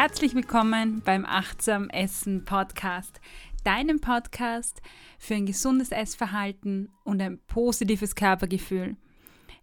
Herzlich 0.00 0.36
willkommen 0.36 1.02
beim 1.04 1.26
Achtsam 1.26 1.90
Essen 1.90 2.44
Podcast, 2.44 3.20
deinem 3.64 4.00
Podcast 4.00 4.80
für 5.18 5.34
ein 5.34 5.44
gesundes 5.44 5.90
Essverhalten 5.90 6.92
und 7.02 7.20
ein 7.20 7.40
positives 7.48 8.14
Körpergefühl. 8.14 8.96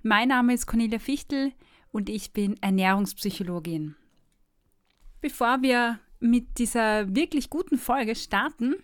Mein 0.04 0.28
Name 0.28 0.54
ist 0.54 0.68
Cornelia 0.68 1.00
Fichtel 1.00 1.54
und 1.94 2.10
ich 2.10 2.34
bin 2.34 2.62
Ernährungspsychologin. 2.62 3.96
Bevor 5.22 5.62
wir 5.62 6.00
mit 6.20 6.58
dieser 6.58 7.16
wirklich 7.16 7.50
guten 7.50 7.78
Folge 7.78 8.14
starten, 8.14 8.76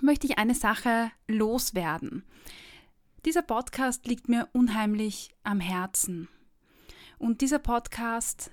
möchte 0.00 0.26
ich 0.26 0.36
eine 0.36 0.56
Sache 0.56 1.12
loswerden. 1.28 2.24
Dieser 3.24 3.42
Podcast 3.42 4.08
liegt 4.08 4.28
mir 4.28 4.48
unheimlich 4.52 5.32
am 5.44 5.60
Herzen. 5.60 6.26
Und 7.18 7.40
dieser 7.40 7.60
Podcast, 7.60 8.50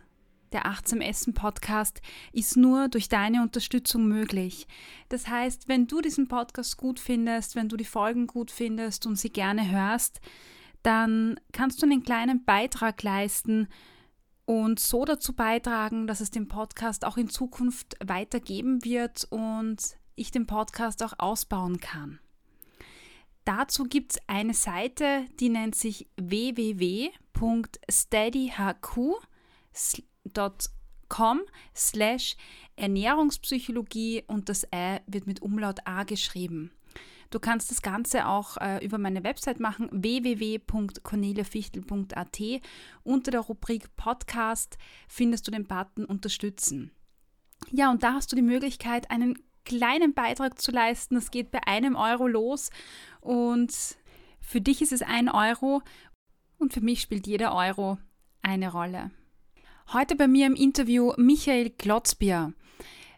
der 0.53 0.65
Achtsam 0.65 1.01
Essen 1.01 1.33
Podcast, 1.33 2.01
ist 2.31 2.57
nur 2.57 2.87
durch 2.87 3.09
deine 3.09 3.41
Unterstützung 3.41 4.07
möglich. 4.07 4.67
Das 5.09 5.27
heißt, 5.27 5.67
wenn 5.67 5.87
du 5.87 6.01
diesen 6.01 6.27
Podcast 6.27 6.77
gut 6.77 6.99
findest, 6.99 7.55
wenn 7.55 7.69
du 7.69 7.77
die 7.77 7.85
Folgen 7.85 8.27
gut 8.27 8.51
findest 8.51 9.05
und 9.05 9.17
sie 9.17 9.29
gerne 9.29 9.69
hörst, 9.69 10.21
dann 10.83 11.39
kannst 11.51 11.81
du 11.81 11.85
einen 11.85 12.03
kleinen 12.03 12.45
Beitrag 12.45 13.03
leisten 13.03 13.67
und 14.45 14.79
so 14.79 15.05
dazu 15.05 15.33
beitragen, 15.33 16.07
dass 16.07 16.21
es 16.21 16.31
den 16.31 16.47
Podcast 16.47 17.05
auch 17.05 17.17
in 17.17 17.29
Zukunft 17.29 17.97
weitergeben 18.03 18.83
wird 18.83 19.27
und 19.29 19.77
ich 20.15 20.31
den 20.31 20.47
Podcast 20.47 21.03
auch 21.03 21.13
ausbauen 21.17 21.79
kann. 21.79 22.19
Dazu 23.45 23.85
gibt 23.85 24.13
es 24.13 24.19
eine 24.27 24.53
Seite, 24.53 25.25
die 25.39 25.49
nennt 25.49 25.75
sich 25.75 26.07
www.steadyhq.com 30.23 31.41
slash 31.75 32.37
Ernährungspsychologie 32.75 34.23
und 34.27 34.49
das 34.49 34.71
Ä 34.71 35.01
wird 35.07 35.25
mit 35.27 35.41
Umlaut 35.41 35.79
A 35.85 36.03
geschrieben. 36.03 36.71
Du 37.29 37.39
kannst 37.39 37.69
das 37.69 37.83
Ganze 37.83 38.27
auch 38.27 38.57
äh, 38.57 38.83
über 38.83 38.97
meine 38.97 39.23
Website 39.23 39.59
machen, 39.59 39.87
www.corneliafichtel.at. 39.91 42.39
Unter 43.03 43.31
der 43.31 43.41
Rubrik 43.41 43.95
Podcast 43.95 44.79
findest 45.07 45.47
du 45.47 45.51
den 45.51 45.67
Button 45.67 46.05
Unterstützen. 46.05 46.89
Ja, 47.71 47.91
und 47.91 48.01
da 48.01 48.13
hast 48.13 48.31
du 48.31 48.35
die 48.35 48.41
Möglichkeit, 48.41 49.11
einen 49.11 49.37
kleinen 49.63 50.15
Beitrag 50.15 50.59
zu 50.59 50.71
leisten. 50.71 51.13
Das 51.15 51.29
geht 51.29 51.51
bei 51.51 51.67
einem 51.67 51.95
Euro 51.95 52.25
los 52.27 52.71
und 53.21 53.71
für 54.41 54.61
dich 54.61 54.81
ist 54.81 54.93
es 54.93 55.03
ein 55.03 55.29
Euro 55.29 55.83
und 56.57 56.73
für 56.73 56.81
mich 56.81 57.01
spielt 57.01 57.27
jeder 57.27 57.53
Euro 57.53 57.99
eine 58.41 58.71
Rolle. 58.71 59.11
Heute 59.91 60.15
bei 60.15 60.27
mir 60.27 60.45
im 60.45 60.53
Interview 60.53 61.13
Michael 61.17 61.71
Klotzbier. 61.71 62.53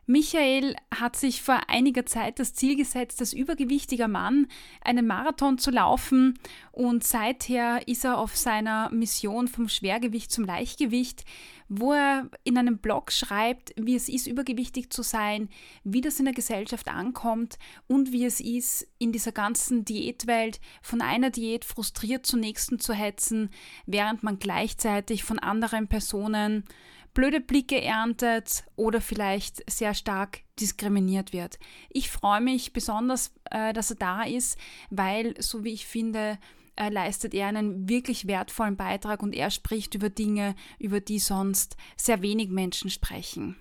Michael 0.05 0.77
hat 0.95 1.17
sich 1.17 1.41
vor 1.41 1.59
einiger 1.67 2.05
Zeit 2.05 2.39
das 2.39 2.53
Ziel 2.53 2.77
gesetzt, 2.77 3.19
als 3.19 3.33
übergewichtiger 3.33 4.07
Mann 4.07 4.47
einen 4.79 5.05
Marathon 5.05 5.57
zu 5.57 5.69
laufen 5.69 6.39
und 6.71 7.03
seither 7.03 7.85
ist 7.89 8.05
er 8.05 8.17
auf 8.17 8.37
seiner 8.37 8.89
Mission 8.89 9.49
vom 9.49 9.67
Schwergewicht 9.67 10.31
zum 10.31 10.45
Leichtgewicht, 10.45 11.25
wo 11.73 11.93
er 11.93 12.29
in 12.43 12.57
einem 12.57 12.79
Blog 12.79 13.13
schreibt, 13.13 13.73
wie 13.77 13.95
es 13.95 14.09
ist, 14.09 14.27
übergewichtig 14.27 14.89
zu 14.91 15.03
sein, 15.03 15.47
wie 15.85 16.01
das 16.01 16.19
in 16.19 16.25
der 16.25 16.33
Gesellschaft 16.33 16.89
ankommt 16.89 17.57
und 17.87 18.11
wie 18.11 18.25
es 18.25 18.41
ist, 18.41 18.85
in 18.99 19.13
dieser 19.13 19.31
ganzen 19.31 19.85
Diätwelt 19.85 20.59
von 20.81 21.01
einer 21.01 21.29
Diät 21.29 21.63
frustriert 21.63 22.25
zur 22.25 22.39
nächsten 22.39 22.77
zu 22.79 22.93
hetzen, 22.93 23.51
während 23.85 24.21
man 24.21 24.37
gleichzeitig 24.37 25.23
von 25.23 25.39
anderen 25.39 25.87
Personen 25.87 26.65
blöde 27.13 27.39
Blicke 27.39 27.81
erntet 27.81 28.65
oder 28.75 28.99
vielleicht 28.99 29.63
sehr 29.71 29.93
stark 29.93 30.41
diskriminiert 30.59 31.31
wird. 31.31 31.57
Ich 31.89 32.11
freue 32.11 32.41
mich 32.41 32.73
besonders, 32.73 33.33
äh, 33.49 33.71
dass 33.71 33.91
er 33.91 33.97
da 33.97 34.23
ist, 34.23 34.57
weil, 34.89 35.41
so 35.41 35.63
wie 35.63 35.71
ich 35.71 35.85
finde, 35.85 36.37
äh, 36.75 36.89
leistet 36.89 37.33
er 37.33 37.47
einen 37.47 37.89
wirklich 37.89 38.27
wertvollen 38.27 38.77
Beitrag 38.77 39.21
und 39.23 39.33
er 39.33 39.51
spricht 39.51 39.95
über 39.95 40.09
Dinge, 40.09 40.55
über 40.79 40.99
die 40.99 41.19
sonst 41.19 41.77
sehr 41.97 42.21
wenig 42.21 42.49
Menschen 42.49 42.89
sprechen. 42.89 43.55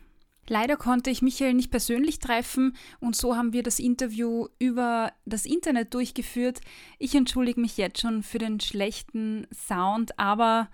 Leider 0.49 0.77
konnte 0.77 1.11
ich 1.11 1.23
Michael 1.23 1.55
nicht 1.55 1.71
persönlich 1.71 2.19
treffen 2.19 2.77
und 2.99 3.15
so 3.15 3.37
haben 3.37 3.53
wir 3.53 3.63
das 3.63 3.79
Interview 3.79 4.49
über 4.59 5.13
das 5.25 5.47
Internet 5.47 5.95
durchgeführt. 5.95 6.61
Ich 6.99 7.15
entschuldige 7.15 7.61
mich 7.61 7.77
jetzt 7.77 8.01
schon 8.01 8.25
für 8.25 8.39
den 8.39 8.59
schlechten 8.59 9.47
Sound, 9.55 10.19
aber 10.19 10.69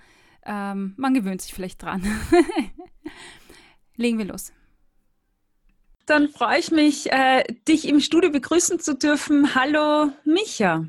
ähm, 0.47 0.95
man 0.97 1.13
gewöhnt 1.13 1.43
sich 1.43 1.53
vielleicht 1.53 1.83
dran. 1.83 2.03
Legen 3.97 4.17
wir 4.17 4.27
los. 4.27 4.53
Dann 6.07 6.29
freue 6.29 6.61
ich 6.61 6.71
mich, 6.71 7.13
äh, 7.13 7.43
dich 7.69 7.87
im 7.87 8.01
Studio 8.01 8.31
begrüßen 8.31 8.79
zu 8.79 8.95
dürfen. 8.95 9.55
Hallo, 9.55 10.13
Micha. 10.25 10.87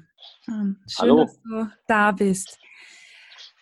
Ähm, 0.47 0.77
schön, 0.87 0.97
Hallo. 0.99 1.23
dass 1.25 1.41
du 1.41 1.71
da 1.87 2.11
bist. 2.11 2.57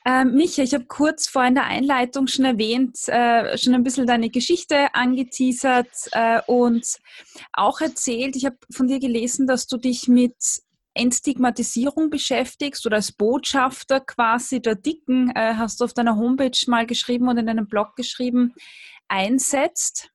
Ähm, 0.08 0.36
Micha, 0.36 0.62
ich 0.62 0.76
habe 0.76 0.86
kurz 0.86 1.28
vor 1.28 1.44
in 1.46 1.56
der 1.56 1.66
Einleitung 1.66 2.28
schon 2.28 2.46
erwähnt, 2.46 2.96
äh, 3.08 3.58
schon 3.58 3.74
ein 3.74 3.84
bisschen 3.84 4.06
deine 4.06 4.30
Geschichte 4.30 4.94
angeteasert 4.94 5.90
äh, 6.12 6.42
und 6.46 7.00
auch 7.54 7.82
erzählt, 7.82 8.36
ich 8.36 8.46
habe 8.46 8.58
von 8.72 8.88
dir 8.88 9.00
gelesen, 9.00 9.48
dass 9.48 9.66
du 9.66 9.78
dich 9.78 10.08
mit 10.08 10.36
Entstigmatisierung 10.94 12.12
beschäftigst 12.12 12.86
oder 12.86 12.98
als 12.98 13.12
Botschafter 13.12 14.00
quasi 14.00 14.62
der 14.62 14.76
Dicken, 14.76 15.32
äh, 15.36 15.56
hast 15.56 15.82
du 15.82 15.86
auf 15.86 15.94
deiner 15.94 16.18
Homepage 16.18 16.58
mal 16.68 16.86
geschrieben 16.86 17.28
und 17.28 17.38
in 17.38 17.48
deinem 17.48 17.68
Blog 17.68 17.96
geschrieben, 17.96 18.54
einsetzt. 19.08 20.12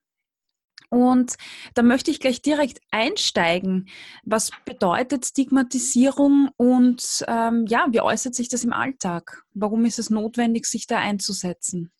Und 0.91 1.35
da 1.73 1.83
möchte 1.83 2.11
ich 2.11 2.19
gleich 2.19 2.41
direkt 2.41 2.81
einsteigen. 2.91 3.87
Was 4.25 4.51
bedeutet 4.65 5.25
Stigmatisierung 5.25 6.49
und 6.57 7.23
ähm, 7.29 7.65
ja, 7.67 7.87
wie 7.91 8.01
äußert 8.01 8.35
sich 8.35 8.49
das 8.49 8.65
im 8.65 8.73
Alltag? 8.73 9.43
Warum 9.53 9.85
ist 9.85 9.99
es 9.99 10.09
notwendig, 10.09 10.65
sich 10.65 10.87
da 10.87 10.99
einzusetzen? 10.99 11.93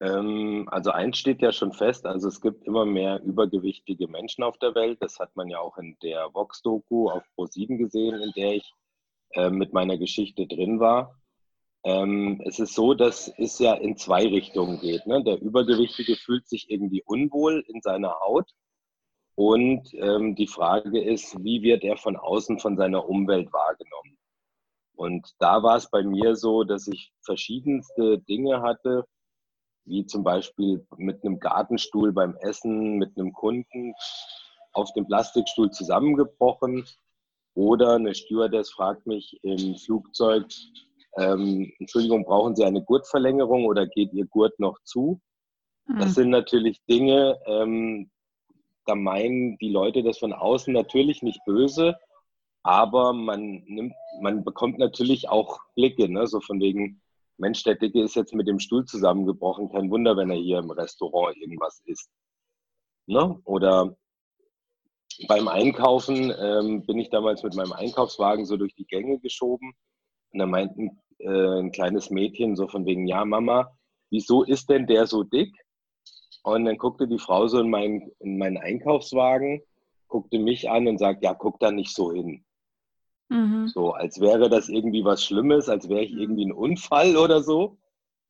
Ähm, 0.00 0.68
also 0.70 0.92
eins 0.92 1.18
steht 1.18 1.42
ja 1.42 1.50
schon 1.50 1.72
fest, 1.72 2.06
also 2.06 2.28
es 2.28 2.40
gibt 2.40 2.64
immer 2.64 2.86
mehr 2.86 3.20
übergewichtige 3.24 4.06
Menschen 4.06 4.44
auf 4.44 4.56
der 4.58 4.76
Welt. 4.76 4.98
Das 5.00 5.18
hat 5.18 5.34
man 5.34 5.48
ja 5.48 5.58
auch 5.58 5.76
in 5.76 5.96
der 6.04 6.32
Vox-Doku 6.32 7.10
auf 7.10 7.24
Pro7 7.36 7.76
gesehen, 7.76 8.22
in 8.22 8.30
der 8.36 8.54
ich 8.54 8.72
äh, 9.32 9.50
mit 9.50 9.72
meiner 9.72 9.98
Geschichte 9.98 10.46
drin 10.46 10.78
war. 10.78 11.18
Ähm, 11.84 12.42
es 12.44 12.58
ist 12.58 12.74
so, 12.74 12.94
dass 12.94 13.32
es 13.38 13.58
ja 13.58 13.74
in 13.74 13.96
zwei 13.96 14.26
Richtungen 14.26 14.80
geht. 14.80 15.06
Ne? 15.06 15.22
Der 15.24 15.40
Übergewichtige 15.40 16.16
fühlt 16.16 16.48
sich 16.48 16.70
irgendwie 16.70 17.02
unwohl 17.04 17.64
in 17.68 17.80
seiner 17.80 18.18
Haut. 18.20 18.50
Und 19.36 19.94
ähm, 19.94 20.34
die 20.34 20.48
Frage 20.48 21.00
ist, 21.00 21.42
wie 21.44 21.62
wird 21.62 21.84
er 21.84 21.96
von 21.96 22.16
außen 22.16 22.58
von 22.58 22.76
seiner 22.76 23.08
Umwelt 23.08 23.52
wahrgenommen? 23.52 24.18
Und 24.96 25.32
da 25.38 25.62
war 25.62 25.76
es 25.76 25.88
bei 25.88 26.02
mir 26.02 26.34
so, 26.34 26.64
dass 26.64 26.88
ich 26.88 27.12
verschiedenste 27.22 28.18
Dinge 28.18 28.62
hatte, 28.62 29.04
wie 29.84 30.04
zum 30.04 30.24
Beispiel 30.24 30.84
mit 30.96 31.24
einem 31.24 31.38
Gartenstuhl 31.38 32.12
beim 32.12 32.36
Essen, 32.38 32.98
mit 32.98 33.16
einem 33.16 33.32
Kunden 33.32 33.94
auf 34.72 34.92
dem 34.94 35.06
Plastikstuhl 35.06 35.70
zusammengebrochen. 35.70 36.84
Oder 37.54 37.94
eine 37.94 38.14
Stewardess 38.14 38.70
fragt 38.70 39.06
mich 39.06 39.38
im 39.42 39.76
Flugzeug, 39.76 40.46
ähm, 41.18 41.72
Entschuldigung, 41.78 42.24
brauchen 42.24 42.54
Sie 42.54 42.64
eine 42.64 42.82
Gurtverlängerung 42.82 43.66
oder 43.66 43.86
geht 43.86 44.12
Ihr 44.12 44.26
Gurt 44.26 44.58
noch 44.60 44.78
zu? 44.84 45.20
Mhm. 45.86 45.98
Das 45.98 46.14
sind 46.14 46.30
natürlich 46.30 46.80
Dinge, 46.88 47.38
ähm, 47.46 48.10
da 48.86 48.94
meinen 48.94 49.58
die 49.58 49.70
Leute 49.70 50.02
das 50.02 50.18
von 50.18 50.32
außen 50.32 50.72
natürlich 50.72 51.22
nicht 51.22 51.40
böse, 51.44 51.96
aber 52.62 53.12
man 53.12 53.64
nimmt, 53.66 53.94
man 54.20 54.44
bekommt 54.44 54.78
natürlich 54.78 55.28
auch 55.28 55.60
Blicke, 55.74 56.08
ne? 56.08 56.26
so 56.26 56.40
von 56.40 56.60
wegen, 56.60 57.02
Mensch, 57.36 57.62
der 57.62 57.76
Dicke 57.76 58.02
ist 58.02 58.16
jetzt 58.16 58.34
mit 58.34 58.48
dem 58.48 58.58
Stuhl 58.58 58.84
zusammengebrochen, 58.84 59.70
kein 59.70 59.90
Wunder, 59.90 60.16
wenn 60.16 60.30
er 60.30 60.36
hier 60.36 60.58
im 60.58 60.70
Restaurant 60.70 61.36
irgendwas 61.36 61.80
isst. 61.84 62.10
Ne? 63.06 63.40
Oder 63.44 63.96
beim 65.28 65.48
Einkaufen 65.48 66.32
ähm, 66.36 66.84
bin 66.84 66.98
ich 66.98 67.10
damals 67.10 67.42
mit 67.42 67.54
meinem 67.54 67.72
Einkaufswagen 67.72 68.44
so 68.44 68.56
durch 68.56 68.74
die 68.74 68.86
Gänge 68.86 69.18
geschoben 69.20 69.74
und 70.32 70.38
da 70.38 70.46
meinten 70.46 71.00
äh, 71.18 71.60
ein 71.60 71.72
kleines 71.72 72.10
Mädchen 72.10 72.56
so 72.56 72.68
von 72.68 72.86
wegen, 72.86 73.06
ja 73.06 73.24
Mama, 73.24 73.76
wieso 74.10 74.42
ist 74.42 74.70
denn 74.70 74.86
der 74.86 75.06
so 75.06 75.22
dick? 75.22 75.54
Und 76.42 76.64
dann 76.64 76.78
guckte 76.78 77.08
die 77.08 77.18
Frau 77.18 77.46
so 77.46 77.60
in, 77.60 77.70
mein, 77.70 78.10
in 78.20 78.38
meinen 78.38 78.56
Einkaufswagen, 78.56 79.62
guckte 80.06 80.38
mich 80.38 80.70
an 80.70 80.86
und 80.86 80.98
sagt, 80.98 81.22
ja, 81.22 81.34
guck 81.34 81.60
da 81.60 81.70
nicht 81.70 81.94
so 81.94 82.12
hin. 82.12 82.44
Mhm. 83.28 83.68
So, 83.68 83.92
als 83.92 84.20
wäre 84.20 84.48
das 84.48 84.68
irgendwie 84.68 85.04
was 85.04 85.24
Schlimmes, 85.24 85.68
als 85.68 85.88
wäre 85.88 86.02
ich 86.02 86.12
irgendwie 86.12 86.46
ein 86.46 86.52
Unfall 86.52 87.16
oder 87.16 87.42
so. 87.42 87.78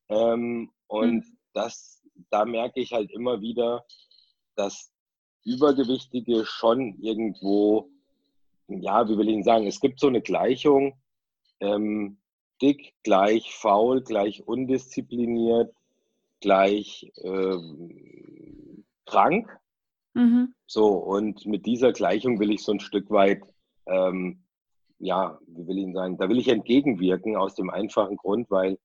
Ähm, 0.09 0.71
und 0.89 1.17
mhm. 1.17 1.39
das, 1.53 2.03
da 2.31 2.45
merke 2.45 2.81
ich 2.81 2.93
halt 2.93 3.11
immer 3.13 3.41
wieder, 3.41 3.85
dass 4.57 4.93
Übergewichtige 5.45 6.45
schon 6.45 6.99
irgendwo, 7.01 7.91
ja, 8.67 9.09
wie 9.09 9.17
will 9.17 9.29
ich 9.29 9.45
sagen, 9.45 9.67
es 9.67 9.81
gibt 9.81 10.01
so 10.01 10.09
eine 10.09 10.21
Gleichung, 10.21 11.01
ähm, 11.61 12.19
dick 12.61 12.95
gleich 13.03 13.55
faul, 13.55 14.03
gleich 14.03 14.47
undiszipliniert, 14.47 15.75
gleich 16.41 17.13
ähm, 17.23 18.85
krank. 19.07 19.59
Mhm. 20.15 20.55
So, 20.67 20.89
und 20.89 21.47
mit 21.47 21.67
dieser 21.67 21.93
Gleichung 21.93 22.39
will 22.41 22.51
ich 22.51 22.63
so 22.63 22.73
ein 22.73 22.81
Stück 22.81 23.11
weit, 23.11 23.43
ähm, 23.87 24.43
ja, 24.99 25.39
wie 25.47 25.67
will 25.67 25.79
ich 25.79 25.85
Ihnen 25.85 25.95
sagen, 25.95 26.19
da 26.19 26.29
will 26.29 26.39
ich 26.39 26.49
entgegenwirken 26.49 27.37
aus 27.37 27.55
dem 27.55 27.71
einfachen 27.71 28.17
Grund, 28.17 28.51
weil 28.51 28.79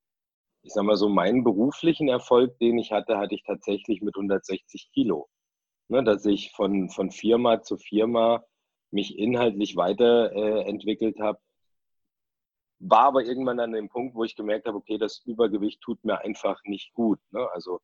ich 0.63 0.71
sag 0.71 0.83
mal 0.83 0.95
so, 0.95 1.09
meinen 1.09 1.43
beruflichen 1.43 2.07
Erfolg, 2.07 2.57
den 2.59 2.77
ich 2.77 2.91
hatte, 2.91 3.17
hatte 3.17 3.35
ich 3.35 3.43
tatsächlich 3.43 4.01
mit 4.01 4.15
160 4.15 4.89
Kilo. 4.93 5.27
Ne, 5.89 6.03
dass 6.03 6.25
ich 6.25 6.51
von, 6.51 6.89
von 6.89 7.11
Firma 7.11 7.61
zu 7.61 7.77
Firma 7.77 8.45
mich 8.89 9.17
inhaltlich 9.17 9.75
weiterentwickelt 9.75 11.17
äh, 11.17 11.21
habe, 11.21 11.39
war 12.89 13.05
aber 13.05 13.23
irgendwann 13.23 13.59
an 13.59 13.71
dem 13.71 13.89
Punkt, 13.89 14.15
wo 14.15 14.23
ich 14.23 14.35
gemerkt 14.35 14.67
habe, 14.67 14.77
okay, 14.77 14.97
das 14.97 15.21
Übergewicht 15.25 15.81
tut 15.81 16.03
mir 16.03 16.19
einfach 16.19 16.61
nicht 16.65 16.93
gut. 16.93 17.19
Ne? 17.31 17.47
Also 17.53 17.79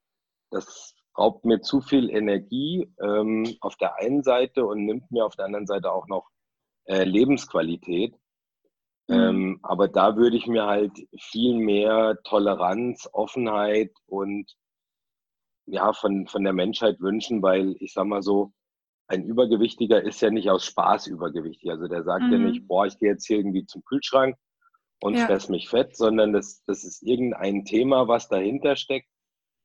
das 0.52 0.94
raubt 1.18 1.46
mir 1.46 1.62
zu 1.62 1.82
viel 1.82 2.10
Energie 2.10 2.94
ähm, 3.02 3.56
auf 3.62 3.78
der 3.78 3.96
einen 3.96 4.24
Seite 4.24 4.66
und 4.66 4.86
nimmt 4.86 5.10
mir 5.12 5.26
auf 5.26 5.36
der 5.36 5.46
anderen 5.46 5.68
Seite 5.68 5.92
auch 5.92 6.08
noch 6.08 6.30
äh, 6.86 7.04
Lebensqualität. 7.04 8.16
Mhm. 9.08 9.16
Ähm, 9.16 9.60
aber 9.64 9.88
da 9.88 10.18
würde 10.18 10.38
ich 10.38 10.48
mir 10.48 10.66
halt 10.66 10.94
viel 11.18 11.56
mehr 11.58 12.18
Toleranz, 12.24 13.10
Offenheit 13.14 13.92
und 14.06 14.54
ja, 15.66 15.94
von, 15.94 16.28
von 16.28 16.44
der 16.44 16.54
Menschheit 16.54 17.00
wünschen, 17.00 17.42
weil 17.42 17.76
ich 17.80 17.94
sag 17.94 18.06
mal 18.06 18.24
so, 18.24 18.52
ein 19.08 19.24
Übergewichtiger 19.24 20.04
ist 20.04 20.22
ja 20.22 20.30
nicht 20.30 20.50
aus 20.50 20.66
Spaß 20.66 21.08
übergewichtig. 21.08 21.72
Also 21.72 21.88
der 21.88 22.04
sagt 22.04 22.26
mhm. 22.26 22.32
ja 22.32 22.38
nicht, 22.40 22.68
boah, 22.68 22.86
ich 22.86 22.98
gehe 23.00 23.10
jetzt 23.10 23.26
hier 23.26 23.38
irgendwie 23.38 23.66
zum 23.66 23.84
Kühlschrank 23.84 24.36
und 25.00 25.16
ja. 25.16 25.26
fress 25.26 25.50
mich 25.50 25.70
fett, 25.70 25.96
sondern 25.96 26.34
das, 26.34 26.64
das 26.66 26.84
ist 26.84 27.04
irgendein 27.04 27.66
Thema, 27.66 28.08
was 28.08 28.28
dahinter 28.28 28.76
steckt. 28.76 29.08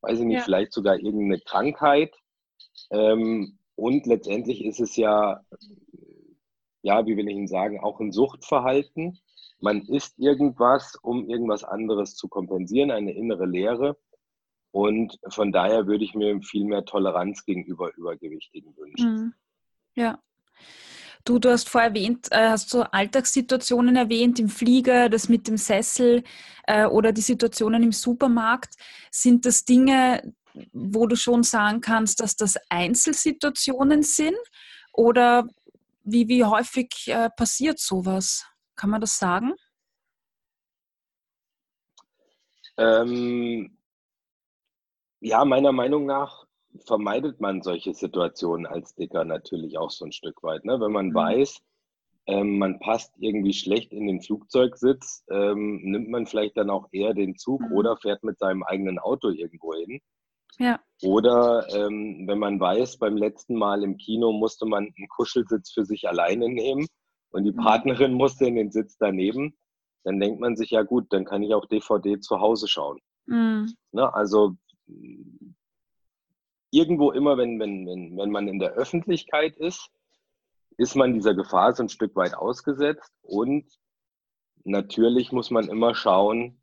Weiß 0.00 0.18
ich 0.18 0.24
nicht, 0.24 0.38
ja. 0.38 0.42
vielleicht 0.44 0.72
sogar 0.72 0.98
irgendeine 0.98 1.40
Krankheit. 1.40 2.14
Ähm, 2.90 3.58
und 3.74 4.06
letztendlich 4.06 4.64
ist 4.64 4.80
es 4.80 4.96
ja, 4.96 5.40
ja, 6.82 7.06
wie 7.06 7.16
will 7.16 7.28
ich 7.28 7.34
Ihnen 7.34 7.48
sagen, 7.48 7.80
auch 7.80 8.00
ein 8.00 8.12
Suchtverhalten. 8.12 9.18
Man 9.60 9.82
isst 9.82 10.18
irgendwas, 10.18 10.96
um 11.02 11.28
irgendwas 11.28 11.64
anderes 11.64 12.14
zu 12.14 12.28
kompensieren, 12.28 12.90
eine 12.90 13.12
innere 13.12 13.46
Leere. 13.46 13.96
Und 14.70 15.18
von 15.28 15.52
daher 15.52 15.86
würde 15.86 16.04
ich 16.04 16.14
mir 16.14 16.40
viel 16.42 16.64
mehr 16.64 16.84
Toleranz 16.84 17.44
gegenüber 17.44 17.94
Übergewichtigen 17.96 18.76
wünschen. 18.76 19.14
Mhm. 19.14 19.34
Ja. 19.94 20.18
Du, 21.24 21.38
du 21.38 21.50
hast 21.50 21.70
vorher 21.70 21.88
erwähnt, 21.88 22.28
äh, 22.32 22.50
hast 22.50 22.68
so 22.68 22.82
Alltagssituationen 22.82 23.96
erwähnt, 23.96 24.38
im 24.38 24.50
Flieger, 24.50 25.08
das 25.08 25.30
mit 25.30 25.48
dem 25.48 25.56
Sessel 25.56 26.22
äh, 26.66 26.84
oder 26.84 27.12
die 27.12 27.22
Situationen 27.22 27.82
im 27.82 27.92
Supermarkt. 27.92 28.74
Sind 29.10 29.46
das 29.46 29.64
Dinge, 29.64 30.34
wo 30.72 31.06
du 31.06 31.16
schon 31.16 31.42
sagen 31.42 31.80
kannst, 31.80 32.20
dass 32.20 32.36
das 32.36 32.56
Einzelsituationen 32.68 34.02
sind? 34.02 34.36
Oder 34.92 35.46
wie, 36.02 36.28
wie 36.28 36.44
häufig 36.44 36.88
äh, 37.06 37.30
passiert 37.30 37.78
sowas? 37.78 38.46
Kann 38.76 38.90
man 38.90 39.00
das 39.00 39.18
sagen? 39.18 39.54
Ähm, 42.76 43.78
ja, 45.20 45.42
meiner 45.46 45.72
Meinung 45.72 46.04
nach 46.04 46.43
vermeidet 46.86 47.40
man 47.40 47.62
solche 47.62 47.94
Situationen 47.94 48.66
als 48.66 48.94
Dicker 48.94 49.24
natürlich 49.24 49.78
auch 49.78 49.90
so 49.90 50.04
ein 50.04 50.12
Stück 50.12 50.42
weit. 50.42 50.64
Ne? 50.64 50.80
Wenn 50.80 50.92
man 50.92 51.08
mhm. 51.08 51.14
weiß, 51.14 51.60
ähm, 52.26 52.58
man 52.58 52.78
passt 52.80 53.12
irgendwie 53.18 53.52
schlecht 53.52 53.92
in 53.92 54.06
den 54.06 54.22
Flugzeugsitz, 54.22 55.24
ähm, 55.30 55.80
nimmt 55.82 56.08
man 56.08 56.26
vielleicht 56.26 56.56
dann 56.56 56.70
auch 56.70 56.88
eher 56.92 57.14
den 57.14 57.36
Zug 57.36 57.60
mhm. 57.60 57.72
oder 57.72 57.96
fährt 57.96 58.24
mit 58.24 58.38
seinem 58.38 58.62
eigenen 58.62 58.98
Auto 58.98 59.28
irgendwo 59.30 59.74
hin. 59.74 60.00
Ja. 60.58 60.80
Oder 61.02 61.66
ähm, 61.74 62.24
wenn 62.26 62.38
man 62.38 62.60
weiß, 62.60 62.98
beim 62.98 63.16
letzten 63.16 63.56
Mal 63.56 63.82
im 63.82 63.96
Kino 63.96 64.32
musste 64.32 64.66
man 64.66 64.84
einen 64.84 65.08
Kuschelsitz 65.08 65.72
für 65.72 65.84
sich 65.84 66.08
alleine 66.08 66.48
nehmen 66.48 66.86
und 67.30 67.44
die 67.44 67.52
mhm. 67.52 67.56
Partnerin 67.56 68.14
musste 68.14 68.46
in 68.46 68.54
den 68.54 68.70
Sitz 68.70 68.96
daneben, 68.98 69.56
dann 70.04 70.20
denkt 70.20 70.40
man 70.40 70.56
sich, 70.56 70.70
ja 70.70 70.82
gut, 70.82 71.06
dann 71.10 71.24
kann 71.24 71.42
ich 71.42 71.54
auch 71.54 71.66
DVD 71.66 72.20
zu 72.20 72.40
Hause 72.40 72.68
schauen. 72.68 73.00
Mhm. 73.26 73.74
Ne? 73.92 74.14
Also 74.14 74.54
irgendwo 76.74 77.12
immer, 77.12 77.36
wenn, 77.38 77.60
wenn, 77.60 77.86
wenn, 77.86 78.16
wenn 78.16 78.30
man 78.30 78.48
in 78.48 78.58
der 78.58 78.72
Öffentlichkeit 78.72 79.56
ist, 79.56 79.90
ist 80.76 80.96
man 80.96 81.14
dieser 81.14 81.34
Gefahr 81.34 81.72
so 81.72 81.84
ein 81.84 81.88
Stück 81.88 82.16
weit 82.16 82.34
ausgesetzt. 82.34 83.12
Und 83.22 83.64
natürlich 84.64 85.30
muss 85.30 85.50
man 85.50 85.68
immer 85.68 85.94
schauen, 85.94 86.60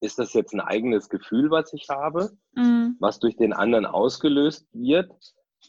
ist 0.00 0.18
das 0.18 0.34
jetzt 0.34 0.52
ein 0.52 0.60
eigenes 0.60 1.08
Gefühl, 1.08 1.50
was 1.50 1.72
ich 1.72 1.88
habe, 1.88 2.36
mhm. 2.54 2.96
was 3.00 3.18
durch 3.18 3.36
den 3.36 3.54
anderen 3.54 3.86
ausgelöst 3.86 4.68
wird? 4.72 5.10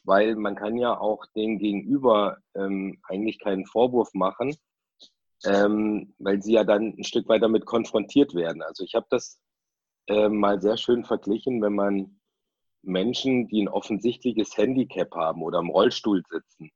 Weil 0.04 0.36
man 0.36 0.56
kann 0.56 0.78
ja 0.78 1.00
auch 1.00 1.26
dem 1.28 1.58
Gegenüber 1.58 2.38
ähm, 2.54 3.00
eigentlich 3.04 3.40
keinen 3.40 3.66
Vorwurf 3.66 4.14
machen, 4.14 4.58
ähm, 5.46 6.14
weil 6.20 6.42
sie 6.42 6.54
ja 6.54 6.66
dann 6.66 6.96
ein 6.98 7.04
Stück 7.06 7.30
weit 7.30 7.42
damit 7.42 7.66
konfrontiert 7.66 8.36
werden. 8.36 8.62
Also 8.62 8.84
ich 8.84 8.94
habe 8.94 9.08
das 9.10 9.40
äh, 10.08 10.28
mal 10.28 10.62
sehr 10.62 10.76
schön 10.76 11.06
verglichen, 11.06 11.62
wenn 11.62 11.74
man 11.74 12.17
Menschen, 12.88 13.48
die 13.48 13.62
ein 13.62 13.69
offensichtliches 13.69 14.57
Handicap 14.57 15.13
haben 15.13 15.44
oder 15.44 15.60
im 15.60 15.69
Rollstuhl 15.69 16.24
sitzen. 16.30 16.72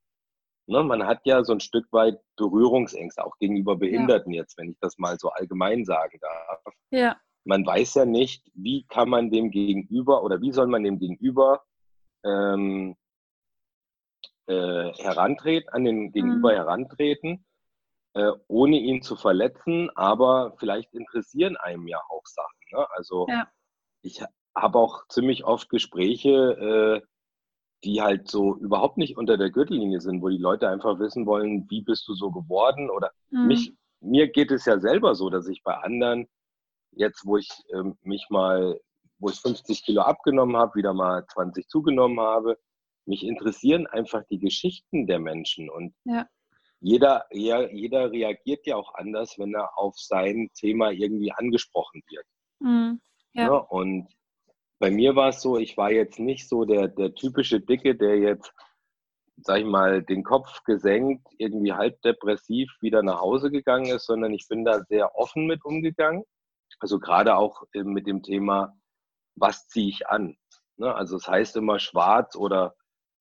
Ne, 0.68 0.84
man 0.84 1.06
hat 1.06 1.22
ja 1.26 1.44
so 1.44 1.54
ein 1.54 1.60
Stück 1.60 1.92
weit 1.92 2.20
Berührungsängste, 2.38 3.26
auch 3.26 3.38
gegenüber 3.40 3.76
Behinderten 3.76 4.32
ja. 4.32 4.42
jetzt, 4.42 4.58
wenn 4.58 4.70
ich 4.70 4.78
das 4.80 4.98
mal 4.98 5.18
so 5.18 5.30
allgemein 5.30 5.86
sagen 5.86 6.20
darf. 6.22 6.76
Ja. 6.92 7.18
Man 7.44 7.66
weiß 7.66 7.96
ja 7.96 8.06
nicht, 8.06 8.50
wie 8.54 8.86
kann 8.86 9.10
man 9.10 9.32
dem 9.32 9.50
Gegenüber 9.50 10.24
oder 10.24 10.40
wie 10.42 10.52
soll 10.52 10.68
man 10.68 10.84
dem 10.84 11.00
Gegenüber 11.00 11.64
ähm, 12.24 12.96
äh, 14.46 14.94
herantreten, 14.94 15.70
an 15.70 15.84
den 15.84 16.12
Gegenüber 16.12 16.52
mhm. 16.52 16.56
herantreten, 16.56 17.46
äh, 18.14 18.32
ohne 18.48 18.78
ihn 18.78 19.02
zu 19.02 19.16
verletzen, 19.16 19.90
aber 19.96 20.54
vielleicht 20.58 20.94
interessieren 20.94 21.58
einem 21.58 21.88
ja 21.88 22.00
auch 22.10 22.26
Sachen. 22.26 22.60
Ne? 22.72 22.88
Also 22.92 23.26
ja. 23.30 23.48
ich 24.04 24.22
habe 24.56 24.80
auch 24.80 25.08
ziemlich 25.08 25.44
oft 25.46 25.70
Gespräche, 25.70 27.02
äh, 27.02 27.08
die 27.84 28.02
halt 28.02 28.28
so 28.28 28.56
überhaupt 28.58 28.98
nicht 28.98 29.18
unter 29.18 29.38
der 29.38 29.50
Gürtellinie 29.50 30.02
sind, 30.02 30.22
wo 30.22 30.30
die 30.30 30.38
Leute 30.38 30.70
einfach 30.70 31.00
wissen 31.00 31.26
wollen, 31.26 31.66
wie 31.70 31.82
bist 31.82 32.08
du 32.08 32.14
so 32.14 32.32
geworden? 32.32 32.90
Oder 32.90 33.12
mhm. 33.30 33.48
mich, 33.48 33.74
mir 34.02 34.28
geht 34.28 34.52
es 34.52 34.66
ja 34.66 34.80
selber 34.80 35.16
so, 35.16 35.30
dass 35.30 35.48
ich 35.48 35.64
bei 35.64 35.76
anderen, 35.76 36.28
jetzt 36.92 37.26
wo 37.26 37.38
ich 37.38 37.50
äh, 37.74 37.84
mich 38.04 38.28
mal, 38.30 38.80
wo 39.18 39.30
ich 39.30 39.40
50 39.40 39.84
Kilo 39.84 40.02
abgenommen 40.02 40.58
habe, 40.58 40.76
wieder 40.76 40.94
mal 40.94 41.26
20 41.28 41.68
zugenommen 41.68 42.20
habe, 42.20 42.58
mich 43.06 43.24
interessieren 43.24 43.88
einfach 43.88 44.24
die 44.30 44.40
Geschichten 44.40 45.08
der 45.08 45.20
Menschen 45.20 45.70
und 45.70 45.94
ja. 46.06 46.28
jeder, 46.80 47.26
ja, 47.32 47.68
jeder 47.68 48.12
reagiert 48.12 48.68
ja 48.68 48.76
auch 48.76 48.94
anders, 48.94 49.40
wenn 49.40 49.56
er 49.56 49.78
auf 49.78 49.98
sein 49.98 50.50
Thema 50.54 50.92
irgendwie 50.92 51.32
angesprochen 51.32 52.04
wird. 52.10 52.26
Mhm. 52.60 53.02
Ja. 53.34 53.44
ja. 53.44 53.56
und 53.56 54.08
bei 54.82 54.90
mir 54.90 55.16
war 55.16 55.30
es 55.30 55.42
so, 55.42 55.60
ich 55.60 55.78
war 55.78 55.92
jetzt 55.92 56.20
nicht 56.20 56.50
so 56.50 56.66
der, 56.66 56.88
der 56.88 57.14
typische 57.14 57.62
Dicke, 57.62 57.96
der 57.96 58.18
jetzt, 58.18 58.52
sag 59.38 59.60
ich 59.60 59.66
mal, 59.66 60.02
den 60.02 60.24
Kopf 60.24 60.64
gesenkt, 60.64 61.28
irgendwie 61.38 61.72
halb 61.72 62.02
depressiv 62.02 62.72
wieder 62.82 63.04
nach 63.04 63.22
Hause 63.22 63.52
gegangen 63.52 63.86
ist, 63.86 64.08
sondern 64.08 64.34
ich 64.34 64.48
bin 64.48 64.66
da 64.66 64.82
sehr 64.86 65.16
offen 65.16 65.46
mit 65.46 65.64
umgegangen. 65.64 66.24
Also 66.80 67.00
gerade 67.00 67.36
auch 67.36 67.62
äh, 67.74 67.84
mit 67.84 68.08
dem 68.08 68.24
Thema, 68.24 68.76
was 69.36 69.68
ziehe 69.68 69.88
ich 69.88 70.08
an? 70.08 70.36
Ne? 70.78 70.94
Also 70.96 71.18
es 71.18 71.26
das 71.26 71.32
heißt 71.32 71.58
immer 71.58 71.78
schwarz 71.78 72.36
oder 72.36 72.74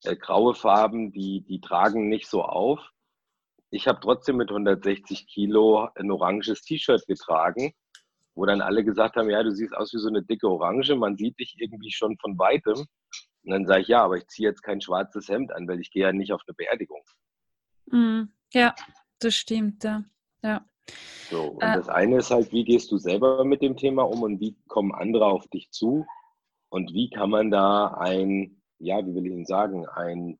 äh, 0.04 0.16
graue 0.16 0.54
Farben, 0.54 1.12
die, 1.12 1.42
die 1.42 1.60
tragen 1.60 2.08
nicht 2.08 2.26
so 2.26 2.42
auf. 2.42 2.90
Ich 3.68 3.86
habe 3.86 4.00
trotzdem 4.00 4.38
mit 4.38 4.48
160 4.48 5.26
Kilo 5.26 5.90
ein 5.94 6.10
oranges 6.10 6.62
T-Shirt 6.62 7.06
getragen 7.06 7.74
wo 8.40 8.46
dann 8.46 8.62
alle 8.62 8.82
gesagt 8.82 9.16
haben, 9.16 9.28
ja, 9.28 9.42
du 9.42 9.52
siehst 9.52 9.76
aus 9.76 9.92
wie 9.92 9.98
so 9.98 10.08
eine 10.08 10.22
dicke 10.22 10.48
Orange, 10.48 10.94
man 10.96 11.14
sieht 11.14 11.38
dich 11.38 11.56
irgendwie 11.58 11.92
schon 11.92 12.16
von 12.16 12.38
weitem. 12.38 12.86
Und 13.42 13.50
dann 13.50 13.66
sage 13.66 13.82
ich, 13.82 13.88
ja, 13.88 14.02
aber 14.02 14.16
ich 14.16 14.26
ziehe 14.28 14.48
jetzt 14.48 14.62
kein 14.62 14.80
schwarzes 14.80 15.28
Hemd 15.28 15.52
an, 15.52 15.68
weil 15.68 15.78
ich 15.78 15.90
gehe 15.90 16.04
ja 16.04 16.12
nicht 16.12 16.32
auf 16.32 16.40
eine 16.46 16.54
Beerdigung. 16.54 17.02
Mm, 17.90 18.22
ja, 18.54 18.74
das 19.18 19.34
stimmt, 19.34 19.84
ja. 19.84 20.04
ja. 20.42 20.64
So, 21.28 21.48
und 21.50 21.62
äh, 21.62 21.74
das 21.74 21.90
eine 21.90 22.16
ist 22.16 22.30
halt, 22.30 22.50
wie 22.50 22.64
gehst 22.64 22.90
du 22.90 22.96
selber 22.96 23.44
mit 23.44 23.60
dem 23.60 23.76
Thema 23.76 24.04
um 24.04 24.22
und 24.22 24.40
wie 24.40 24.56
kommen 24.68 24.94
andere 24.94 25.26
auf 25.26 25.46
dich 25.48 25.70
zu? 25.70 26.06
Und 26.70 26.94
wie 26.94 27.10
kann 27.10 27.28
man 27.28 27.50
da 27.50 27.88
ein, 27.88 28.62
ja, 28.78 29.04
wie 29.04 29.14
will 29.14 29.26
ich 29.26 29.32
Ihnen 29.32 29.44
sagen, 29.44 29.86
ein 29.86 30.38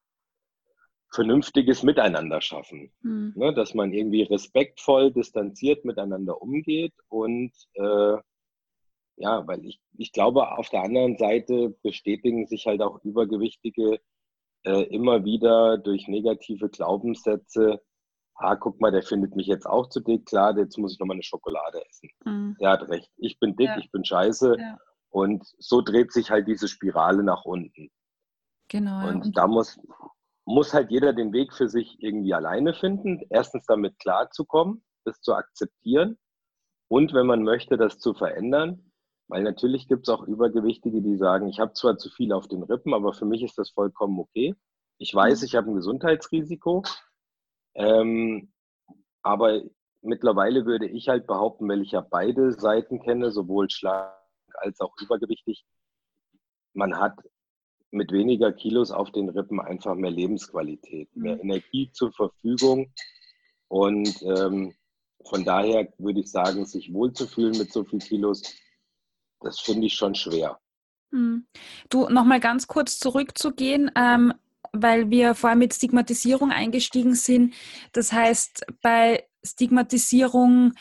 vernünftiges 1.12 1.82
Miteinander 1.82 2.40
schaffen. 2.40 2.92
Mhm. 3.02 3.32
Ne, 3.36 3.54
dass 3.54 3.74
man 3.74 3.92
irgendwie 3.92 4.22
respektvoll, 4.22 5.12
distanziert 5.12 5.84
miteinander 5.84 6.40
umgeht 6.40 6.94
und 7.08 7.52
äh, 7.74 8.16
ja, 9.16 9.46
weil 9.46 9.64
ich, 9.66 9.80
ich 9.98 10.12
glaube, 10.12 10.56
auf 10.56 10.70
der 10.70 10.82
anderen 10.82 11.18
Seite 11.18 11.76
bestätigen 11.82 12.46
sich 12.46 12.66
halt 12.66 12.80
auch 12.80 13.04
Übergewichtige 13.04 14.00
äh, 14.64 14.82
immer 14.84 15.24
wieder 15.24 15.78
durch 15.78 16.08
negative 16.08 16.70
Glaubenssätze. 16.70 17.82
Ah, 18.34 18.56
guck 18.56 18.80
mal, 18.80 18.90
der 18.90 19.02
findet 19.02 19.36
mich 19.36 19.46
jetzt 19.46 19.66
auch 19.66 19.90
zu 19.90 20.00
dick, 20.00 20.24
klar, 20.24 20.56
jetzt 20.56 20.78
muss 20.78 20.94
ich 20.94 20.98
nochmal 20.98 21.16
eine 21.16 21.22
Schokolade 21.22 21.84
essen. 21.86 22.10
Mhm. 22.24 22.56
Der 22.60 22.70
hat 22.70 22.88
recht, 22.88 23.10
ich 23.18 23.38
bin 23.38 23.56
dick, 23.56 23.68
ja. 23.68 23.78
ich 23.78 23.90
bin 23.90 24.04
scheiße. 24.04 24.56
Ja. 24.58 24.78
Und 25.10 25.44
so 25.58 25.82
dreht 25.82 26.12
sich 26.12 26.30
halt 26.30 26.48
diese 26.48 26.68
Spirale 26.68 27.22
nach 27.22 27.44
unten. 27.44 27.90
Genau. 28.68 29.06
Und, 29.06 29.26
und 29.26 29.36
da 29.36 29.46
muss, 29.46 29.78
muss 30.50 30.74
halt 30.74 30.90
jeder 30.90 31.12
den 31.12 31.32
Weg 31.32 31.52
für 31.52 31.68
sich 31.68 31.96
irgendwie 32.00 32.34
alleine 32.34 32.74
finden. 32.74 33.20
Erstens 33.30 33.66
damit 33.66 33.98
klarzukommen, 33.98 34.82
das 35.04 35.20
zu 35.20 35.34
akzeptieren 35.34 36.18
und 36.90 37.14
wenn 37.14 37.26
man 37.26 37.44
möchte, 37.44 37.76
das 37.76 37.98
zu 37.98 38.14
verändern. 38.14 38.92
Weil 39.28 39.44
natürlich 39.44 39.86
gibt 39.86 40.08
es 40.08 40.12
auch 40.12 40.26
Übergewichtige, 40.26 41.02
die 41.02 41.16
sagen, 41.16 41.48
ich 41.48 41.60
habe 41.60 41.72
zwar 41.72 41.96
zu 41.96 42.10
viel 42.10 42.32
auf 42.32 42.48
den 42.48 42.64
Rippen, 42.64 42.92
aber 42.94 43.12
für 43.12 43.26
mich 43.26 43.44
ist 43.44 43.56
das 43.58 43.70
vollkommen 43.70 44.18
okay. 44.18 44.56
Ich 44.98 45.14
weiß, 45.14 45.40
mhm. 45.40 45.44
ich 45.46 45.54
habe 45.54 45.70
ein 45.70 45.76
Gesundheitsrisiko, 45.76 46.82
ähm, 47.74 48.52
aber 49.22 49.62
mittlerweile 50.02 50.66
würde 50.66 50.88
ich 50.88 51.08
halt 51.08 51.28
behaupten, 51.28 51.68
weil 51.68 51.82
ich 51.82 51.92
ja 51.92 52.00
beide 52.00 52.52
Seiten 52.52 53.00
kenne, 53.00 53.30
sowohl 53.30 53.70
schlank 53.70 54.12
als 54.54 54.80
auch 54.80 54.94
übergewichtig, 55.00 55.64
man 56.72 56.98
hat 56.98 57.14
mit 57.90 58.12
weniger 58.12 58.52
Kilos 58.52 58.90
auf 58.90 59.10
den 59.10 59.28
Rippen 59.28 59.60
einfach 59.60 59.94
mehr 59.94 60.10
Lebensqualität, 60.10 61.14
mehr 61.16 61.36
mhm. 61.36 61.42
Energie 61.42 61.90
zur 61.92 62.12
Verfügung. 62.12 62.92
Und 63.68 64.22
ähm, 64.22 64.74
von 65.24 65.44
daher 65.44 65.92
würde 65.98 66.20
ich 66.20 66.30
sagen, 66.30 66.64
sich 66.66 66.92
wohlzufühlen 66.92 67.56
mit 67.58 67.72
so 67.72 67.84
viel 67.84 68.00
Kilos, 68.00 68.42
das 69.40 69.60
finde 69.60 69.86
ich 69.86 69.94
schon 69.94 70.14
schwer. 70.14 70.58
Mhm. 71.10 71.46
Du, 71.88 72.08
nochmal 72.08 72.40
ganz 72.40 72.66
kurz 72.66 72.98
zurückzugehen, 72.98 73.90
ähm, 73.96 74.34
weil 74.72 75.10
wir 75.10 75.34
vorher 75.34 75.56
mit 75.56 75.74
Stigmatisierung 75.74 76.52
eingestiegen 76.52 77.14
sind. 77.14 77.54
Das 77.92 78.12
heißt, 78.12 78.66
bei 78.82 79.24
Stigmatisierung 79.44 80.74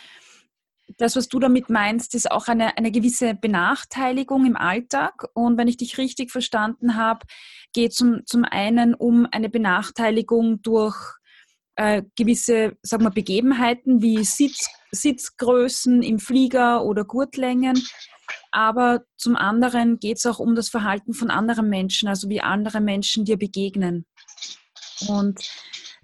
das, 0.98 1.16
was 1.16 1.28
du 1.28 1.40
damit 1.40 1.70
meinst, 1.70 2.16
ist 2.16 2.32
auch 2.32 2.48
eine, 2.48 2.78
eine 2.78 2.92
gewisse 2.92 3.36
Benachteiligung 3.36 4.46
im 4.46 4.58
Alltag. 4.58 5.26
Und 5.34 5.58
wenn 5.58 5.68
ich 5.68 5.78
dich 5.78 5.98
richtig 5.98 6.32
verstanden 6.32 6.96
habe, 6.96 7.26
geht 7.74 7.92
es 7.92 7.98
zum, 7.98 8.26
zum 8.26 8.44
einen 8.44 8.94
um 8.94 9.28
eine 9.32 9.50
Benachteiligung 9.50 10.62
durch 10.62 10.96
äh, 11.76 12.04
gewisse 12.18 12.78
sagen 12.82 13.04
wir, 13.04 13.12
Begebenheiten 13.12 14.02
wie 14.02 14.24
Sitz, 14.24 14.68
Sitzgrößen 14.92 16.04
im 16.04 16.20
Flieger 16.20 16.84
oder 16.84 17.06
Gurtlängen. 17.06 17.82
Aber 18.52 19.02
zum 19.18 19.36
anderen 19.36 20.00
geht 20.00 20.18
es 20.18 20.26
auch 20.26 20.40
um 20.40 20.56
das 20.56 20.70
Verhalten 20.70 21.14
von 21.14 21.30
anderen 21.30 21.70
Menschen, 21.70 22.10
also 22.10 22.30
wie 22.30 22.42
andere 22.42 22.82
Menschen 22.82 23.26
dir 23.26 23.38
begegnen. 23.38 24.06
Und 25.08 25.40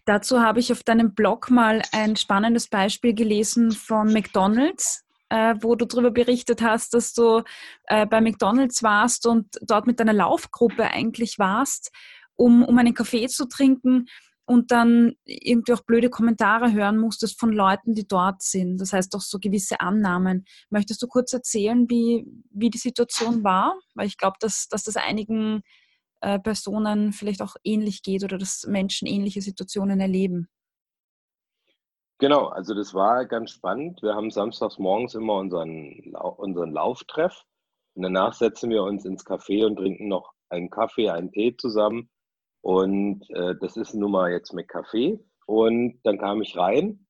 Dazu 0.06 0.40
habe 0.40 0.60
ich 0.60 0.72
auf 0.72 0.84
deinem 0.84 1.16
Blog 1.16 1.50
mal 1.50 1.82
ein 1.92 2.16
spannendes 2.16 2.68
Beispiel 2.68 3.16
gelesen 3.16 3.72
von 3.72 4.14
McDonald's, 4.14 5.04
äh, 5.30 5.56
wo 5.62 5.74
du 5.76 5.86
darüber 5.86 6.12
berichtet 6.12 6.62
hast, 6.62 6.94
dass 6.94 7.14
du 7.14 7.42
äh, 7.86 8.06
bei 8.06 8.22
McDonald's 8.22 8.84
warst 8.84 9.26
und 9.26 9.48
dort 9.62 9.88
mit 9.88 10.00
deiner 10.00 10.14
Laufgruppe 10.14 10.84
eigentlich 10.84 11.40
warst, 11.40 11.92
um, 12.36 12.64
um 12.64 12.78
einen 12.78 12.94
Kaffee 12.94 13.28
zu 13.28 13.48
trinken 13.48 14.06
und 14.46 14.70
dann 14.70 15.14
irgendwie 15.26 15.74
auch 15.74 15.82
blöde 15.82 16.12
Kommentare 16.12 16.72
hören 16.72 17.00
musstest 17.00 17.40
von 17.40 17.52
Leuten, 17.52 17.96
die 17.96 18.08
dort 18.08 18.44
sind. 18.44 18.78
Das 18.78 18.94
heißt 18.94 19.16
auch 19.16 19.22
so 19.22 19.40
gewisse 19.40 19.80
Annahmen. 19.80 20.46
Möchtest 20.70 21.02
du 21.02 21.08
kurz 21.08 21.34
erzählen, 21.34 21.90
wie, 21.90 22.28
wie 22.52 22.70
die 22.70 22.78
Situation 22.78 23.44
war? 23.44 23.76
Weil 23.96 24.06
ich 24.06 24.18
glaube, 24.18 24.38
dass, 24.40 24.68
dass 24.68 24.84
das 24.84 24.98
einigen 24.98 25.64
äh, 26.26 26.40
Personen 26.40 27.14
vielleicht 27.14 27.44
auch 27.44 27.56
ähnlich 27.64 28.02
geht 28.02 28.24
oder 28.24 28.40
dass 28.40 28.66
Menschen 28.68 29.08
ähnliche 29.08 29.42
Situationen 29.42 30.00
erleben. 30.00 30.50
Genau, 32.18 32.48
also 32.48 32.74
das 32.74 32.96
war 32.96 33.26
ganz 33.26 33.52
spannend. 33.52 34.02
Wir 34.02 34.16
haben 34.16 34.32
samstags 34.32 34.80
morgens 34.80 35.14
immer 35.14 35.36
unseren, 35.36 36.16
unseren 36.38 36.72
Lauftreff 36.72 37.44
und 37.94 38.02
danach 38.02 38.34
setzen 38.34 38.72
wir 38.72 38.82
uns 38.82 39.06
ins 39.06 39.24
Café 39.24 39.66
und 39.68 39.76
trinken 39.76 40.08
noch 40.08 40.32
einen 40.50 40.72
Kaffee, 40.72 41.10
einen 41.10 41.32
Tee 41.32 41.56
zusammen. 41.58 42.10
Und 42.62 43.30
äh, 43.30 43.56
das 43.62 43.78
ist 43.78 43.94
nun 43.94 44.12
mal 44.12 44.32
jetzt 44.32 44.54
mit 44.54 44.68
Kaffee. 44.68 45.20
Und 45.46 46.00
dann 46.04 46.18
kam 46.18 46.42
ich 46.42 46.58
rein 46.58 47.06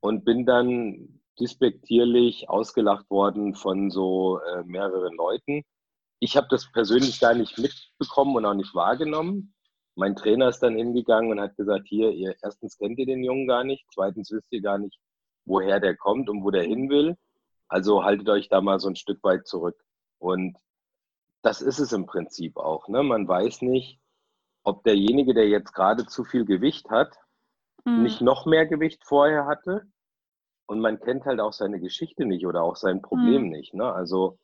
und 0.00 0.24
bin 0.24 0.44
dann 0.44 1.20
dispektierlich 1.38 2.48
ausgelacht 2.48 3.08
worden 3.10 3.54
von 3.54 3.90
so 3.90 4.40
äh, 4.40 4.64
mehreren 4.64 5.14
Leuten, 5.14 5.62
ich 6.20 6.36
habe 6.36 6.46
das 6.50 6.70
persönlich 6.72 7.20
gar 7.20 7.34
nicht 7.34 7.58
mitbekommen 7.58 8.36
und 8.36 8.44
auch 8.44 8.54
nicht 8.54 8.74
wahrgenommen. 8.74 9.54
Mein 9.94 10.16
Trainer 10.16 10.48
ist 10.48 10.60
dann 10.60 10.76
hingegangen 10.76 11.30
und 11.30 11.40
hat 11.40 11.56
gesagt, 11.56 11.86
hier, 11.88 12.10
ihr 12.10 12.34
erstens 12.42 12.76
kennt 12.76 12.98
ihr 12.98 13.06
den 13.06 13.24
Jungen 13.24 13.46
gar 13.46 13.64
nicht, 13.64 13.86
zweitens 13.92 14.30
wisst 14.30 14.52
ihr 14.52 14.60
gar 14.60 14.78
nicht, 14.78 14.98
woher 15.44 15.80
der 15.80 15.96
kommt 15.96 16.28
und 16.28 16.42
wo 16.44 16.50
der 16.50 16.64
hin 16.64 16.90
will. 16.90 17.16
Also 17.68 18.04
haltet 18.04 18.28
euch 18.28 18.48
da 18.48 18.60
mal 18.60 18.78
so 18.78 18.88
ein 18.88 18.96
Stück 18.96 19.22
weit 19.24 19.46
zurück. 19.46 19.76
Und 20.18 20.56
das 21.42 21.62
ist 21.62 21.78
es 21.78 21.92
im 21.92 22.06
Prinzip 22.06 22.56
auch. 22.56 22.88
Ne? 22.88 23.02
Man 23.02 23.26
weiß 23.26 23.62
nicht, 23.62 24.00
ob 24.64 24.84
derjenige, 24.84 25.34
der 25.34 25.48
jetzt 25.48 25.72
gerade 25.72 26.06
zu 26.06 26.24
viel 26.24 26.44
Gewicht 26.44 26.90
hat, 26.90 27.16
mhm. 27.84 28.02
nicht 28.02 28.20
noch 28.20 28.46
mehr 28.46 28.66
Gewicht 28.66 29.02
vorher 29.04 29.46
hatte. 29.46 29.86
Und 30.66 30.80
man 30.80 30.98
kennt 30.98 31.24
halt 31.24 31.40
auch 31.40 31.52
seine 31.52 31.80
Geschichte 31.80 32.24
nicht 32.24 32.46
oder 32.46 32.62
auch 32.62 32.76
sein 32.76 33.00
Problem 33.00 33.44
mhm. 33.44 33.50
nicht. 33.50 33.74
Ne? 33.74 33.92
Also 33.92 34.38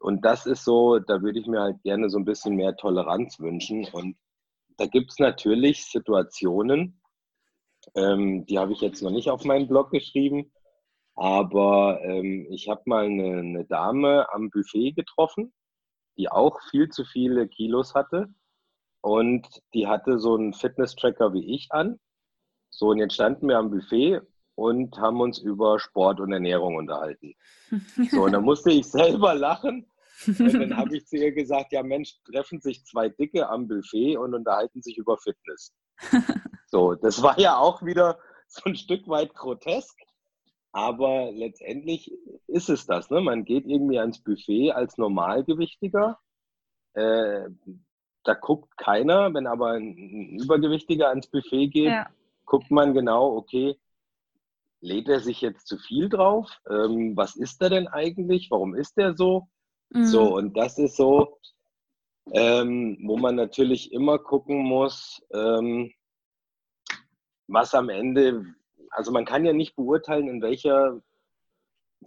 und 0.00 0.24
das 0.24 0.46
ist 0.46 0.64
so, 0.64 0.98
da 0.98 1.22
würde 1.22 1.38
ich 1.38 1.46
mir 1.46 1.60
halt 1.60 1.82
gerne 1.82 2.08
so 2.08 2.18
ein 2.18 2.24
bisschen 2.24 2.56
mehr 2.56 2.74
Toleranz 2.74 3.38
wünschen. 3.38 3.86
Und 3.92 4.16
da 4.78 4.86
gibt 4.86 5.10
es 5.10 5.18
natürlich 5.18 5.84
Situationen, 5.84 7.00
ähm, 7.94 8.46
die 8.46 8.58
habe 8.58 8.72
ich 8.72 8.80
jetzt 8.80 9.02
noch 9.02 9.10
nicht 9.10 9.30
auf 9.30 9.44
meinen 9.44 9.68
Blog 9.68 9.90
geschrieben, 9.90 10.52
aber 11.16 12.00
ähm, 12.02 12.46
ich 12.50 12.68
habe 12.68 12.82
mal 12.86 13.04
eine, 13.04 13.40
eine 13.40 13.64
Dame 13.66 14.26
am 14.32 14.48
Buffet 14.48 14.92
getroffen, 14.92 15.52
die 16.16 16.30
auch 16.30 16.58
viel 16.70 16.88
zu 16.88 17.04
viele 17.04 17.46
Kilos 17.46 17.94
hatte. 17.94 18.28
Und 19.02 19.46
die 19.74 19.86
hatte 19.86 20.18
so 20.18 20.34
einen 20.34 20.52
Fitness-Tracker 20.52 21.32
wie 21.32 21.54
ich 21.54 21.68
an. 21.70 21.98
So, 22.70 22.88
und 22.88 22.98
jetzt 22.98 23.14
standen 23.14 23.48
wir 23.48 23.58
am 23.58 23.70
Buffet 23.70 24.20
und 24.54 24.98
haben 24.98 25.20
uns 25.20 25.38
über 25.38 25.78
Sport 25.78 26.20
und 26.20 26.32
Ernährung 26.32 26.76
unterhalten. 26.76 27.34
So, 28.10 28.24
und 28.24 28.32
dann 28.32 28.44
musste 28.44 28.70
ich 28.70 28.86
selber 28.86 29.34
lachen. 29.34 29.89
Und 30.26 30.54
dann 30.54 30.76
habe 30.76 30.96
ich 30.96 31.06
zu 31.06 31.16
ihr 31.16 31.32
gesagt, 31.32 31.72
ja 31.72 31.82
Mensch, 31.82 32.20
treffen 32.24 32.60
sich 32.60 32.84
zwei 32.84 33.08
Dicke 33.08 33.48
am 33.48 33.68
Buffet 33.68 34.16
und 34.16 34.34
unterhalten 34.34 34.82
sich 34.82 34.98
über 34.98 35.18
Fitness. 35.18 35.72
So, 36.72 36.94
das 36.94 37.20
war 37.20 37.36
ja 37.40 37.56
auch 37.56 37.82
wieder 37.82 38.20
so 38.46 38.62
ein 38.64 38.76
Stück 38.76 39.08
weit 39.08 39.34
grotesk. 39.34 39.98
Aber 40.72 41.32
letztendlich 41.32 42.12
ist 42.46 42.70
es 42.70 42.86
das. 42.86 43.10
Ne? 43.10 43.20
Man 43.20 43.44
geht 43.44 43.66
irgendwie 43.66 43.98
ans 43.98 44.22
Buffet 44.22 44.70
als 44.70 44.96
Normalgewichtiger. 44.96 46.18
Äh, 46.94 47.48
da 48.22 48.34
guckt 48.34 48.76
keiner. 48.76 49.34
Wenn 49.34 49.48
aber 49.48 49.72
ein 49.72 50.38
Übergewichtiger 50.38 51.08
ans 51.08 51.26
Buffet 51.26 51.68
geht, 51.68 51.90
ja. 51.90 52.08
guckt 52.44 52.70
man 52.70 52.94
genau, 52.94 53.34
okay, 53.34 53.76
lädt 54.80 55.08
er 55.08 55.20
sich 55.20 55.40
jetzt 55.40 55.66
zu 55.66 55.76
viel 55.76 56.08
drauf? 56.08 56.48
Ähm, 56.68 57.16
was 57.16 57.34
ist 57.34 57.60
er 57.62 57.70
denn 57.70 57.88
eigentlich? 57.88 58.48
Warum 58.50 58.76
ist 58.76 58.96
er 58.96 59.16
so? 59.16 59.48
Mhm. 59.90 60.04
So, 60.04 60.36
und 60.36 60.56
das 60.56 60.78
ist 60.78 60.96
so, 60.96 61.38
ähm, 62.32 62.98
wo 63.02 63.16
man 63.16 63.34
natürlich 63.34 63.92
immer 63.92 64.18
gucken 64.18 64.58
muss, 64.58 65.22
ähm, 65.32 65.92
was 67.48 67.74
am 67.74 67.88
Ende, 67.88 68.44
also 68.90 69.10
man 69.10 69.24
kann 69.24 69.44
ja 69.44 69.52
nicht 69.52 69.74
beurteilen, 69.76 70.28
in 70.28 70.42
welcher 70.42 71.00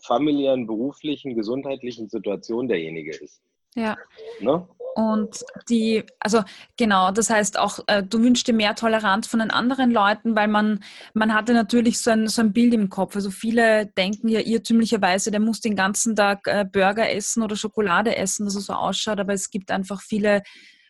familiären, 0.01 0.65
beruflichen, 0.65 1.35
gesundheitlichen 1.35 2.09
Situation 2.09 2.67
derjenige 2.67 3.11
ist. 3.11 3.41
Ja. 3.75 3.97
Ne? 4.39 4.67
Und 4.95 5.43
die, 5.69 6.03
also 6.19 6.43
genau, 6.77 7.11
das 7.11 7.31
heißt 7.31 7.57
auch, 7.57 7.79
äh, 7.87 8.03
du 8.03 8.21
wünschst 8.21 8.47
dir 8.47 8.53
mehr 8.53 8.75
Toleranz 8.75 9.25
von 9.25 9.39
den 9.39 9.49
anderen 9.49 9.89
Leuten, 9.89 10.35
weil 10.35 10.47
man, 10.47 10.83
man 11.15 11.33
hatte 11.33 11.53
natürlich 11.53 11.99
so 11.99 12.11
ein, 12.11 12.27
so 12.27 12.41
ein 12.41 12.53
Bild 12.53 12.75
im 12.75 12.89
Kopf. 12.89 13.15
Also 13.15 13.31
viele 13.31 13.87
denken 13.87 14.27
ja 14.27 14.39
irrtümlicherweise, 14.39 15.31
der 15.31 15.39
muss 15.39 15.61
den 15.61 15.75
ganzen 15.75 16.15
Tag 16.15 16.45
äh, 16.45 16.65
Burger 16.71 17.09
essen 17.09 17.41
oder 17.41 17.55
Schokolade 17.55 18.15
essen, 18.15 18.45
dass 18.45 18.55
er 18.55 18.61
so 18.61 18.73
ausschaut, 18.73 19.19
aber 19.19 19.33
es 19.33 19.49
gibt 19.49 19.71
einfach 19.71 19.99
viele 20.01 20.43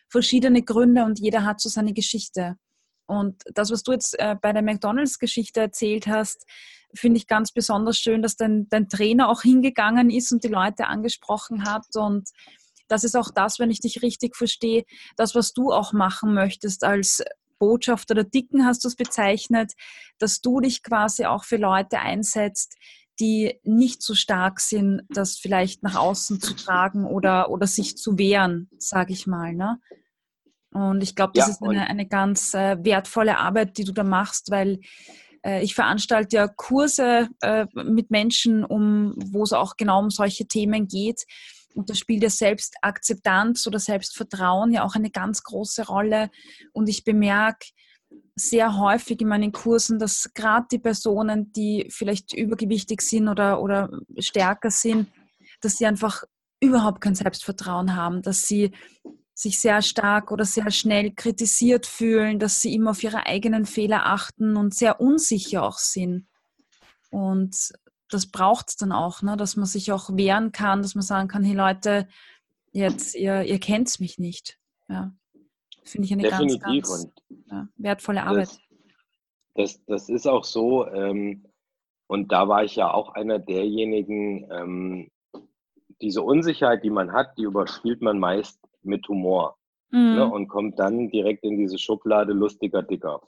verschiedene 0.08 0.62
Gründe 0.62 1.04
und 1.04 1.18
jeder 1.18 1.44
hat 1.44 1.60
so 1.60 1.70
seine 1.70 1.94
Geschichte. 1.94 2.56
Und 3.06 3.42
das, 3.54 3.70
was 3.70 3.82
du 3.82 3.92
jetzt 3.92 4.18
äh, 4.18 4.36
bei 4.40 4.52
der 4.52 4.62
McDonalds-Geschichte 4.62 5.60
erzählt 5.60 6.06
hast, 6.06 6.44
finde 6.94 7.18
ich 7.18 7.26
ganz 7.26 7.52
besonders 7.52 7.96
schön, 7.96 8.22
dass 8.22 8.36
dein, 8.36 8.68
dein 8.68 8.88
Trainer 8.88 9.28
auch 9.28 9.42
hingegangen 9.42 10.10
ist 10.10 10.30
und 10.30 10.44
die 10.44 10.48
Leute 10.48 10.86
angesprochen 10.86 11.64
hat 11.64 11.86
und 11.94 12.28
das 12.88 13.04
ist 13.04 13.16
auch 13.16 13.30
das, 13.30 13.58
wenn 13.58 13.70
ich 13.70 13.80
dich 13.80 14.02
richtig 14.02 14.36
verstehe, 14.36 14.84
das, 15.16 15.34
was 15.34 15.52
du 15.52 15.72
auch 15.72 15.92
machen 15.92 16.34
möchtest 16.34 16.84
als 16.84 17.22
Botschafter 17.58 18.14
der 18.14 18.24
Dicken, 18.24 18.66
hast 18.66 18.84
du 18.84 18.88
es 18.88 18.96
bezeichnet, 18.96 19.72
dass 20.18 20.40
du 20.40 20.60
dich 20.60 20.82
quasi 20.82 21.24
auch 21.24 21.44
für 21.44 21.56
Leute 21.56 22.00
einsetzt, 22.00 22.76
die 23.20 23.60
nicht 23.62 24.02
so 24.02 24.14
stark 24.14 24.60
sind, 24.60 25.02
das 25.08 25.36
vielleicht 25.36 25.82
nach 25.82 25.94
außen 25.94 26.40
zu 26.40 26.54
tragen 26.54 27.04
oder, 27.04 27.50
oder 27.50 27.66
sich 27.66 27.96
zu 27.96 28.18
wehren, 28.18 28.68
sage 28.78 29.12
ich 29.12 29.26
mal. 29.26 29.54
Ne? 29.54 29.78
Und 30.72 31.02
ich 31.02 31.14
glaube, 31.14 31.32
das 31.34 31.46
ja, 31.46 31.52
ist 31.52 31.62
eine, 31.62 31.86
eine 31.86 32.06
ganz 32.06 32.54
äh, 32.54 32.76
wertvolle 32.84 33.38
Arbeit, 33.38 33.78
die 33.78 33.84
du 33.84 33.92
da 33.92 34.02
machst, 34.02 34.50
weil 34.50 34.80
äh, 35.44 35.62
ich 35.62 35.74
veranstalte 35.74 36.36
ja 36.36 36.48
Kurse 36.48 37.28
äh, 37.40 37.66
mit 37.74 38.10
Menschen, 38.10 38.64
um, 38.64 39.14
wo 39.16 39.44
es 39.44 39.52
auch 39.52 39.76
genau 39.76 40.00
um 40.00 40.10
solche 40.10 40.46
Themen 40.46 40.88
geht. 40.88 41.24
Und 41.74 41.90
da 41.90 41.94
spielt 41.94 42.22
ja 42.22 42.30
Selbstakzeptanz 42.30 43.66
oder 43.66 43.78
Selbstvertrauen 43.78 44.72
ja 44.72 44.84
auch 44.84 44.94
eine 44.94 45.10
ganz 45.10 45.42
große 45.42 45.86
Rolle. 45.86 46.30
Und 46.72 46.88
ich 46.88 47.04
bemerke 47.04 47.66
sehr 48.36 48.78
häufig 48.78 49.20
in 49.20 49.28
meinen 49.28 49.52
Kursen, 49.52 49.98
dass 49.98 50.30
gerade 50.34 50.66
die 50.70 50.78
Personen, 50.78 51.52
die 51.52 51.86
vielleicht 51.90 52.32
übergewichtig 52.32 53.02
sind 53.02 53.28
oder, 53.28 53.60
oder 53.60 53.90
stärker 54.18 54.70
sind, 54.70 55.08
dass 55.60 55.78
sie 55.78 55.86
einfach 55.86 56.24
überhaupt 56.60 57.00
kein 57.00 57.14
Selbstvertrauen 57.14 57.94
haben, 57.94 58.22
dass 58.22 58.42
sie 58.42 58.72
sich 59.34 59.60
sehr 59.60 59.82
stark 59.82 60.30
oder 60.30 60.44
sehr 60.44 60.70
schnell 60.70 61.12
kritisiert 61.12 61.86
fühlen, 61.86 62.38
dass 62.38 62.60
sie 62.60 62.74
immer 62.74 62.92
auf 62.92 63.02
ihre 63.02 63.26
eigenen 63.26 63.66
Fehler 63.66 64.06
achten 64.06 64.56
und 64.56 64.74
sehr 64.74 65.00
unsicher 65.00 65.64
auch 65.64 65.78
sind. 65.78 66.26
Und 67.10 67.72
das 68.14 68.26
braucht 68.26 68.70
es 68.70 68.76
dann 68.76 68.92
auch, 68.92 69.22
ne? 69.22 69.36
dass 69.36 69.56
man 69.56 69.66
sich 69.66 69.92
auch 69.92 70.10
wehren 70.16 70.52
kann, 70.52 70.82
dass 70.82 70.94
man 70.94 71.02
sagen 71.02 71.28
kann, 71.28 71.42
hey 71.42 71.54
Leute, 71.54 72.08
jetzt, 72.72 73.14
ihr, 73.14 73.42
ihr 73.42 73.58
kennt 73.58 74.00
mich 74.00 74.18
nicht. 74.18 74.58
Ja. 74.88 75.12
Finde 75.82 76.06
ich 76.06 76.12
eine 76.12 76.22
Definitiv. 76.22 76.62
ganz, 76.62 76.88
ganz 76.88 77.12
ja, 77.50 77.68
wertvolle 77.76 78.22
Arbeit. 78.22 78.48
Das, 79.54 79.84
das, 79.84 79.84
das, 79.86 80.08
ist 80.08 80.26
auch 80.26 80.44
so, 80.44 80.86
ähm, 80.88 81.44
und 82.06 82.32
da 82.32 82.48
war 82.48 82.64
ich 82.64 82.76
ja 82.76 82.92
auch 82.92 83.14
einer 83.14 83.38
derjenigen, 83.38 84.48
ähm, 84.50 85.10
diese 86.00 86.22
Unsicherheit, 86.22 86.84
die 86.84 86.90
man 86.90 87.12
hat, 87.12 87.36
die 87.36 87.42
überspielt 87.42 88.00
man 88.00 88.18
meist 88.18 88.58
mit 88.82 89.06
Humor 89.08 89.56
ne, 89.90 89.98
mhm. 89.98 90.14
ne, 90.16 90.30
und 90.30 90.48
kommt 90.48 90.78
dann 90.78 91.10
direkt 91.10 91.44
in 91.44 91.58
diese 91.58 91.78
Schublade 91.78 92.32
lustiger 92.32 92.82
Dicker. 92.82 93.20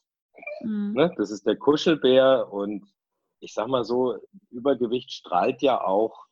Mhm. 0.62 0.92
Ne, 0.94 1.12
das 1.16 1.30
ist 1.30 1.46
der 1.46 1.56
Kuschelbär 1.56 2.52
und 2.52 2.84
ich 3.40 3.54
sag 3.54 3.68
mal 3.68 3.84
so, 3.84 4.18
Übergewicht 4.50 5.12
strahlt 5.12 5.62
ja 5.62 5.82
auch 5.82 6.26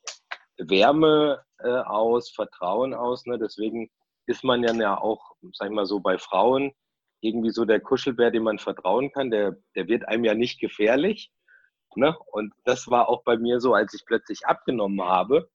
Wärme 0.58 1.44
äh, 1.58 1.68
aus, 1.68 2.30
Vertrauen 2.30 2.94
aus. 2.94 3.26
Ne? 3.26 3.38
Deswegen 3.38 3.90
ist 4.26 4.44
man 4.44 4.62
ja 4.62 4.98
auch, 4.98 5.36
sag 5.52 5.68
ich 5.68 5.74
mal 5.74 5.86
so, 5.86 6.00
bei 6.00 6.18
Frauen 6.18 6.72
irgendwie 7.20 7.50
so 7.50 7.64
der 7.64 7.80
Kuschelbär, 7.80 8.30
dem 8.30 8.44
man 8.44 8.58
vertrauen 8.58 9.10
kann. 9.12 9.30
Der, 9.30 9.56
der 9.74 9.88
wird 9.88 10.06
einem 10.08 10.24
ja 10.24 10.34
nicht 10.34 10.60
gefährlich. 10.60 11.30
Ne? 11.96 12.16
Und 12.32 12.52
das 12.64 12.88
war 12.88 13.08
auch 13.08 13.22
bei 13.24 13.36
mir 13.36 13.60
so, 13.60 13.74
als 13.74 13.94
ich 13.94 14.04
plötzlich 14.04 14.46
abgenommen 14.46 15.02
habe, 15.02 15.48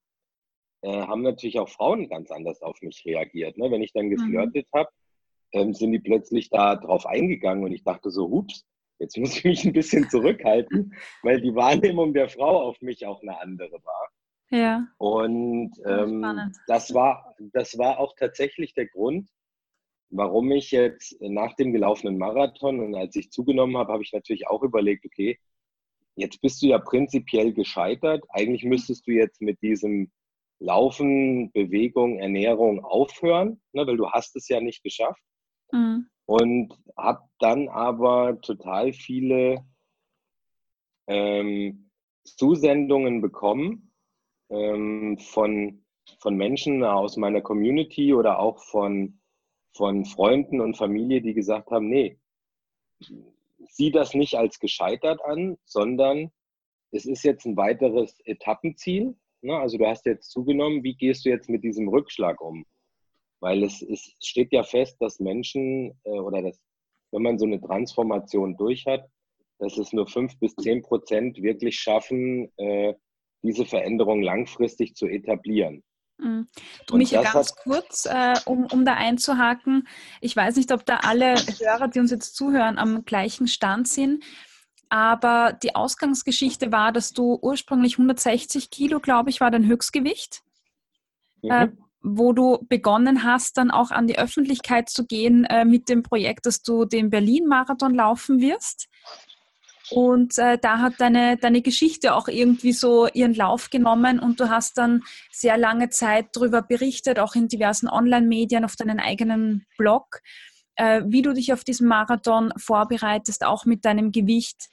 äh, 0.81 1.01
haben 1.01 1.21
natürlich 1.21 1.59
auch 1.59 1.69
Frauen 1.69 2.09
ganz 2.09 2.31
anders 2.31 2.61
auf 2.61 2.81
mich 2.81 3.03
reagiert. 3.05 3.57
Ne? 3.57 3.71
Wenn 3.71 3.81
ich 3.81 3.93
dann 3.93 4.05
mhm. 4.05 4.11
geflirtet 4.11 4.67
mhm. 4.71 4.79
habe, 4.79 4.89
ähm, 5.51 5.73
sind 5.73 5.91
die 5.91 5.99
plötzlich 5.99 6.49
da 6.49 6.75
drauf 6.75 7.05
eingegangen 7.05 7.63
und 7.63 7.71
ich 7.71 7.83
dachte 7.83 8.11
so, 8.11 8.29
hups, 8.29 8.65
jetzt 8.99 9.17
muss 9.17 9.37
ich 9.37 9.43
mich 9.43 9.65
ein 9.65 9.73
bisschen 9.73 10.09
zurückhalten, 10.09 10.93
weil 11.23 11.41
die 11.41 11.55
Wahrnehmung 11.55 12.13
der 12.13 12.29
Frau 12.29 12.61
auf 12.61 12.81
mich 12.81 13.05
auch 13.05 13.21
eine 13.21 13.39
andere 13.39 13.83
war. 13.83 14.09
Ja. 14.51 14.87
Und 14.97 15.71
ähm, 15.85 16.51
das, 16.67 16.93
war, 16.93 17.35
das 17.53 17.77
war 17.77 17.99
auch 17.99 18.15
tatsächlich 18.17 18.73
der 18.73 18.87
Grund, 18.87 19.29
warum 20.09 20.51
ich 20.51 20.71
jetzt 20.71 21.15
nach 21.21 21.55
dem 21.55 21.71
gelaufenen 21.71 22.17
Marathon 22.17 22.79
und 22.79 22.95
als 22.95 23.15
ich 23.15 23.31
zugenommen 23.31 23.77
habe, 23.77 23.93
habe 23.93 24.03
ich 24.03 24.11
natürlich 24.11 24.47
auch 24.47 24.63
überlegt, 24.63 25.05
okay, 25.05 25.39
jetzt 26.15 26.41
bist 26.41 26.61
du 26.61 26.67
ja 26.67 26.79
prinzipiell 26.79 27.53
gescheitert. 27.53 28.23
Eigentlich 28.29 28.63
müsstest 28.63 29.07
du 29.07 29.11
jetzt 29.11 29.39
mit 29.41 29.61
diesem 29.61 30.11
Laufen, 30.59 31.51
Bewegung, 31.51 32.19
Ernährung 32.19 32.83
aufhören, 32.83 33.61
ne, 33.71 33.87
weil 33.87 33.97
du 33.97 34.11
hast 34.11 34.35
es 34.35 34.49
ja 34.49 34.59
nicht 34.59 34.83
geschafft. 34.83 35.21
Mhm. 35.71 36.09
Und 36.29 36.77
habe 36.95 37.23
dann 37.39 37.69
aber 37.69 38.39
total 38.41 38.93
viele 38.93 39.65
ähm, 41.07 41.89
Zusendungen 42.23 43.21
bekommen 43.21 43.91
ähm, 44.49 45.17
von, 45.17 45.83
von 46.19 46.35
Menschen 46.35 46.83
aus 46.83 47.17
meiner 47.17 47.41
Community 47.41 48.13
oder 48.13 48.37
auch 48.37 48.63
von, 48.63 49.19
von 49.73 50.05
Freunden 50.05 50.61
und 50.61 50.77
Familie, 50.77 51.21
die 51.21 51.33
gesagt 51.33 51.71
haben, 51.71 51.89
nee, 51.89 52.19
sieh 53.69 53.91
das 53.91 54.13
nicht 54.13 54.35
als 54.35 54.59
gescheitert 54.59 55.23
an, 55.25 55.57
sondern 55.65 56.31
es 56.91 57.05
ist 57.05 57.23
jetzt 57.23 57.45
ein 57.45 57.57
weiteres 57.57 58.19
Etappenziel 58.25 59.15
Ne? 59.41 59.57
Also 59.57 59.77
du 59.77 59.87
hast 59.87 60.05
jetzt 60.05 60.29
zugenommen, 60.31 60.83
wie 60.83 60.95
gehst 60.95 61.25
du 61.25 61.29
jetzt 61.29 61.49
mit 61.49 61.63
diesem 61.63 61.87
Rückschlag 61.87 62.41
um? 62.41 62.65
Weil 63.41 63.63
es, 63.63 63.81
es 63.81 64.15
steht 64.21 64.51
ja 64.51 64.63
fest, 64.63 64.97
dass 64.99 65.19
Menschen 65.19 65.97
äh, 66.03 66.19
oder 66.19 66.41
dass, 66.41 66.59
wenn 67.11 67.23
man 67.23 67.39
so 67.39 67.45
eine 67.45 67.61
Transformation 67.61 68.57
durch 68.57 68.85
hat, 68.85 69.05
dass 69.59 69.77
es 69.77 69.93
nur 69.93 70.07
fünf 70.07 70.37
bis 70.39 70.55
zehn 70.55 70.81
Prozent 70.81 71.41
wirklich 71.41 71.79
schaffen, 71.79 72.51
äh, 72.57 72.93
diese 73.43 73.65
Veränderung 73.65 74.21
langfristig 74.21 74.95
zu 74.95 75.07
etablieren. 75.07 75.83
Mhm. 76.17 76.47
Du, 76.87 76.97
mich 76.97 77.11
ganz 77.11 77.55
kurz, 77.55 78.05
äh, 78.05 78.35
um, 78.45 78.65
um 78.65 78.85
da 78.85 78.93
einzuhaken. 78.95 79.87
Ich 80.21 80.35
weiß 80.35 80.57
nicht, 80.57 80.71
ob 80.71 80.85
da 80.85 80.97
alle 80.97 81.35
Hörer, 81.35 81.87
die 81.87 81.99
uns 81.99 82.11
jetzt 82.11 82.35
zuhören, 82.35 82.77
am 82.77 83.05
gleichen 83.05 83.47
Stand 83.47 83.87
sind. 83.87 84.23
Aber 84.89 85.53
die 85.53 85.75
Ausgangsgeschichte 85.75 86.71
war, 86.71 86.91
dass 86.91 87.13
du 87.13 87.37
ursprünglich 87.41 87.93
160 87.93 88.71
Kilo, 88.71 88.99
glaube 88.99 89.29
ich, 89.29 89.39
war 89.39 89.51
dein 89.51 89.67
Höchstgewicht. 89.67 90.41
Mhm. 91.41 91.77
Wo 92.01 92.33
du 92.33 92.65
begonnen 92.69 93.23
hast, 93.23 93.57
dann 93.57 93.71
auch 93.71 93.91
an 93.91 94.07
die 94.07 94.17
Öffentlichkeit 94.17 94.89
zu 94.89 95.05
gehen 95.05 95.45
äh, 95.45 95.65
mit 95.65 95.89
dem 95.89 96.03
Projekt, 96.03 96.45
dass 96.45 96.61
du 96.61 96.85
den 96.85 97.09
Berlin-Marathon 97.09 97.93
laufen 97.93 98.39
wirst. 98.39 98.87
Und 99.91 100.37
äh, 100.37 100.57
da 100.61 100.79
hat 100.79 100.93
deine, 100.99 101.37
deine 101.37 101.61
Geschichte 101.61 102.13
auch 102.13 102.27
irgendwie 102.27 102.73
so 102.73 103.07
ihren 103.07 103.33
Lauf 103.33 103.69
genommen 103.69 104.19
und 104.19 104.39
du 104.39 104.49
hast 104.49 104.77
dann 104.77 105.01
sehr 105.31 105.57
lange 105.57 105.89
Zeit 105.89 106.27
darüber 106.33 106.61
berichtet, 106.61 107.19
auch 107.19 107.33
in 107.35 107.47
diversen 107.47 107.89
Online-Medien, 107.89 108.63
auf 108.65 108.75
deinen 108.75 108.99
eigenen 108.99 109.65
Blog 109.77 110.21
äh, 110.79 111.01
wie 111.05 111.21
du 111.21 111.33
dich 111.33 111.51
auf 111.51 111.63
diesen 111.63 111.87
Marathon 111.87 112.53
vorbereitest, 112.55 113.45
auch 113.45 113.65
mit 113.65 113.83
deinem 113.83 114.11
Gewicht 114.11 114.69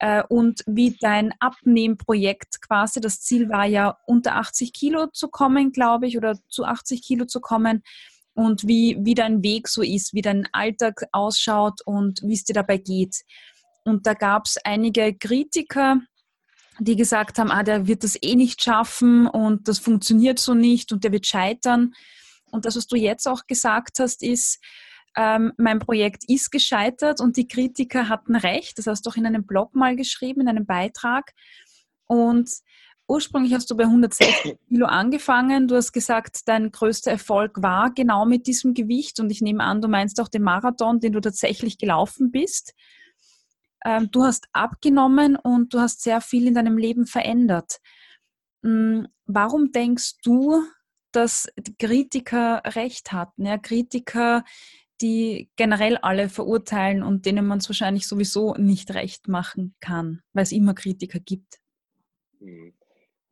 äh, 0.00 0.22
und 0.28 0.62
wie 0.66 0.96
dein 0.98 1.32
Abnehmprojekt 1.40 2.62
quasi, 2.62 3.00
das 3.00 3.20
Ziel 3.20 3.50
war 3.50 3.66
ja 3.66 3.98
unter 4.06 4.36
80 4.36 4.72
Kilo 4.72 5.06
zu 5.08 5.28
kommen, 5.28 5.72
glaube 5.72 6.06
ich, 6.06 6.16
oder 6.16 6.38
zu 6.48 6.64
80 6.64 7.02
Kilo 7.02 7.26
zu 7.26 7.40
kommen 7.40 7.82
und 8.34 8.66
wie, 8.66 8.96
wie 9.02 9.14
dein 9.14 9.42
Weg 9.42 9.68
so 9.68 9.82
ist, 9.82 10.14
wie 10.14 10.22
dein 10.22 10.48
Alltag 10.52 11.04
ausschaut 11.12 11.82
und 11.84 12.22
wie 12.22 12.32
es 12.32 12.44
dir 12.44 12.54
dabei 12.54 12.78
geht. 12.78 13.16
Und 13.84 14.06
da 14.06 14.14
gab 14.14 14.46
es 14.46 14.56
einige 14.64 15.14
Kritiker, 15.14 16.00
die 16.78 16.96
gesagt 16.96 17.38
haben, 17.38 17.50
ah, 17.50 17.62
der 17.62 17.86
wird 17.86 18.02
das 18.02 18.16
eh 18.22 18.36
nicht 18.36 18.62
schaffen 18.62 19.26
und 19.26 19.68
das 19.68 19.78
funktioniert 19.78 20.38
so 20.38 20.54
nicht 20.54 20.92
und 20.92 21.04
der 21.04 21.12
wird 21.12 21.26
scheitern. 21.26 21.92
Und 22.50 22.64
das, 22.64 22.74
was 22.74 22.86
du 22.86 22.96
jetzt 22.96 23.28
auch 23.28 23.46
gesagt 23.46 23.98
hast, 23.98 24.22
ist, 24.22 24.60
ähm, 25.16 25.52
mein 25.56 25.78
Projekt 25.78 26.24
ist 26.28 26.50
gescheitert 26.50 27.20
und 27.20 27.36
die 27.36 27.48
Kritiker 27.48 28.08
hatten 28.08 28.36
recht. 28.36 28.78
Das 28.78 28.86
hast 28.86 29.04
du 29.04 29.10
auch 29.10 29.16
in 29.16 29.26
einem 29.26 29.44
Blog 29.44 29.74
mal 29.74 29.96
geschrieben, 29.96 30.42
in 30.42 30.48
einem 30.48 30.66
Beitrag. 30.66 31.32
Und 32.06 32.50
ursprünglich 33.08 33.54
hast 33.54 33.70
du 33.70 33.76
bei 33.76 33.84
160 33.84 34.56
Kilo 34.68 34.86
angefangen. 34.86 35.66
Du 35.66 35.74
hast 35.74 35.92
gesagt, 35.92 36.46
dein 36.46 36.70
größter 36.70 37.10
Erfolg 37.10 37.60
war 37.62 37.92
genau 37.92 38.24
mit 38.24 38.46
diesem 38.46 38.72
Gewicht. 38.72 39.18
Und 39.20 39.30
ich 39.30 39.42
nehme 39.42 39.64
an, 39.64 39.80
du 39.80 39.88
meinst 39.88 40.20
auch 40.20 40.28
den 40.28 40.42
Marathon, 40.42 41.00
den 41.00 41.12
du 41.12 41.20
tatsächlich 41.20 41.78
gelaufen 41.78 42.30
bist. 42.30 42.74
Ähm, 43.84 44.10
du 44.10 44.24
hast 44.24 44.46
abgenommen 44.52 45.36
und 45.36 45.74
du 45.74 45.80
hast 45.80 46.02
sehr 46.02 46.20
viel 46.20 46.46
in 46.46 46.54
deinem 46.54 46.78
Leben 46.78 47.06
verändert. 47.06 47.78
Hm, 48.62 49.08
warum 49.26 49.72
denkst 49.72 50.18
du, 50.22 50.62
dass 51.12 51.48
Kritiker 51.78 52.62
recht 52.64 53.12
hatten? 53.12 53.46
Ja, 53.46 53.58
Kritiker, 53.58 54.44
die 55.00 55.50
generell 55.56 55.96
alle 55.96 56.28
verurteilen 56.28 57.02
und 57.02 57.26
denen 57.26 57.46
man 57.46 57.58
es 57.58 57.68
wahrscheinlich 57.68 58.06
sowieso 58.06 58.54
nicht 58.54 58.94
recht 58.94 59.28
machen 59.28 59.74
kann, 59.80 60.22
weil 60.32 60.42
es 60.42 60.52
immer 60.52 60.74
Kritiker 60.74 61.20
gibt. 61.20 61.60
Hm. 62.38 62.74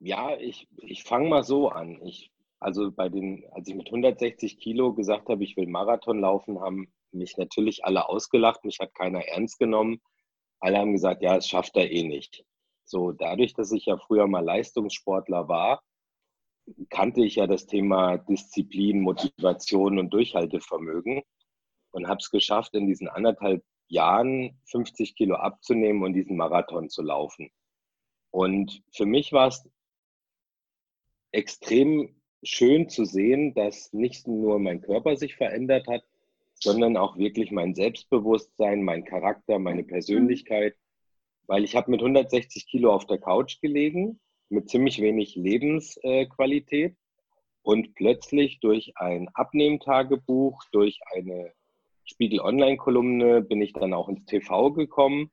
Ja, 0.00 0.36
ich, 0.36 0.68
ich 0.76 1.02
fange 1.02 1.28
mal 1.28 1.42
so 1.42 1.68
an. 1.68 2.00
Ich, 2.04 2.30
also 2.60 2.92
bei 2.92 3.08
den, 3.08 3.44
als 3.52 3.68
ich 3.68 3.74
mit 3.74 3.86
160 3.86 4.58
Kilo 4.58 4.94
gesagt 4.94 5.28
habe, 5.28 5.42
ich 5.42 5.56
will 5.56 5.66
Marathon 5.66 6.20
laufen, 6.20 6.60
haben 6.60 6.92
mich 7.10 7.36
natürlich 7.36 7.84
alle 7.84 8.08
ausgelacht, 8.08 8.64
mich 8.64 8.78
hat 8.78 8.94
keiner 8.94 9.24
ernst 9.24 9.58
genommen. 9.58 10.00
Alle 10.60 10.78
haben 10.78 10.92
gesagt, 10.92 11.22
ja, 11.22 11.36
es 11.36 11.48
schafft 11.48 11.76
er 11.76 11.90
eh 11.90 12.04
nicht. 12.04 12.44
So, 12.84 13.12
dadurch, 13.12 13.54
dass 13.54 13.72
ich 13.72 13.86
ja 13.86 13.96
früher 13.98 14.26
mal 14.26 14.44
Leistungssportler 14.44 15.48
war, 15.48 15.82
kannte 16.90 17.24
ich 17.24 17.36
ja 17.36 17.46
das 17.46 17.66
Thema 17.66 18.18
Disziplin, 18.18 19.00
Motivation 19.00 19.98
und 19.98 20.10
Durchhaltevermögen 20.10 21.22
und 21.90 22.08
habe 22.08 22.18
es 22.18 22.30
geschafft, 22.30 22.74
in 22.74 22.86
diesen 22.86 23.08
anderthalb 23.08 23.64
Jahren 23.88 24.58
50 24.66 25.16
Kilo 25.16 25.36
abzunehmen 25.36 26.02
und 26.02 26.12
diesen 26.12 26.36
Marathon 26.36 26.90
zu 26.90 27.02
laufen. 27.02 27.50
Und 28.30 28.82
für 28.92 29.06
mich 29.06 29.32
war 29.32 29.48
es 29.48 29.68
extrem 31.32 32.14
schön 32.42 32.88
zu 32.88 33.04
sehen, 33.04 33.54
dass 33.54 33.92
nicht 33.92 34.26
nur 34.28 34.58
mein 34.58 34.80
Körper 34.80 35.16
sich 35.16 35.36
verändert 35.36 35.86
hat, 35.88 36.04
sondern 36.54 36.96
auch 36.96 37.16
wirklich 37.16 37.50
mein 37.50 37.74
Selbstbewusstsein, 37.74 38.82
mein 38.82 39.04
Charakter, 39.04 39.58
meine 39.58 39.84
Persönlichkeit. 39.84 40.76
Weil 41.46 41.64
ich 41.64 41.76
habe 41.76 41.90
mit 41.90 42.00
160 42.00 42.66
Kilo 42.66 42.92
auf 42.92 43.06
der 43.06 43.18
Couch 43.18 43.60
gelegen, 43.60 44.20
mit 44.50 44.68
ziemlich 44.68 45.00
wenig 45.00 45.36
Lebensqualität 45.36 46.96
Und 47.62 47.94
plötzlich 47.94 48.60
durch 48.60 48.92
ein 48.96 49.28
Abnehmtagebuch, 49.34 50.64
durch 50.72 51.00
eine 51.12 51.52
Spiegel 52.08 52.40
Online-Kolumne 52.40 53.42
bin 53.42 53.60
ich 53.60 53.72
dann 53.72 53.92
auch 53.92 54.08
ins 54.08 54.24
TV 54.24 54.72
gekommen 54.72 55.30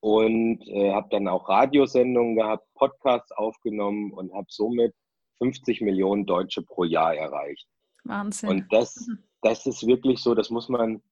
und 0.00 0.60
äh, 0.68 0.92
habe 0.92 1.08
dann 1.10 1.28
auch 1.28 1.48
Radiosendungen 1.48 2.36
gehabt, 2.36 2.66
Podcasts 2.74 3.32
aufgenommen 3.32 4.12
und 4.12 4.32
habe 4.34 4.46
somit 4.50 4.94
50 5.38 5.80
Millionen 5.80 6.26
Deutsche 6.26 6.62
pro 6.62 6.84
Jahr 6.84 7.16
erreicht. 7.16 7.66
Wahnsinn. 8.04 8.48
Und 8.50 8.72
das, 8.72 9.08
das 9.42 9.66
ist 9.66 9.86
wirklich 9.86 10.20
so, 10.20 10.34
das 10.34 10.50
muss 10.50 10.68
man 10.68 11.02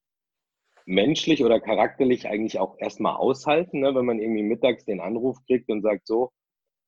menschlich 0.84 1.42
oder 1.42 1.58
charakterlich 1.58 2.28
eigentlich 2.28 2.58
auch 2.58 2.76
erstmal 2.78 3.16
aushalten, 3.16 3.80
ne? 3.80 3.94
wenn 3.94 4.04
man 4.04 4.20
irgendwie 4.20 4.42
mittags 4.42 4.84
den 4.84 5.00
Anruf 5.00 5.38
kriegt 5.46 5.68
und 5.68 5.82
sagt, 5.82 6.06
so, 6.06 6.32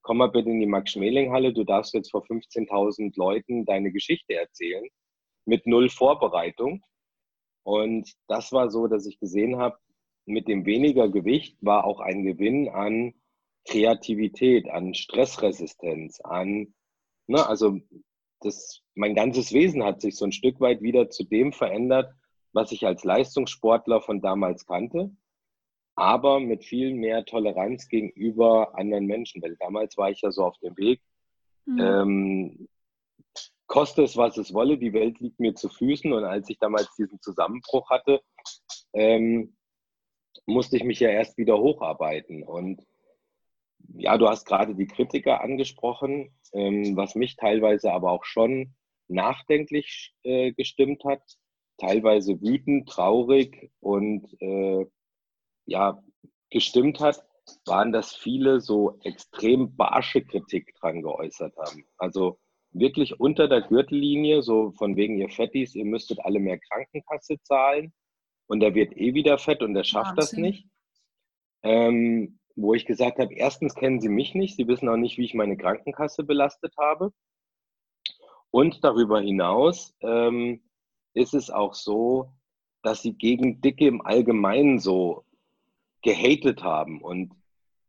komm 0.03 0.19
mal 0.19 0.31
bitte 0.31 0.51
in 0.51 0.61
die 0.61 0.67
Max-Schmeling-Halle, 0.67 1.53
du 1.53 1.65
darfst 1.65 1.95
jetzt 1.95 2.11
vor 2.11 2.25
15.000 2.25 3.13
Leuten 3.17 3.65
deine 3.65 3.91
Geschichte 3.91 4.35
erzählen, 4.35 4.87
mit 5.47 5.67
null 5.67 5.89
Vorbereitung. 5.89 6.83
Und 7.69 8.15
das 8.29 8.51
war 8.51 8.71
so, 8.71 8.87
dass 8.87 9.05
ich 9.05 9.21
gesehen 9.21 9.59
habe, 9.59 9.77
mit 10.25 10.49
dem 10.49 10.65
weniger 10.65 11.11
Gewicht 11.11 11.59
war 11.61 11.85
auch 11.85 12.01
ein 12.01 12.25
Gewinn 12.25 12.71
an 12.71 13.13
Kreativität, 13.67 14.71
an 14.71 14.95
Stressresistenz, 14.95 16.19
an, 16.23 16.73
ne, 17.27 17.47
also 17.47 17.79
das, 18.41 18.81
mein 18.95 19.15
ganzes 19.15 19.53
Wesen 19.53 19.85
hat 19.85 20.01
sich 20.01 20.17
so 20.17 20.25
ein 20.25 20.33
Stück 20.33 20.61
weit 20.61 20.81
wieder 20.81 21.11
zu 21.11 21.25
dem 21.25 21.53
verändert, 21.53 22.11
was 22.55 22.73
ich 22.73 22.87
als 22.87 23.05
Leistungssportler 23.05 24.01
von 24.01 24.23
damals 24.23 24.65
kannte, 24.65 25.15
aber 25.95 26.41
mit 26.41 26.65
viel 26.65 26.95
mehr 26.95 27.27
Toleranz 27.27 27.89
gegenüber 27.89 28.79
anderen 28.79 29.05
Menschen. 29.05 29.43
Weil 29.43 29.57
damals 29.57 29.99
war 29.99 30.11
ich 30.11 30.23
ja 30.23 30.31
so 30.31 30.43
auf 30.43 30.57
dem 30.61 30.75
Weg, 30.79 31.03
mhm. 31.67 31.81
ähm, 31.81 32.69
koste 33.69 34.03
es, 34.03 34.17
was 34.17 34.37
es 34.39 34.53
wolle, 34.53 34.79
die 34.79 34.93
Welt 34.93 35.21
liegt 35.21 35.39
mir 35.39 35.55
zu 35.55 35.69
Füßen. 35.69 36.13
Und 36.13 36.25
als 36.25 36.51
ich 36.51 36.59
damals 36.59 36.93
diesen 36.97 37.21
Zusammenbruch 37.21 37.89
hatte, 37.91 38.21
ähm, 38.95 39.57
musste 40.47 40.77
ich 40.77 40.85
mich 40.85 40.99
ja 40.99 41.11
erst 41.11 41.37
wieder 41.39 41.59
hocharbeiten. 41.59 42.43
Und 42.43 42.85
ja, 43.95 44.19
du 44.19 44.29
hast 44.29 44.47
gerade 44.47 44.75
die 44.75 44.87
Kritiker 44.87 45.41
angesprochen, 45.41 46.33
ähm, 46.53 46.97
was 46.97 47.15
mich 47.15 47.37
teilweise 47.37 47.93
aber 47.93 48.11
auch 48.11 48.25
schon 48.25 48.75
nachdenklich 49.09 50.15
äh, 50.23 50.53
gestimmt 50.53 51.05
hat, 51.05 51.23
teilweise 51.79 52.41
wütend, 52.41 52.89
traurig 52.89 53.71
und 53.81 54.27
äh, 54.41 54.87
ja, 55.67 56.03
gestimmt 56.51 57.01
hat, 57.01 57.25
waren, 57.67 57.93
dass 57.93 58.15
viele 58.15 58.61
so 58.61 58.99
extrem 59.03 59.77
barsche 59.77 60.23
Kritik 60.23 60.75
dran 60.75 61.03
geäußert 61.03 61.57
haben. 61.57 61.87
Also 61.97 62.39
wirklich 62.71 63.19
unter 63.19 63.49
der 63.49 63.63
Gürtellinie, 63.63 64.43
so 64.43 64.73
von 64.73 64.97
wegen 64.97 65.19
ihr 65.19 65.29
Fettis, 65.29 65.75
ihr 65.75 65.85
müsstet 65.85 66.21
alle 66.25 66.39
mehr 66.39 66.59
Krankenkasse 66.59 67.41
zahlen 67.43 67.93
und 68.47 68.61
der 68.61 68.75
wird 68.75 68.97
eh 68.97 69.15
wieder 69.15 69.39
fett 69.39 69.63
und 69.63 69.75
der 69.75 69.85
schafft 69.85 70.17
Wahnsinn. 70.17 70.17
das 70.17 70.33
nicht. 70.33 70.67
Ähm, 71.63 72.39
wo 72.57 72.75
ich 72.75 72.87
gesagt 72.87 73.19
habe, 73.19 73.35
erstens 73.35 73.75
kennen 73.75 74.01
sie 74.01 74.09
mich 74.09 74.35
nicht, 74.35 74.57
sie 74.57 74.67
wissen 74.67 74.89
auch 74.89 74.97
nicht, 74.97 75.17
wie 75.17 75.25
ich 75.25 75.35
meine 75.35 75.57
Krankenkasse 75.57 76.25
belastet 76.25 76.75
habe. 76.77 77.13
Und 78.51 78.83
darüber 78.83 79.21
hinaus 79.21 79.95
ähm, 80.01 80.63
ist 81.15 81.35
es 81.35 81.51
auch 81.51 81.75
so, 81.75 82.33
dass 82.83 83.03
sie 83.03 83.13
gegen 83.13 83.61
Dicke 83.61 83.87
im 83.87 84.01
Allgemeinen 84.01 84.79
so 84.79 85.25
gehatet 86.03 86.63
haben. 86.63 87.01
Und 87.03 87.33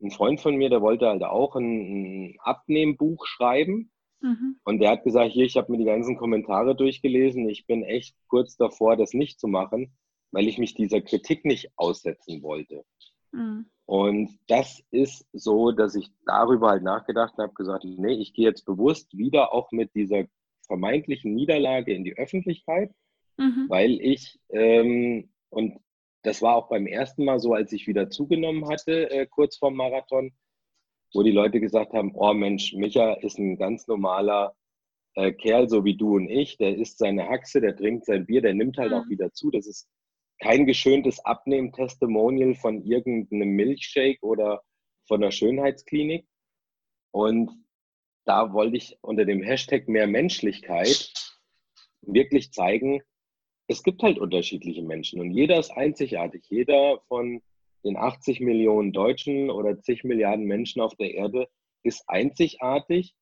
ein 0.02 0.12
Freund 0.12 0.40
von 0.40 0.56
mir, 0.56 0.70
der 0.70 0.82
wollte 0.82 1.08
halt 1.08 1.24
auch 1.24 1.56
ein, 1.56 2.34
ein 2.34 2.36
Abnehmbuch 2.40 3.26
schreiben. 3.26 3.92
Mhm. 4.22 4.58
Und 4.64 4.80
der 4.80 4.92
hat 4.92 5.04
gesagt, 5.04 5.32
hier, 5.32 5.46
ich 5.46 5.58
habe 5.58 5.72
mir 5.72 5.78
die 5.78 5.86
ganzen 5.86 6.18
Kommentare 6.18 6.76
durchgelesen. 6.76 7.48
Ich 7.50 7.66
bin 7.66 7.84
echt 7.84 8.16
kurz 8.28 8.58
davor, 8.58 8.98
das 8.98 9.14
nicht 9.14 9.40
zu 9.40 9.48
machen, 9.48 9.94
weil 10.32 10.48
ich 10.48 10.58
mich 10.58 10.74
dieser 10.74 11.02
Kritik 11.02 11.46
nicht 11.46 11.72
aussetzen 11.76 12.42
wollte. 12.42 12.84
Mhm. 13.32 13.66
Und 13.86 14.38
das 14.48 14.84
ist 14.92 15.26
so, 15.34 15.72
dass 15.72 15.96
ich 15.96 16.12
darüber 16.26 16.70
halt 16.70 16.84
nachgedacht 16.84 17.36
habe, 17.38 17.54
gesagt, 17.54 17.86
nee, 17.86 18.14
ich 18.14 18.34
gehe 18.34 18.46
jetzt 18.46 18.66
bewusst 18.66 19.18
wieder 19.18 19.54
auch 19.54 19.72
mit 19.72 19.96
dieser 19.96 20.26
vermeintlichen 20.68 21.34
Niederlage 21.34 21.94
in 21.94 22.04
die 22.04 22.16
Öffentlichkeit, 22.16 22.94
mhm. 23.38 23.66
weil 23.68 24.00
ich, 24.02 24.40
ähm, 24.50 25.32
und 25.50 25.80
das 26.22 26.42
war 26.42 26.56
auch 26.56 26.70
beim 26.70 26.86
ersten 26.86 27.26
Mal 27.26 27.40
so, 27.40 27.54
als 27.54 27.72
ich 27.72 27.88
wieder 27.88 28.10
zugenommen 28.10 28.70
hatte, 28.70 29.10
äh, 29.10 29.26
kurz 29.26 29.58
vorm 29.58 29.76
Marathon, 29.76 30.34
wo 31.14 31.24
die 31.24 31.32
Leute 31.32 31.60
gesagt 31.60 31.94
haben, 31.94 32.12
oh 32.16 32.34
Mensch, 32.34 32.74
Micha 32.74 33.14
ist 33.14 33.40
ein 33.40 33.58
ganz 33.58 33.88
normaler 33.88 34.56
äh, 35.16 35.32
Kerl, 35.32 35.70
so 35.70 35.84
wie 35.84 35.98
du 35.98 36.16
und 36.16 36.30
ich, 36.30 36.58
der 36.58 36.76
isst 36.78 37.00
seine 37.00 37.28
Haxe, 37.28 37.62
der 37.62 37.76
trinkt 37.76 38.06
sein 38.06 38.26
Bier, 38.26 38.42
der 38.42 38.54
nimmt 38.54 38.78
halt 38.78 38.92
mhm. 38.92 38.98
auch 38.98 39.10
wieder 39.10 39.32
zu. 39.34 39.52
Das 39.52 39.66
ist 39.68 39.88
kein 40.40 40.66
geschöntes 40.66 41.20
Abnehmen-Testimonial 41.26 42.56
von 42.56 42.84
irgendeinem 42.84 43.50
Milchshake 43.50 44.22
oder 44.22 44.62
von 45.08 45.22
einer 45.22 45.32
Schönheitsklinik. 45.32 46.26
Und 47.12 47.52
da 48.26 48.54
wollte 48.54 48.78
ich 48.78 48.98
unter 49.02 49.26
dem 49.26 49.42
Hashtag 49.42 49.88
mehr 49.88 50.08
Menschlichkeit 50.08 51.12
wirklich 52.02 52.52
zeigen, 52.54 53.02
es 53.68 53.84
gibt 53.84 54.02
halt 54.02 54.18
unterschiedliche 54.18 54.82
Menschen 54.82 55.20
und 55.22 55.32
jeder 55.32 55.60
ist 55.60 55.70
einzigartig. 55.72 56.44
Jeder 56.50 57.02
von 57.08 57.42
den 57.84 57.98
80 57.98 58.42
Millionen 58.42 58.92
Deutschen 58.92 59.50
oder 59.50 59.80
zig 59.80 60.04
Milliarden 60.04 60.46
Menschen 60.46 60.82
auf 60.82 60.96
der 60.96 61.14
Erde 61.14 61.48
ist 61.84 62.04
einzigartig. 62.08 63.16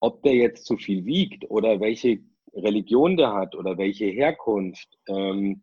Ob 0.00 0.22
der 0.22 0.34
jetzt 0.34 0.66
zu 0.66 0.76
viel 0.76 1.04
wiegt 1.04 1.48
oder 1.48 1.80
welche 1.80 2.20
Religion 2.54 3.16
der 3.16 3.32
hat 3.32 3.54
oder 3.54 3.78
welche 3.78 4.06
Herkunft, 4.06 4.88
ähm, 5.08 5.62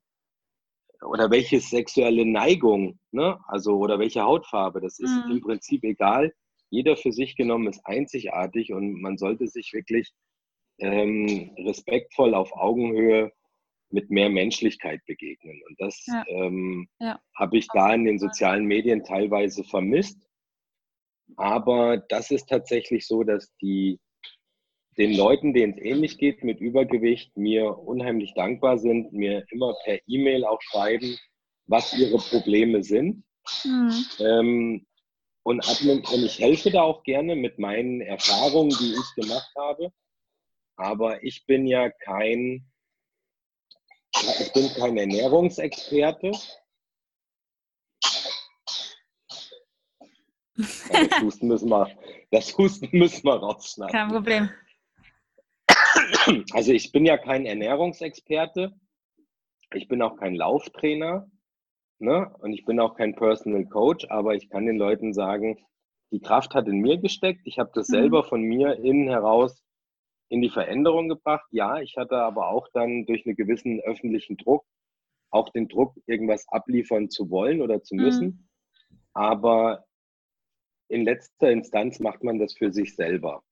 oder 1.01 1.31
welche 1.31 1.59
sexuelle 1.59 2.25
Neigung, 2.25 2.99
ne? 3.11 3.39
also 3.47 3.77
oder 3.77 3.99
welche 3.99 4.23
Hautfarbe, 4.23 4.81
das 4.81 4.99
ist 4.99 5.11
mhm. 5.25 5.31
im 5.31 5.41
Prinzip 5.41 5.83
egal. 5.83 6.33
Jeder 6.69 6.97
für 6.97 7.11
sich 7.11 7.35
genommen 7.35 7.67
ist 7.67 7.81
einzigartig 7.85 8.73
und 8.73 9.01
man 9.01 9.17
sollte 9.17 9.47
sich 9.47 9.73
wirklich 9.73 10.11
ähm, 10.79 11.51
respektvoll 11.57 12.35
auf 12.35 12.51
Augenhöhe 12.53 13.31
mit 13.91 14.09
mehr 14.09 14.29
Menschlichkeit 14.29 15.01
begegnen. 15.05 15.61
Und 15.67 15.79
das 15.79 16.05
ja. 16.05 16.23
Ähm, 16.27 16.87
ja. 16.99 17.19
habe 17.35 17.57
ich 17.57 17.67
da 17.73 17.93
in 17.93 18.05
den 18.05 18.19
sozialen 18.19 18.65
Medien 18.65 19.03
teilweise 19.03 19.63
vermisst. 19.63 20.27
Aber 21.35 21.97
das 21.97 22.31
ist 22.31 22.47
tatsächlich 22.47 23.05
so, 23.05 23.23
dass 23.23 23.53
die 23.57 23.99
den 24.99 25.15
Leuten, 25.15 25.53
denen 25.53 25.73
es 25.73 25.81
ähnlich 25.81 26.17
geht 26.17 26.43
mit 26.43 26.59
Übergewicht, 26.59 27.35
mir 27.37 27.77
unheimlich 27.79 28.33
dankbar 28.33 28.77
sind, 28.77 29.13
mir 29.13 29.45
immer 29.49 29.73
per 29.85 29.99
E-Mail 30.07 30.43
auch 30.43 30.61
schreiben, 30.61 31.17
was 31.67 31.97
ihre 31.97 32.17
Probleme 32.17 32.83
sind. 32.83 33.23
Mhm. 33.63 34.05
Ähm, 34.19 34.85
und, 35.43 35.65
und 35.81 36.25
ich 36.25 36.39
helfe 36.39 36.69
da 36.69 36.81
auch 36.81 37.03
gerne 37.03 37.35
mit 37.37 37.59
meinen 37.59 38.01
Erfahrungen, 38.01 38.75
die 38.77 38.93
ich 38.93 39.23
gemacht 39.23 39.51
habe. 39.57 39.89
Aber 40.75 41.23
ich 41.23 41.45
bin 41.45 41.65
ja 41.65 41.89
kein, 41.89 42.68
ich 44.21 44.53
bin 44.53 44.69
kein 44.73 44.97
Ernährungsexperte. 44.97 46.31
Das 50.55 51.21
Husten 51.21 51.47
müssen 51.47 51.69
wir, 51.69 51.89
das 52.31 52.57
Husten 52.57 52.89
müssen 52.91 53.23
wir 53.23 53.35
rausschneiden. 53.35 53.93
Kein 53.93 54.09
Problem. 54.09 54.49
Also 56.53 56.73
ich 56.73 56.91
bin 56.91 57.05
ja 57.05 57.17
kein 57.17 57.45
Ernährungsexperte, 57.45 58.73
ich 59.73 59.87
bin 59.87 60.01
auch 60.01 60.17
kein 60.17 60.35
Lauftrainer 60.35 61.29
ne? 61.99 62.35
und 62.39 62.53
ich 62.53 62.65
bin 62.65 62.79
auch 62.79 62.95
kein 62.95 63.15
Personal 63.15 63.65
Coach, 63.65 64.05
aber 64.09 64.35
ich 64.35 64.49
kann 64.49 64.65
den 64.65 64.77
Leuten 64.77 65.13
sagen, 65.13 65.57
die 66.11 66.19
Kraft 66.19 66.55
hat 66.55 66.67
in 66.67 66.79
mir 66.79 66.97
gesteckt. 66.97 67.41
Ich 67.45 67.59
habe 67.59 67.71
das 67.73 67.87
mhm. 67.89 67.93
selber 67.93 68.23
von 68.23 68.41
mir 68.41 68.75
innen 68.77 69.07
heraus 69.07 69.63
in 70.29 70.41
die 70.41 70.49
Veränderung 70.49 71.09
gebracht. 71.09 71.47
Ja, 71.51 71.79
ich 71.79 71.97
hatte 71.97 72.17
aber 72.17 72.49
auch 72.49 72.67
dann 72.73 73.05
durch 73.05 73.25
einen 73.25 73.35
gewissen 73.35 73.81
öffentlichen 73.81 74.37
Druck 74.37 74.65
auch 75.31 75.49
den 75.49 75.67
Druck, 75.67 75.95
irgendwas 76.05 76.47
abliefern 76.49 77.09
zu 77.09 77.29
wollen 77.29 77.61
oder 77.61 77.83
zu 77.83 77.95
müssen. 77.95 78.25
Mhm. 78.25 78.49
Aber 79.13 79.85
in 80.87 81.03
letzter 81.03 81.51
Instanz 81.51 81.99
macht 81.99 82.23
man 82.23 82.39
das 82.39 82.53
für 82.53 82.71
sich 82.71 82.95
selber. 82.95 83.43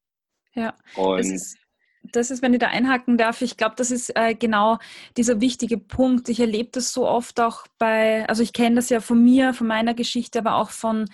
Ja, 0.53 0.75
und 0.95 1.19
das 1.19 1.29
ist, 1.29 1.57
das 2.11 2.31
ist, 2.31 2.41
wenn 2.41 2.53
ich 2.53 2.59
da 2.59 2.67
einhaken 2.67 3.17
darf, 3.17 3.41
ich 3.41 3.57
glaube, 3.57 3.75
das 3.77 3.91
ist 3.91 4.15
äh, 4.15 4.33
genau 4.33 4.79
dieser 5.17 5.39
wichtige 5.39 5.77
Punkt. 5.77 6.29
Ich 6.29 6.39
erlebe 6.39 6.69
das 6.71 6.93
so 6.93 7.07
oft 7.07 7.39
auch 7.39 7.67
bei, 7.77 8.27
also 8.27 8.41
ich 8.41 8.53
kenne 8.53 8.77
das 8.77 8.89
ja 8.89 9.01
von 9.01 9.23
mir, 9.23 9.53
von 9.53 9.67
meiner 9.67 9.93
Geschichte, 9.93 10.39
aber 10.39 10.55
auch 10.55 10.71
von 10.71 11.05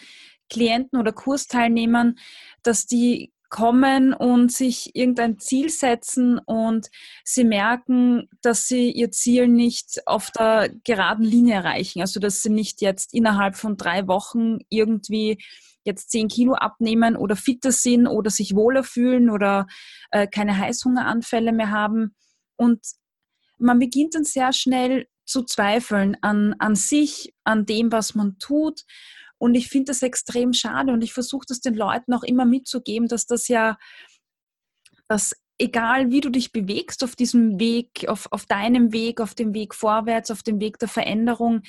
Klienten 0.50 1.00
oder 1.00 1.12
Kursteilnehmern, 1.12 2.16
dass 2.62 2.86
die 2.86 3.33
kommen 3.54 4.16
und 4.16 4.52
sich 4.52 4.96
irgendein 4.96 5.38
Ziel 5.38 5.70
setzen 5.70 6.40
und 6.40 6.90
sie 7.24 7.44
merken, 7.44 8.28
dass 8.42 8.68
sie 8.68 8.90
ihr 8.90 9.12
Ziel 9.12 9.48
nicht 9.48 10.08
auf 10.08 10.32
der 10.32 10.72
geraden 10.84 11.24
Linie 11.24 11.58
erreichen. 11.58 12.02
Also 12.02 12.20
dass 12.20 12.42
sie 12.42 12.50
nicht 12.50 12.82
jetzt 12.82 13.14
innerhalb 13.14 13.56
von 13.56 13.78
drei 13.78 14.08
Wochen 14.08 14.58
irgendwie 14.70 15.38
jetzt 15.84 16.10
zehn 16.10 16.30
Kilo 16.30 16.56
abnehmen 16.56 17.16
oder 17.16 17.36
fitter 17.36 17.72
sind 17.72 18.08
oder 18.08 18.32
sich 18.32 18.56
wohler 18.56 18.84
fühlen 18.84 19.30
oder 19.30 19.68
äh, 20.10 20.26
keine 20.26 20.58
Heißhungeranfälle 20.58 21.52
mehr 21.52 21.70
haben. 21.70 22.16
Und 22.56 22.80
man 23.60 23.78
beginnt 23.78 24.16
dann 24.16 24.24
sehr 24.24 24.52
schnell 24.52 25.06
zu 25.26 25.44
zweifeln 25.44 26.18
an, 26.22 26.56
an 26.58 26.74
sich, 26.74 27.36
an 27.44 27.68
dem, 27.68 27.92
was 27.92 28.16
man 28.16 28.40
tut. 28.40 28.82
Und 29.44 29.56
ich 29.56 29.68
finde 29.68 29.88
das 29.88 30.02
extrem 30.02 30.54
schade 30.54 30.94
und 30.94 31.04
ich 31.04 31.12
versuche 31.12 31.46
das 31.46 31.60
den 31.60 31.74
Leuten 31.74 32.14
auch 32.14 32.24
immer 32.24 32.46
mitzugeben, 32.46 33.10
dass 33.10 33.26
das 33.26 33.50
ja, 33.50 33.78
dass 35.10 35.34
egal 35.58 36.12
wie 36.12 36.22
du 36.22 36.30
dich 36.30 36.54
bewegst 36.54 37.04
auf 37.04 37.18
diesem 37.18 37.60
Weg, 37.60 38.06
auf, 38.08 38.32
auf 38.32 38.46
deinem 38.46 38.94
Weg, 38.94 39.20
auf 39.20 39.36
dem 39.36 39.54
Weg 39.54 39.76
vorwärts, 39.76 40.32
auf 40.32 40.44
dem 40.44 40.62
Weg 40.62 40.80
der 40.80 40.88
Veränderung, 40.88 41.62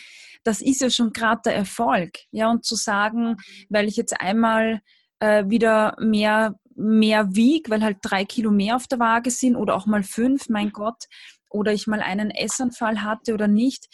das 0.44 0.62
ist 0.62 0.82
ja 0.82 0.88
schon 0.88 1.12
gerade 1.12 1.42
der 1.46 1.56
Erfolg. 1.56 2.12
Ja, 2.30 2.48
und 2.48 2.64
zu 2.64 2.76
sagen, 2.76 3.38
weil 3.68 3.88
ich 3.88 3.96
jetzt 3.96 4.20
einmal 4.20 4.80
äh, 5.18 5.42
wieder 5.48 5.96
mehr, 5.98 6.54
mehr 6.76 7.34
wieg, 7.34 7.70
weil 7.70 7.82
halt 7.82 7.98
drei 8.02 8.24
Kilo 8.24 8.52
mehr 8.52 8.76
auf 8.76 8.87
der 8.87 9.00
Waage 9.00 9.32
sind 9.32 9.56
oder 9.56 9.74
auch 9.74 9.87
mal 9.87 10.04
fünf, 10.04 10.48
mein 10.48 10.70
Gott, 10.70 11.06
oder 11.50 11.72
ich 11.72 11.88
mal 11.88 12.02
einen 12.02 12.30
Essanfall 12.30 13.02
hatte 13.02 13.34
oder 13.34 13.48
nicht. 13.48 13.88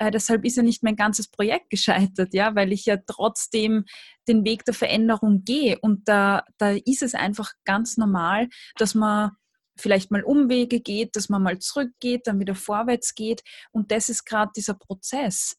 Äh, 0.00 0.10
deshalb 0.10 0.46
ist 0.46 0.56
ja 0.56 0.62
nicht 0.62 0.82
mein 0.82 0.96
ganzes 0.96 1.28
Projekt 1.28 1.68
gescheitert, 1.68 2.32
ja, 2.32 2.54
weil 2.54 2.72
ich 2.72 2.86
ja 2.86 2.96
trotzdem 3.06 3.84
den 4.26 4.44
Weg 4.44 4.64
der 4.64 4.72
Veränderung 4.72 5.44
gehe. 5.44 5.78
Und 5.80 6.08
da, 6.08 6.42
da 6.56 6.70
ist 6.70 7.02
es 7.02 7.14
einfach 7.14 7.52
ganz 7.64 7.98
normal, 7.98 8.48
dass 8.76 8.94
man 8.94 9.32
vielleicht 9.76 10.10
mal 10.10 10.22
Umwege 10.22 10.80
geht, 10.80 11.16
dass 11.16 11.28
man 11.28 11.42
mal 11.42 11.58
zurückgeht, 11.58 12.22
dann 12.26 12.40
wieder 12.40 12.54
vorwärts 12.54 13.14
geht. 13.14 13.42
Und 13.72 13.92
das 13.92 14.08
ist 14.08 14.24
gerade 14.24 14.50
dieser 14.56 14.74
Prozess. 14.74 15.58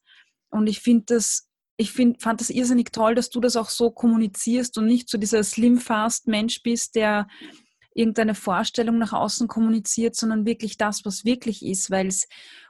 Und 0.50 0.66
ich 0.66 0.80
finde 0.80 1.04
das, 1.14 1.48
ich 1.76 1.92
find, 1.92 2.20
fand 2.20 2.40
das 2.40 2.50
irrsinnig 2.50 2.90
toll, 2.90 3.14
dass 3.14 3.30
du 3.30 3.40
das 3.40 3.54
auch 3.56 3.70
so 3.70 3.92
kommunizierst 3.92 4.76
und 4.76 4.86
nicht 4.86 5.08
so 5.08 5.18
dieser 5.18 5.42
Slim-Fast-Mensch 5.44 6.62
bist, 6.62 6.96
der 6.96 7.28
irgendeine 7.94 8.34
Vorstellung 8.34 8.98
nach 8.98 9.12
außen 9.12 9.46
kommuniziert, 9.48 10.16
sondern 10.16 10.46
wirklich 10.46 10.78
das, 10.78 11.04
was 11.04 11.24
wirklich 11.24 11.64
ist, 11.64 11.90
weil 11.90 12.08
es 12.08 12.26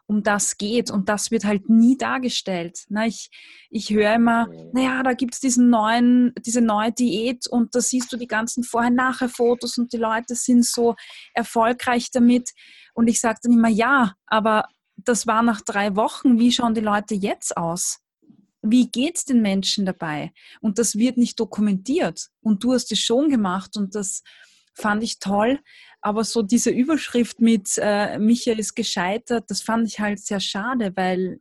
um 0.07 0.23
das 0.23 0.59
geht 0.59 0.91
und 0.91 1.09
das 1.09 1.31
wird 1.31 1.45
halt 1.45 1.69
nie 1.69 1.97
dargestellt. 1.97 2.85
Na, 2.89 3.07
ich, 3.07 3.31
ich 3.71 3.91
höre 3.91 4.15
immer, 4.15 4.49
naja, 4.73 5.03
da 5.03 5.13
gibt 5.15 5.35
es 5.35 5.41
diesen 5.41 5.71
neuen, 5.71 6.33
diese 6.45 6.61
neue 6.61 6.93
Diät 6.93 7.47
und 7.47 7.75
da 7.75 7.81
siehst 7.81 8.13
du 8.13 8.17
die 8.17 8.27
ganzen 8.27 8.65
Vorher-Nachher-Fotos 8.65 9.79
und 9.79 9.93
die 9.93 9.99
Leute 9.99 10.35
sind 10.35 10.67
so 10.67 10.95
erfolgreich 11.35 12.11
damit. 12.13 12.51
Und 12.95 13.09
ich 13.09 13.21
sage 13.21 13.39
dann 13.43 13.53
immer, 13.53 13.69
ja, 13.69 14.15
aber 14.27 14.67
das 14.97 15.27
war 15.27 15.43
nach 15.43 15.61
drei 15.63 15.97
Wochen. 15.97 16.39
Wie 16.39 16.53
schauen 16.53 16.75
die 16.75 16.81
Leute 16.81 17.15
jetzt 17.15 17.57
aus? 17.57 17.99
Wie 18.61 18.91
geht 18.91 19.17
es 19.17 19.25
den 19.25 19.41
Menschen 19.41 19.87
dabei? 19.87 20.33
Und 20.61 20.79
das 20.79 20.97
wird 20.97 21.17
nicht 21.17 21.41
dokumentiert. 21.41 22.29
Und 22.41 22.63
du 22.63 22.75
hast 22.75 22.93
es 22.93 23.01
schon 23.01 23.29
gemacht 23.29 23.77
und 23.77 23.95
das 23.95 24.23
fand 24.75 25.03
ich 25.03 25.19
toll. 25.19 25.61
Aber 26.03 26.25
so 26.25 26.43
diese 26.43 26.71
Überschrift 26.71 27.41
mit 27.41 27.79
äh, 27.79 28.19
Michael 28.19 28.59
ist 28.59 28.75
gescheitert, 28.75 29.45
das 29.49 29.63
fand 29.63 29.87
ich 29.87 30.01
halt 30.01 30.19
sehr 30.19 30.41
schade, 30.41 30.93
weil 30.97 31.41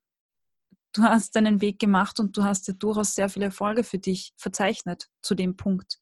du 0.93 1.01
hast 1.01 1.35
deinen 1.35 1.61
Weg 1.61 1.79
gemacht 1.79 2.19
und 2.19 2.37
du 2.37 2.43
hast 2.43 2.67
ja 2.67 2.75
durchaus 2.75 3.15
sehr 3.15 3.27
viele 3.27 3.45
Erfolge 3.45 3.83
für 3.83 3.97
dich 3.97 4.33
verzeichnet 4.37 5.09
zu 5.23 5.33
dem 5.33 5.57
Punkt. 5.57 5.99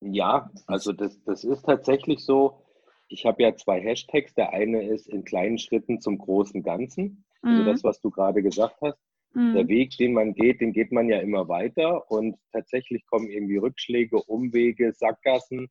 Ja, 0.00 0.48
also 0.68 0.92
das, 0.92 1.20
das 1.24 1.42
ist 1.42 1.62
tatsächlich 1.62 2.24
so. 2.24 2.62
Ich 3.08 3.26
habe 3.26 3.42
ja 3.42 3.56
zwei 3.56 3.80
Hashtags. 3.80 4.34
Der 4.34 4.52
eine 4.52 4.86
ist 4.88 5.08
in 5.08 5.24
kleinen 5.24 5.58
Schritten 5.58 6.00
zum 6.00 6.18
großen 6.18 6.62
Ganzen. 6.62 7.24
Also 7.42 7.62
mhm. 7.62 7.66
das, 7.66 7.82
was 7.82 8.00
du 8.00 8.10
gerade 8.10 8.42
gesagt 8.42 8.76
hast. 8.80 8.98
Mhm. 9.34 9.54
Der 9.54 9.68
Weg, 9.68 9.96
den 9.96 10.12
man 10.12 10.34
geht, 10.34 10.60
den 10.60 10.72
geht 10.72 10.92
man 10.92 11.08
ja 11.08 11.18
immer 11.18 11.48
weiter. 11.48 12.08
Und 12.10 12.36
tatsächlich 12.52 13.04
kommen 13.06 13.28
irgendwie 13.28 13.56
Rückschläge, 13.56 14.22
Umwege, 14.22 14.92
Sackgassen 14.92 15.68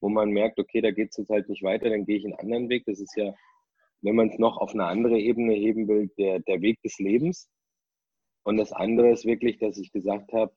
wo 0.00 0.08
man 0.08 0.30
merkt, 0.30 0.58
okay, 0.58 0.80
da 0.80 0.90
geht 0.90 1.10
es 1.10 1.16
jetzt 1.16 1.30
halt 1.30 1.48
nicht 1.48 1.62
weiter, 1.62 1.90
dann 1.90 2.04
gehe 2.04 2.18
ich 2.18 2.24
einen 2.24 2.34
anderen 2.34 2.68
Weg. 2.68 2.84
Das 2.86 3.00
ist 3.00 3.16
ja, 3.16 3.34
wenn 4.02 4.14
man 4.14 4.28
es 4.28 4.38
noch 4.38 4.58
auf 4.58 4.72
eine 4.72 4.84
andere 4.84 5.18
Ebene 5.18 5.54
heben 5.54 5.88
will, 5.88 6.10
der, 6.18 6.40
der 6.40 6.60
Weg 6.60 6.80
des 6.82 6.98
Lebens. 6.98 7.48
Und 8.44 8.58
das 8.58 8.72
andere 8.72 9.10
ist 9.10 9.24
wirklich, 9.24 9.58
dass 9.58 9.78
ich 9.78 9.92
gesagt 9.92 10.32
habe, 10.32 10.52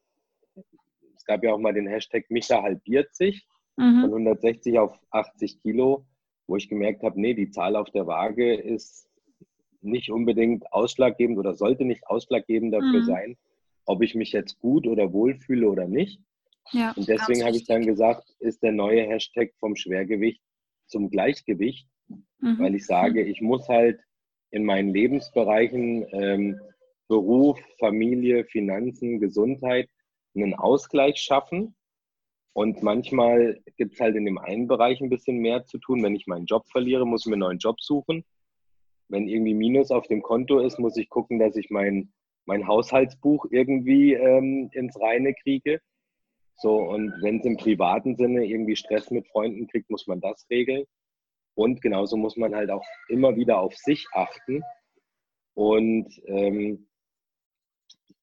es 1.15 1.25
gab 1.25 1.43
ja 1.43 1.53
auch 1.53 1.59
mal 1.59 1.73
den 1.73 1.87
Hashtag 1.87 2.29
Micha 2.29 2.61
halbiert 2.61 3.15
sich 3.15 3.47
mhm. 3.77 4.01
von 4.01 4.11
160 4.11 4.77
auf 4.79 4.99
80 5.11 5.61
Kilo, 5.61 6.05
wo 6.47 6.55
ich 6.55 6.69
gemerkt 6.69 7.03
habe, 7.03 7.19
nee, 7.19 7.33
die 7.33 7.49
Zahl 7.49 7.75
auf 7.75 7.89
der 7.91 8.07
Waage 8.07 8.55
ist 8.55 9.09
nicht 9.81 10.11
unbedingt 10.11 10.71
ausschlaggebend 10.73 11.37
oder 11.37 11.53
sollte 11.53 11.85
nicht 11.85 12.05
ausschlaggebend 12.07 12.73
dafür 12.73 13.01
mhm. 13.01 13.05
sein, 13.05 13.37
ob 13.85 14.01
ich 14.01 14.13
mich 14.13 14.31
jetzt 14.33 14.59
gut 14.59 14.85
oder 14.85 15.13
wohl 15.13 15.35
fühle 15.35 15.69
oder 15.69 15.87
nicht, 15.87 16.21
ja, 16.71 16.93
und 16.95 17.07
deswegen 17.07 17.43
habe 17.43 17.55
ich 17.55 17.65
dann 17.65 17.85
gesagt, 17.85 18.35
ist 18.39 18.61
der 18.61 18.71
neue 18.71 19.03
Hashtag 19.03 19.53
vom 19.59 19.75
Schwergewicht 19.75 20.41
zum 20.87 21.09
Gleichgewicht, 21.09 21.87
mhm. 22.39 22.59
weil 22.59 22.75
ich 22.75 22.85
sage, 22.85 23.23
ich 23.23 23.41
muss 23.41 23.67
halt 23.67 23.99
in 24.51 24.65
meinen 24.65 24.93
Lebensbereichen 24.93 26.05
ähm, 26.11 26.59
Beruf, 27.07 27.59
Familie, 27.79 28.45
Finanzen, 28.45 29.19
Gesundheit 29.19 29.89
einen 30.35 30.53
Ausgleich 30.53 31.17
schaffen. 31.17 31.75
Und 32.53 32.83
manchmal 32.83 33.61
gibt 33.77 33.93
es 33.93 33.99
halt 33.99 34.15
in 34.15 34.25
dem 34.25 34.37
einen 34.37 34.67
Bereich 34.67 35.01
ein 35.01 35.09
bisschen 35.09 35.37
mehr 35.37 35.65
zu 35.65 35.77
tun. 35.77 36.03
Wenn 36.03 36.15
ich 36.15 36.27
meinen 36.27 36.45
Job 36.45 36.67
verliere, 36.69 37.05
muss 37.05 37.25
ich 37.25 37.27
mir 37.27 37.33
einen 37.33 37.41
neuen 37.41 37.59
Job 37.59 37.79
suchen. 37.81 38.25
Wenn 39.07 39.27
irgendwie 39.27 39.53
Minus 39.53 39.91
auf 39.91 40.07
dem 40.07 40.21
Konto 40.21 40.59
ist, 40.59 40.77
muss 40.79 40.97
ich 40.97 41.09
gucken, 41.09 41.39
dass 41.39 41.55
ich 41.55 41.69
mein, 41.69 42.11
mein 42.45 42.67
Haushaltsbuch 42.67 43.45
irgendwie 43.49 44.13
ähm, 44.13 44.69
ins 44.73 44.99
Reine 44.99 45.33
kriege. 45.33 45.79
So, 46.61 46.75
und 46.77 47.13
wenn 47.21 47.39
es 47.39 47.45
im 47.45 47.57
privaten 47.57 48.15
Sinne 48.15 48.45
irgendwie 48.45 48.75
Stress 48.75 49.11
mit 49.11 49.27
Freunden 49.27 49.67
kriegt, 49.67 49.89
muss 49.89 50.07
man 50.07 50.19
das 50.19 50.45
regeln. 50.49 50.85
Und 51.55 51.81
genauso 51.81 52.17
muss 52.17 52.37
man 52.37 52.55
halt 52.55 52.69
auch 52.69 52.85
immer 53.07 53.35
wieder 53.35 53.59
auf 53.59 53.75
sich 53.75 54.05
achten. 54.13 54.61
Und 55.53 56.07
ähm, 56.25 56.87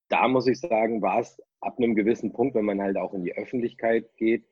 da 0.09 0.29
muss 0.29 0.47
ich 0.47 0.61
sagen, 0.61 1.03
war 1.03 1.21
es 1.21 1.39
ab 1.61 1.79
einem 1.79 1.95
gewissen 1.95 2.33
Punkt, 2.33 2.55
wenn 2.55 2.65
man 2.65 2.81
halt 2.81 2.97
auch 2.97 3.15
in 3.15 3.25
die 3.25 3.37
Öffentlichkeit 3.37 4.07
geht, 4.17 4.45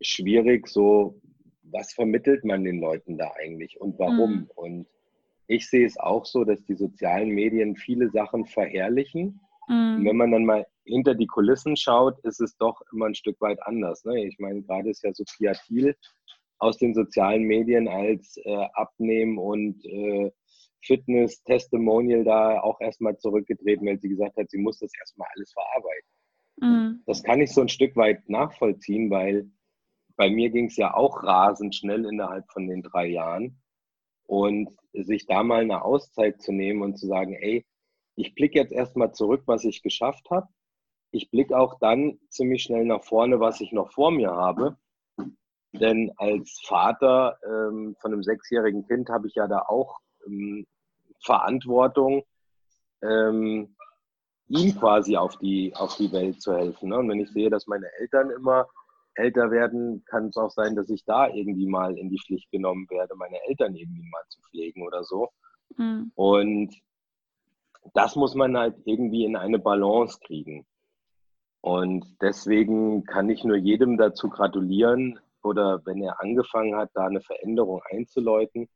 schwierig, 0.00 0.68
so 0.68 1.20
was 1.62 1.92
vermittelt 1.92 2.44
man 2.44 2.64
den 2.64 2.80
Leuten 2.80 3.18
da 3.18 3.32
eigentlich 3.38 3.80
und 3.80 3.98
warum. 3.98 4.32
Mhm. 4.32 4.50
Und 4.54 4.86
ich 5.48 5.68
sehe 5.68 5.86
es 5.86 5.98
auch 5.98 6.26
so, 6.26 6.44
dass 6.44 6.62
die 6.64 6.74
sozialen 6.74 7.30
Medien 7.30 7.76
viele 7.76 8.10
Sachen 8.10 8.46
verherrlichen. 8.46 9.40
Mhm. 9.68 10.04
wenn 10.04 10.16
man 10.16 10.30
dann 10.30 10.44
mal 10.44 10.66
hinter 10.86 11.14
die 11.14 11.26
Kulissen 11.26 11.76
schaut, 11.76 12.18
ist 12.20 12.40
es 12.40 12.56
doch 12.56 12.80
immer 12.92 13.06
ein 13.06 13.14
Stück 13.14 13.40
weit 13.40 13.62
anders. 13.62 14.04
Ne? 14.04 14.24
Ich 14.24 14.38
meine, 14.38 14.62
gerade 14.62 14.90
ist 14.90 15.02
ja 15.02 15.12
Sophia 15.12 15.52
Thiel 15.52 15.96
aus 16.58 16.78
den 16.78 16.94
sozialen 16.94 17.42
Medien 17.42 17.88
als 17.88 18.36
äh, 18.44 18.66
Abnehmen 18.74 19.38
und 19.38 19.84
äh, 19.84 20.30
Fitness-Testimonial 20.82 22.24
da 22.24 22.60
auch 22.60 22.80
erstmal 22.80 23.18
zurückgetreten, 23.18 23.86
weil 23.86 24.00
sie 24.00 24.08
gesagt 24.08 24.36
hat, 24.36 24.48
sie 24.50 24.58
muss 24.58 24.78
das 24.78 24.92
erstmal 24.98 25.28
alles 25.34 25.52
verarbeiten. 25.52 26.08
Mhm. 26.60 27.02
Das 27.06 27.22
kann 27.22 27.40
ich 27.40 27.52
so 27.52 27.60
ein 27.60 27.68
Stück 27.68 27.96
weit 27.96 28.28
nachvollziehen, 28.28 29.10
weil 29.10 29.50
bei 30.16 30.30
mir 30.30 30.50
ging 30.50 30.66
es 30.66 30.76
ja 30.76 30.94
auch 30.94 31.22
rasend 31.22 31.74
schnell 31.74 32.06
innerhalb 32.06 32.50
von 32.50 32.66
den 32.68 32.82
drei 32.82 33.06
Jahren. 33.06 33.60
Und 34.28 34.70
sich 34.92 35.26
da 35.26 35.44
mal 35.44 35.60
eine 35.60 35.82
Auszeit 35.82 36.40
zu 36.40 36.52
nehmen 36.52 36.82
und 36.82 36.98
zu 36.98 37.06
sagen, 37.06 37.34
ey, 37.34 37.64
ich 38.16 38.34
blicke 38.34 38.58
jetzt 38.58 38.72
erstmal 38.72 39.12
zurück, 39.12 39.42
was 39.46 39.64
ich 39.64 39.82
geschafft 39.82 40.30
habe 40.30 40.48
ich 41.16 41.30
blicke 41.30 41.58
auch 41.58 41.78
dann 41.80 42.18
ziemlich 42.28 42.62
schnell 42.62 42.84
nach 42.84 43.02
vorne, 43.02 43.40
was 43.40 43.60
ich 43.60 43.72
noch 43.72 43.92
vor 43.92 44.10
mir 44.10 44.32
habe. 44.32 44.76
Denn 45.72 46.12
als 46.16 46.60
Vater 46.64 47.38
ähm, 47.44 47.96
von 48.00 48.12
einem 48.12 48.22
sechsjährigen 48.22 48.86
Kind 48.86 49.08
habe 49.08 49.26
ich 49.26 49.34
ja 49.34 49.46
da 49.46 49.60
auch 49.60 49.98
ähm, 50.26 50.66
Verantwortung, 51.22 52.24
ähm, 53.02 53.76
ihm 54.48 54.78
quasi 54.78 55.16
auf 55.16 55.36
die, 55.38 55.74
auf 55.74 55.96
die 55.96 56.12
Welt 56.12 56.40
zu 56.40 56.54
helfen. 56.54 56.90
Ne? 56.90 56.98
Und 56.98 57.08
wenn 57.08 57.20
ich 57.20 57.30
sehe, 57.30 57.50
dass 57.50 57.66
meine 57.66 57.86
Eltern 57.98 58.30
immer 58.30 58.66
älter 59.14 59.50
werden, 59.50 60.04
kann 60.04 60.28
es 60.28 60.36
auch 60.36 60.50
sein, 60.50 60.76
dass 60.76 60.88
ich 60.90 61.04
da 61.04 61.28
irgendwie 61.28 61.66
mal 61.66 61.96
in 61.98 62.10
die 62.10 62.20
Pflicht 62.20 62.50
genommen 62.50 62.86
werde, 62.90 63.14
meine 63.16 63.38
Eltern 63.48 63.74
irgendwie 63.74 64.08
mal 64.10 64.22
zu 64.28 64.40
pflegen 64.42 64.86
oder 64.86 65.04
so. 65.04 65.30
Mhm. 65.76 66.12
Und 66.14 66.74
das 67.94 68.16
muss 68.16 68.34
man 68.34 68.56
halt 68.56 68.76
irgendwie 68.84 69.24
in 69.24 69.36
eine 69.36 69.58
Balance 69.58 70.18
kriegen. 70.24 70.66
Und 71.66 72.06
deswegen 72.20 73.02
kann 73.06 73.28
ich 73.28 73.42
nur 73.42 73.56
jedem 73.56 73.96
dazu 73.96 74.28
gratulieren 74.28 75.18
oder 75.42 75.84
wenn 75.84 76.00
er 76.00 76.20
angefangen 76.20 76.76
hat, 76.76 76.90
da 76.94 77.06
eine 77.06 77.20
Veränderung 77.20 77.82
einzuläuten. 77.90 78.68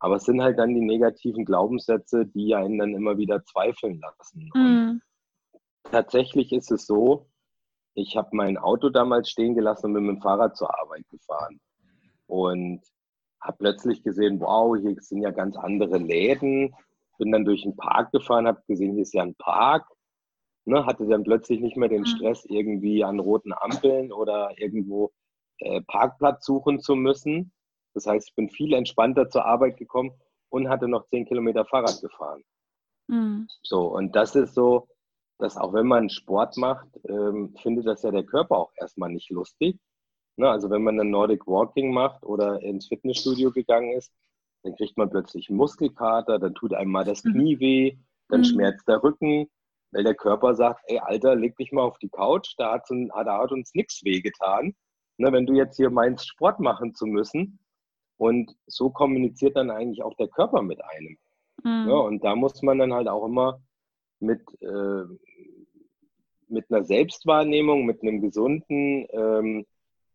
Aber 0.00 0.16
es 0.16 0.24
sind 0.24 0.42
halt 0.42 0.58
dann 0.58 0.74
die 0.74 0.84
negativen 0.84 1.46
Glaubenssätze, 1.46 2.26
die 2.26 2.54
einen 2.54 2.78
dann 2.78 2.94
immer 2.94 3.16
wieder 3.16 3.42
zweifeln 3.46 4.02
lassen. 4.02 4.50
Mhm. 4.54 5.00
tatsächlich 5.84 6.52
ist 6.52 6.70
es 6.70 6.86
so, 6.86 7.26
ich 7.94 8.18
habe 8.18 8.28
mein 8.32 8.58
Auto 8.58 8.90
damals 8.90 9.30
stehen 9.30 9.54
gelassen 9.54 9.86
und 9.86 9.94
bin 9.94 10.04
mit 10.04 10.16
dem 10.16 10.20
Fahrrad 10.20 10.58
zur 10.58 10.78
Arbeit 10.78 11.08
gefahren. 11.08 11.58
Und 12.26 12.82
habe 13.40 13.56
plötzlich 13.56 14.02
gesehen, 14.02 14.40
wow, 14.40 14.76
hier 14.76 14.94
sind 15.00 15.22
ja 15.22 15.30
ganz 15.30 15.56
andere 15.56 15.96
Läden. 15.96 16.74
Bin 17.16 17.32
dann 17.32 17.46
durch 17.46 17.62
den 17.62 17.76
Park 17.76 18.12
gefahren, 18.12 18.46
habe 18.46 18.62
gesehen, 18.68 18.92
hier 18.92 19.04
ist 19.04 19.14
ja 19.14 19.22
ein 19.22 19.36
Park. 19.36 19.86
Ne, 20.68 20.84
hatte 20.84 21.06
dann 21.06 21.22
plötzlich 21.22 21.60
nicht 21.60 21.76
mehr 21.76 21.88
den 21.88 22.00
mhm. 22.00 22.06
Stress, 22.06 22.44
irgendwie 22.44 23.04
an 23.04 23.20
roten 23.20 23.52
Ampeln 23.52 24.12
oder 24.12 24.50
irgendwo 24.56 25.12
äh, 25.58 25.80
Parkplatz 25.82 26.44
suchen 26.44 26.80
zu 26.80 26.96
müssen. 26.96 27.52
Das 27.94 28.06
heißt, 28.06 28.28
ich 28.28 28.34
bin 28.34 28.50
viel 28.50 28.74
entspannter 28.74 29.30
zur 29.30 29.46
Arbeit 29.46 29.76
gekommen 29.76 30.10
und 30.48 30.68
hatte 30.68 30.88
noch 30.88 31.06
zehn 31.06 31.24
Kilometer 31.24 31.64
Fahrrad 31.64 32.00
gefahren. 32.00 32.42
Mhm. 33.06 33.46
So, 33.62 33.86
und 33.94 34.16
das 34.16 34.34
ist 34.34 34.54
so, 34.54 34.88
dass 35.38 35.56
auch 35.56 35.72
wenn 35.72 35.86
man 35.86 36.10
Sport 36.10 36.56
macht, 36.56 36.88
ähm, 37.08 37.54
findet 37.62 37.86
das 37.86 38.02
ja 38.02 38.10
der 38.10 38.24
Körper 38.24 38.56
auch 38.58 38.72
erstmal 38.76 39.10
nicht 39.10 39.30
lustig. 39.30 39.78
Ne? 40.36 40.50
Also 40.50 40.70
wenn 40.70 40.82
man 40.82 40.96
dann 40.96 41.10
Nordic 41.10 41.46
Walking 41.46 41.92
macht 41.92 42.24
oder 42.24 42.60
ins 42.60 42.88
Fitnessstudio 42.88 43.52
gegangen 43.52 43.92
ist, 43.92 44.12
dann 44.62 44.74
kriegt 44.74 44.96
man 44.96 45.10
plötzlich 45.10 45.48
Muskelkater, 45.48 46.38
dann 46.38 46.54
tut 46.54 46.74
einem 46.74 46.90
mal 46.90 47.04
das 47.04 47.22
mhm. 47.24 47.32
Knie 47.32 47.60
weh, 47.60 47.96
dann 48.28 48.40
mhm. 48.40 48.44
schmerzt 48.44 48.88
der 48.88 49.02
Rücken, 49.02 49.48
weil 49.96 50.04
der 50.04 50.14
Körper 50.14 50.54
sagt, 50.54 50.82
ey 50.88 50.98
Alter, 50.98 51.34
leg 51.34 51.56
dich 51.56 51.72
mal 51.72 51.82
auf 51.82 51.96
die 51.98 52.10
Couch, 52.10 52.52
da 52.58 52.74
hat, 52.74 52.86
da 52.90 53.38
hat 53.38 53.50
uns 53.50 53.72
nichts 53.72 54.04
wehgetan. 54.04 54.76
Ne, 55.16 55.32
wenn 55.32 55.46
du 55.46 55.54
jetzt 55.54 55.76
hier 55.76 55.88
meinst, 55.88 56.28
Sport 56.28 56.60
machen 56.60 56.94
zu 56.94 57.06
müssen. 57.06 57.58
Und 58.18 58.54
so 58.66 58.90
kommuniziert 58.90 59.56
dann 59.56 59.70
eigentlich 59.70 60.02
auch 60.02 60.14
der 60.16 60.28
Körper 60.28 60.60
mit 60.60 60.84
einem. 60.84 61.16
Mhm. 61.64 61.88
Ja, 61.88 61.96
und 61.96 62.22
da 62.24 62.36
muss 62.36 62.60
man 62.60 62.78
dann 62.78 62.92
halt 62.92 63.08
auch 63.08 63.24
immer 63.24 63.60
mit, 64.20 64.42
äh, 64.60 65.04
mit 66.48 66.70
einer 66.70 66.84
Selbstwahrnehmung, 66.84 67.86
mit 67.86 68.02
einem 68.02 68.20
gesunden 68.20 69.06
ähm, 69.10 69.66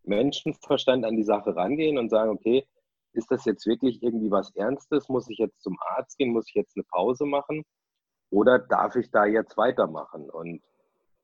Menschenverstand 0.03 1.05
an 1.05 1.15
die 1.15 1.23
Sache 1.23 1.55
rangehen 1.55 1.97
und 1.97 2.09
sagen, 2.09 2.29
okay, 2.29 2.67
ist 3.13 3.31
das 3.31 3.45
jetzt 3.45 3.65
wirklich 3.65 4.03
irgendwie 4.03 4.29
was 4.29 4.55
Ernstes? 4.55 5.09
Muss 5.09 5.27
ich 5.27 5.39
jetzt 5.39 5.61
zum 5.63 5.77
Arzt 5.95 6.19
gehen? 6.19 6.33
Muss 6.33 6.47
ich 6.49 6.55
jetzt 6.55 6.77
eine 6.77 6.83
Pause 6.83 7.25
machen? 7.25 7.63
Oder 8.31 8.57
darf 8.57 8.95
ich 8.95 9.11
da 9.11 9.25
jetzt 9.25 9.57
weitermachen? 9.57 10.29
Und 10.29 10.63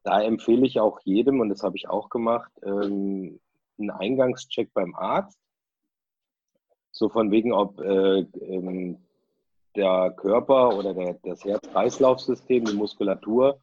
da 0.04 0.22
empfehle 0.22 0.66
ich 0.68 0.80
auch 0.80 1.00
jedem, 1.04 1.40
und 1.40 1.50
das 1.50 1.64
habe 1.64 1.78
ich 1.78 1.90
auch 1.90 2.10
gemacht, 2.10 2.52
ähm, 2.64 3.40
einen 3.80 3.92
Eingangscheck 3.92 4.74
beim 4.74 4.94
Arzt. 4.96 5.40
So 6.92 7.10
von 7.10 7.32
wegen, 7.32 7.54
ob 7.54 7.80
äh, 7.80 8.20
ähm, 8.20 9.00
der 9.76 10.12
Körper 10.18 10.78
oder 10.78 10.94
der, 10.94 11.14
das 11.24 11.44
Herz-Kreislauf-System, 11.44 12.66
die 12.66 12.76
Muskulatur 12.76 13.60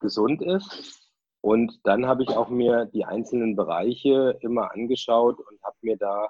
gesund 0.00 0.42
ist. 0.42 1.10
Und 1.40 1.78
dann 1.84 2.06
habe 2.06 2.22
ich 2.24 2.30
auch 2.30 2.48
mir 2.48 2.86
die 2.86 3.04
einzelnen 3.04 3.54
Bereiche 3.54 4.38
immer 4.40 4.72
angeschaut 4.72 5.38
und 5.38 5.62
habe 5.62 5.76
mir 5.82 5.96
da 5.96 6.28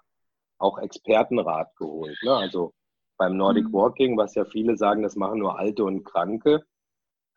auch 0.58 0.78
Expertenrat 0.78 1.74
geholt. 1.76 2.16
Ne? 2.22 2.34
Also 2.34 2.72
beim 3.18 3.36
Nordic 3.36 3.66
mhm. 3.66 3.72
Walking, 3.72 4.16
was 4.16 4.34
ja 4.34 4.44
viele 4.44 4.76
sagen, 4.76 5.02
das 5.02 5.16
machen 5.16 5.40
nur 5.40 5.58
Alte 5.58 5.84
und 5.84 6.04
Kranke, 6.04 6.64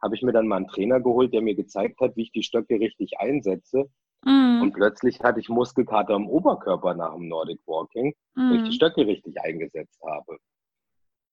habe 0.02 0.16
ich 0.16 0.22
mir 0.22 0.32
dann 0.32 0.48
mal 0.48 0.58
einen 0.58 0.68
Trainer 0.68 1.00
geholt, 1.00 1.34
der 1.34 1.42
mir 1.42 1.56
gezeigt 1.56 2.00
hat, 2.00 2.16
wie 2.16 2.24
ich 2.24 2.32
die 2.32 2.44
Stöcke 2.44 2.80
richtig 2.80 3.20
einsetze. 3.20 3.90
Mhm. 4.24 4.62
Und 4.62 4.74
plötzlich 4.74 5.20
hatte 5.22 5.40
ich 5.40 5.50
Muskelkater 5.50 6.16
im 6.16 6.30
Oberkörper 6.30 6.94
nach 6.94 7.14
dem 7.14 7.28
Nordic 7.28 7.60
Walking, 7.66 8.14
mhm. 8.36 8.50
weil 8.50 8.56
ich 8.58 8.64
die 8.64 8.70
mhm. 8.70 8.74
Stöcke 8.74 9.06
richtig 9.06 9.40
eingesetzt 9.42 10.00
habe. 10.04 10.38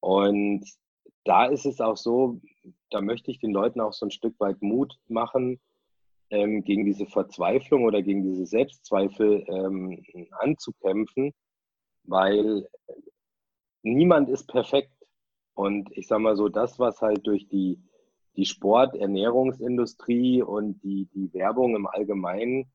Und 0.01 0.65
da 1.25 1.47
ist 1.47 1.67
es 1.67 1.81
auch 1.81 1.97
so, 1.97 2.41
da 2.91 3.01
möchte 3.01 3.31
ich 3.31 3.39
den 3.41 3.53
Leuten 3.53 3.81
auch 3.81 3.93
so 3.93 4.07
ein 4.07 4.11
Stück 4.11 4.39
weit 4.41 4.63
Mut 4.63 4.95
machen, 5.09 5.61
ähm, 6.31 6.63
gegen 6.65 6.85
diese 6.85 7.07
Verzweiflung 7.07 7.85
oder 7.85 8.03
gegen 8.03 8.23
diese 8.23 8.47
Selbstzweifel 8.47 9.45
ähm, 9.49 10.03
anzukämpfen, 10.41 11.33
weil 12.05 12.67
niemand 13.83 14.29
ist 14.29 14.47
perfekt. 14.49 14.93
Und 15.55 15.91
ich 15.97 16.07
sage 16.07 16.23
mal 16.23 16.37
so, 16.37 16.49
das, 16.49 16.79
was 16.79 17.01
halt 17.01 17.27
durch 17.27 17.49
die, 17.49 17.83
die 18.37 18.45
Sport-, 18.45 18.95
Ernährungsindustrie 18.95 20.43
und 20.43 20.81
die, 20.83 21.09
die 21.15 21.33
Werbung 21.35 21.75
im 21.75 21.87
Allgemeinen 21.87 22.71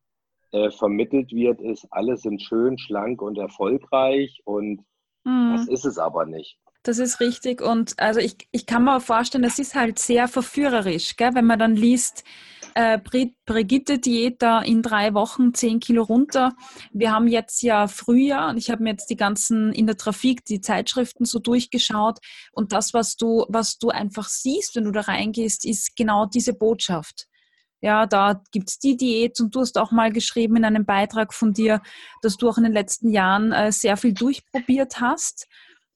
äh, 0.52 0.70
vermittelt 0.70 1.32
wird, 1.32 1.62
ist, 1.62 1.88
alle 1.92 2.18
sind 2.18 2.42
schön, 2.42 2.78
schlank 2.78 3.22
und 3.22 3.38
erfolgreich 3.38 4.42
und 4.46 4.84
mhm. 5.24 5.54
das 5.56 5.68
ist 5.68 5.86
es 5.86 5.98
aber 5.98 6.26
nicht. 6.26 6.60
Das 6.84 7.00
ist 7.00 7.22
richtig. 7.22 7.62
Und 7.62 7.98
also 7.98 8.20
ich, 8.20 8.36
ich 8.52 8.66
kann 8.66 8.84
mir 8.84 9.00
vorstellen, 9.00 9.44
das 9.44 9.58
ist 9.58 9.74
halt 9.74 10.00
sehr 10.00 10.28
verführerisch, 10.28 11.16
gell? 11.16 11.34
wenn 11.34 11.46
man 11.46 11.58
dann 11.58 11.76
liest, 11.76 12.26
äh, 12.76 13.00
Brigitte-Diät 13.46 14.42
da 14.42 14.62
in 14.62 14.82
drei 14.82 15.14
Wochen 15.14 15.54
zehn 15.54 15.80
Kilo 15.80 16.04
runter. 16.04 16.54
Wir 16.92 17.12
haben 17.12 17.28
jetzt 17.28 17.62
ja 17.62 17.88
Frühjahr 17.88 18.50
und 18.50 18.58
ich 18.58 18.70
habe 18.70 18.84
mir 18.84 18.92
jetzt 18.92 19.10
die 19.10 19.16
ganzen 19.16 19.72
in 19.72 19.86
der 19.86 19.96
Trafik, 19.96 20.44
die 20.46 20.60
Zeitschriften 20.60 21.26
so 21.26 21.40
durchgeschaut 21.40 22.20
und 22.52 22.74
das, 22.74 22.94
was 22.94 23.16
du, 23.16 23.46
was 23.48 23.78
du 23.78 23.90
einfach 23.90 24.28
siehst, 24.28 24.76
wenn 24.76 24.86
du 24.86 24.92
da 24.92 25.02
reingehst, 25.02 25.66
ist 25.66 25.96
genau 25.96 26.26
diese 26.26 26.54
Botschaft. 26.54 27.28
Ja, 27.80 28.06
da 28.06 28.42
gibt 28.52 28.70
es 28.70 28.80
die 28.80 28.98
Diät 28.98 29.40
und 29.40 29.54
du 29.54 29.60
hast 29.60 29.78
auch 29.78 29.92
mal 29.92 30.12
geschrieben 30.12 30.56
in 30.56 30.66
einem 30.66 30.86
Beitrag 30.86 31.34
von 31.34 31.54
dir, 31.54 31.82
dass 32.22 32.38
du 32.38 32.50
auch 32.50 32.58
in 32.58 32.64
den 32.64 32.74
letzten 32.74 33.10
Jahren 33.10 33.52
äh, 33.52 33.72
sehr 33.72 33.98
viel 33.98 34.14
durchprobiert 34.14 35.00
hast 35.00 35.48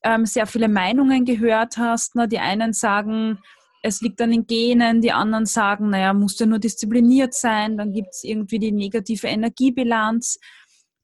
ähm, 0.04 0.26
sehr 0.26 0.48
viele 0.48 0.68
Meinungen 0.68 1.26
gehört 1.26 1.78
hast. 1.78 2.16
Ne? 2.16 2.28
Die 2.28 2.40
einen 2.40 2.74
sagen, 2.74 3.40
es 3.84 4.02
liegt 4.02 4.22
an 4.22 4.32
den 4.32 4.48
Genen, 4.48 5.02
die 5.02 5.12
anderen 5.12 5.46
sagen, 5.46 5.90
naja, 5.90 6.14
musst 6.14 6.40
du 6.40 6.46
nur 6.46 6.60
diszipliniert 6.60 7.34
sein, 7.34 7.78
dann 7.78 7.94
gibt 7.94 8.10
es 8.12 8.24
irgendwie 8.24 8.60
die 8.60 8.72
negative 8.72 9.28
Energiebilanz. 9.28 10.40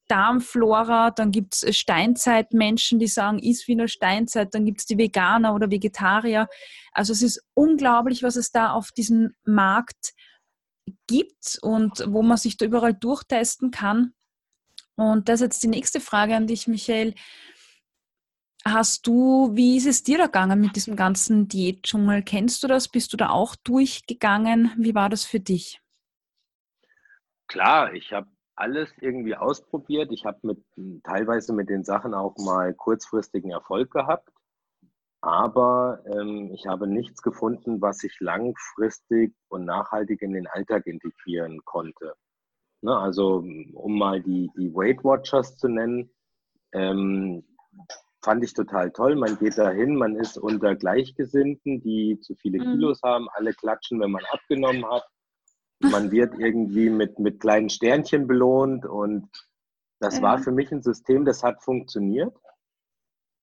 Darmflora, 0.08 1.10
dann 1.10 1.30
gibt 1.30 1.54
es 1.54 1.76
Steinzeitmenschen, 1.76 2.98
die 2.98 3.06
sagen, 3.06 3.38
ist 3.38 3.66
wie 3.68 3.72
eine 3.72 3.88
Steinzeit, 3.88 4.54
dann 4.54 4.66
gibt 4.66 4.80
es 4.80 4.86
die 4.86 4.98
Veganer 4.98 5.54
oder 5.54 5.70
Vegetarier. 5.70 6.46
Also 6.92 7.14
es 7.14 7.22
ist 7.22 7.42
unglaublich, 7.54 8.22
was 8.22 8.36
es 8.36 8.50
da 8.50 8.72
auf 8.72 8.92
diesem 8.92 9.34
Markt 9.44 10.12
gibt 11.06 11.58
und 11.62 12.04
wo 12.06 12.22
man 12.22 12.36
sich 12.36 12.58
da 12.58 12.66
überall 12.66 12.92
durchtesten 12.92 13.70
kann. 13.70 14.12
Und 14.96 15.28
das 15.28 15.40
ist 15.40 15.44
jetzt 15.44 15.62
die 15.62 15.68
nächste 15.68 16.00
Frage 16.00 16.36
an 16.36 16.46
dich, 16.46 16.68
Michael. 16.68 17.14
Hast 18.66 19.06
du, 19.06 19.50
wie 19.54 19.76
ist 19.76 19.86
es 19.86 20.02
dir 20.02 20.16
da 20.16 20.24
gegangen 20.26 20.58
mit 20.58 20.74
diesem 20.74 20.96
ganzen 20.96 21.48
Diätdschungel? 21.48 22.22
Kennst 22.22 22.62
du 22.62 22.66
das? 22.66 22.88
Bist 22.88 23.12
du 23.12 23.18
da 23.18 23.28
auch 23.28 23.56
durchgegangen? 23.56 24.72
Wie 24.78 24.94
war 24.94 25.10
das 25.10 25.24
für 25.24 25.38
dich? 25.38 25.82
Klar, 27.46 27.92
ich 27.92 28.12
habe 28.12 28.26
alles 28.56 28.88
irgendwie 29.00 29.36
ausprobiert. 29.36 30.10
Ich 30.12 30.24
habe 30.24 30.38
mit 30.42 31.02
teilweise 31.02 31.52
mit 31.52 31.68
den 31.68 31.84
Sachen 31.84 32.14
auch 32.14 32.36
mal 32.38 32.72
kurzfristigen 32.72 33.50
Erfolg 33.50 33.90
gehabt. 33.90 34.30
Aber 35.20 36.02
ähm, 36.06 36.50
ich 36.54 36.66
habe 36.66 36.86
nichts 36.86 37.22
gefunden, 37.22 37.82
was 37.82 38.02
ich 38.02 38.18
langfristig 38.20 39.34
und 39.48 39.64
nachhaltig 39.66 40.22
in 40.22 40.32
den 40.32 40.46
Alltag 40.46 40.86
integrieren 40.86 41.64
konnte. 41.64 42.14
Ne, 42.82 42.96
also 42.96 43.44
um 43.72 43.98
mal 43.98 44.22
die, 44.22 44.50
die 44.56 44.74
Weight 44.74 45.02
Watchers 45.04 45.56
zu 45.56 45.68
nennen, 45.68 46.10
ähm, 46.72 47.42
fand 48.24 48.42
ich 48.42 48.54
total 48.54 48.90
toll. 48.90 49.14
Man 49.16 49.38
geht 49.38 49.58
da 49.58 49.70
hin, 49.70 49.96
man 49.96 50.16
ist 50.16 50.38
unter 50.38 50.74
Gleichgesinnten, 50.74 51.82
die 51.82 52.18
zu 52.20 52.34
viele 52.34 52.58
mhm. 52.58 52.72
Kilos 52.72 53.02
haben, 53.02 53.28
alle 53.34 53.52
klatschen, 53.52 54.00
wenn 54.00 54.10
man 54.10 54.24
abgenommen 54.32 54.84
hat. 54.90 55.06
Man 55.80 56.10
wird 56.10 56.38
irgendwie 56.38 56.88
mit, 56.88 57.18
mit 57.18 57.40
kleinen 57.40 57.68
Sternchen 57.68 58.26
belohnt 58.26 58.86
und 58.86 59.28
das 60.00 60.22
war 60.22 60.38
für 60.38 60.52
mich 60.52 60.70
ein 60.72 60.82
System, 60.82 61.24
das 61.24 61.42
hat 61.42 61.62
funktioniert. 61.62 62.34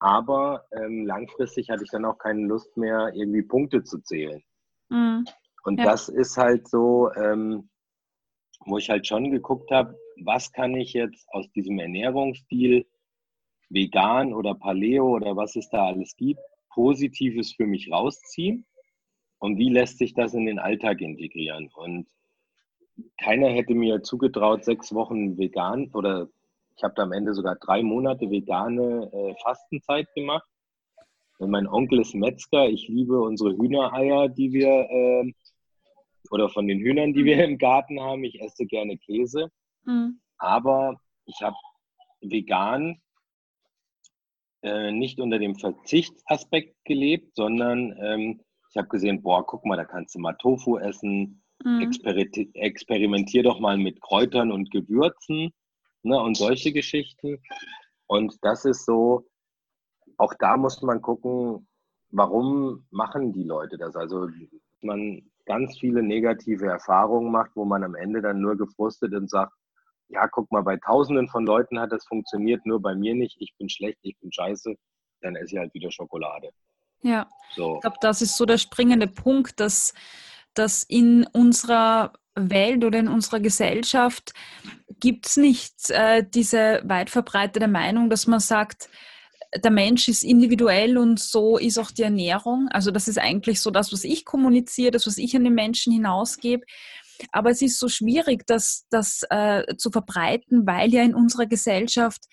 Aber 0.00 0.64
ähm, 0.72 1.06
langfristig 1.06 1.70
hatte 1.70 1.84
ich 1.84 1.90
dann 1.90 2.04
auch 2.04 2.18
keine 2.18 2.46
Lust 2.46 2.76
mehr, 2.76 3.12
irgendwie 3.14 3.42
Punkte 3.42 3.84
zu 3.84 4.00
zählen. 4.00 4.42
Mhm. 4.88 5.24
Und 5.62 5.78
ja. 5.78 5.84
das 5.84 6.08
ist 6.08 6.36
halt 6.36 6.68
so, 6.68 7.12
ähm, 7.14 7.70
wo 8.66 8.78
ich 8.78 8.90
halt 8.90 9.06
schon 9.06 9.30
geguckt 9.30 9.70
habe, 9.70 9.96
was 10.24 10.52
kann 10.52 10.74
ich 10.74 10.92
jetzt 10.92 11.26
aus 11.32 11.50
diesem 11.52 11.78
Ernährungsstil 11.78 12.86
vegan 13.72 14.32
oder 14.32 14.54
Paleo 14.54 15.16
oder 15.16 15.36
was 15.36 15.56
es 15.56 15.68
da 15.70 15.86
alles 15.86 16.16
gibt, 16.16 16.40
Positives 16.70 17.52
für 17.52 17.66
mich 17.66 17.90
rausziehen 17.90 18.66
und 19.38 19.58
wie 19.58 19.70
lässt 19.70 19.98
sich 19.98 20.14
das 20.14 20.34
in 20.34 20.46
den 20.46 20.58
Alltag 20.58 21.00
integrieren. 21.00 21.70
Und 21.74 22.06
keiner 23.20 23.48
hätte 23.48 23.74
mir 23.74 24.02
zugetraut, 24.02 24.64
sechs 24.64 24.94
Wochen 24.94 25.38
vegan 25.38 25.90
oder 25.92 26.28
ich 26.76 26.84
habe 26.84 26.94
da 26.94 27.02
am 27.02 27.12
Ende 27.12 27.34
sogar 27.34 27.56
drei 27.56 27.82
Monate 27.82 28.30
vegane 28.30 29.10
äh, 29.12 29.34
Fastenzeit 29.42 30.08
gemacht. 30.14 30.46
Und 31.38 31.50
mein 31.50 31.66
Onkel 31.66 32.00
ist 32.00 32.14
Metzger. 32.14 32.68
Ich 32.68 32.88
liebe 32.88 33.20
unsere 33.20 33.50
Hühnereier, 33.50 34.28
die 34.28 34.52
wir 34.52 34.68
äh, 34.68 35.32
oder 36.30 36.48
von 36.48 36.66
den 36.66 36.78
Hühnern, 36.78 37.12
die 37.12 37.24
wir 37.24 37.44
im 37.44 37.58
Garten 37.58 38.00
haben. 38.00 38.24
Ich 38.24 38.40
esse 38.40 38.64
gerne 38.64 38.96
Käse. 38.96 39.50
Mhm. 39.84 40.20
Aber 40.38 41.00
ich 41.26 41.40
habe 41.42 41.56
vegan 42.20 43.01
äh, 44.62 44.92
nicht 44.92 45.20
unter 45.20 45.38
dem 45.38 45.54
Verzichtsaspekt 45.56 46.76
gelebt, 46.84 47.34
sondern 47.34 47.96
ähm, 48.00 48.40
ich 48.70 48.76
habe 48.76 48.88
gesehen, 48.88 49.22
boah, 49.22 49.46
guck 49.46 49.66
mal, 49.66 49.76
da 49.76 49.84
kannst 49.84 50.14
du 50.14 50.18
mal 50.18 50.34
Tofu 50.34 50.78
essen 50.78 51.42
mhm. 51.64 51.90
experimentier 52.54 53.42
doch 53.42 53.60
mal 53.60 53.76
mit 53.76 54.00
Kräutern 54.00 54.50
und 54.50 54.70
Gewürzen 54.70 55.52
ne, 56.02 56.18
und 56.18 56.36
solche 56.36 56.72
Geschichten. 56.72 57.38
Und 58.06 58.36
das 58.42 58.64
ist 58.64 58.84
so, 58.84 59.26
auch 60.16 60.34
da 60.38 60.56
muss 60.56 60.82
man 60.82 61.02
gucken, 61.02 61.66
warum 62.10 62.86
machen 62.90 63.32
die 63.32 63.44
Leute 63.44 63.78
das? 63.78 63.96
Also 63.96 64.28
man 64.80 65.22
ganz 65.46 65.78
viele 65.78 66.02
negative 66.02 66.66
Erfahrungen 66.66 67.30
macht, 67.30 67.50
wo 67.54 67.64
man 67.64 67.84
am 67.84 67.94
Ende 67.94 68.22
dann 68.22 68.40
nur 68.40 68.56
gefrustet 68.56 69.14
und 69.14 69.28
sagt, 69.30 69.52
ja, 70.12 70.28
guck 70.28 70.50
mal, 70.52 70.62
bei 70.62 70.76
tausenden 70.76 71.28
von 71.28 71.46
Leuten 71.46 71.80
hat 71.80 71.92
das 71.92 72.06
funktioniert, 72.06 72.64
nur 72.66 72.80
bei 72.80 72.94
mir 72.94 73.14
nicht, 73.14 73.36
ich 73.40 73.54
bin 73.58 73.68
schlecht, 73.68 73.98
ich 74.02 74.18
bin 74.20 74.32
scheiße, 74.32 74.74
dann 75.22 75.36
esse 75.36 75.54
ich 75.54 75.58
halt 75.58 75.74
wieder 75.74 75.90
Schokolade. 75.90 76.50
Ja, 77.02 77.28
so. 77.56 77.76
ich 77.76 77.80
glaube, 77.80 77.96
das 78.00 78.22
ist 78.22 78.36
so 78.36 78.44
der 78.44 78.58
springende 78.58 79.08
Punkt, 79.08 79.58
dass, 79.58 79.94
dass 80.54 80.82
in 80.82 81.26
unserer 81.32 82.12
Welt 82.34 82.84
oder 82.84 82.98
in 82.98 83.08
unserer 83.08 83.40
Gesellschaft 83.40 84.32
gibt 85.00 85.26
es 85.26 85.36
nicht 85.36 85.90
äh, 85.90 86.24
diese 86.26 86.80
weit 86.84 87.10
verbreitete 87.10 87.66
Meinung, 87.66 88.08
dass 88.08 88.26
man 88.26 88.40
sagt, 88.40 88.88
der 89.54 89.70
Mensch 89.70 90.08
ist 90.08 90.22
individuell 90.22 90.96
und 90.96 91.20
so 91.20 91.58
ist 91.58 91.78
auch 91.78 91.90
die 91.90 92.02
Ernährung. 92.02 92.68
Also 92.70 92.90
das 92.90 93.08
ist 93.08 93.18
eigentlich 93.18 93.60
so 93.60 93.70
das, 93.70 93.92
was 93.92 94.04
ich 94.04 94.24
kommuniziere, 94.24 94.92
das, 94.92 95.06
was 95.06 95.18
ich 95.18 95.36
an 95.36 95.44
den 95.44 95.54
Menschen 95.54 95.92
hinausgebe. 95.92 96.64
Aber 97.30 97.50
es 97.50 97.62
ist 97.62 97.78
so 97.78 97.88
schwierig, 97.88 98.46
das, 98.46 98.86
das 98.90 99.22
äh, 99.30 99.76
zu 99.76 99.90
verbreiten, 99.90 100.66
weil 100.66 100.92
ja 100.92 101.02
in 101.02 101.14
unserer 101.14 101.46
Gesellschaft 101.46 102.26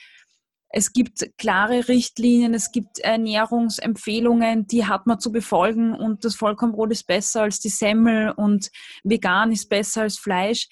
es 0.72 0.94
gibt 0.94 1.26
klare 1.38 1.88
Richtlinien, 1.88 2.54
es 2.54 2.72
gibt 2.72 3.00
Ernährungsempfehlungen, 3.00 4.68
die 4.68 4.86
hat 4.86 5.08
man 5.08 5.20
zu 5.20 5.32
befolgen 5.32 5.96
und 5.96 6.24
das 6.24 6.36
Vollkornbrot 6.36 6.92
ist 6.92 7.08
besser 7.08 7.42
als 7.42 7.60
die 7.60 7.70
Semmel 7.70 8.32
und 8.32 8.70
vegan 9.04 9.52
ist 9.52 9.68
besser 9.70 10.04
als 10.04 10.20
Fleisch. 10.20 10.68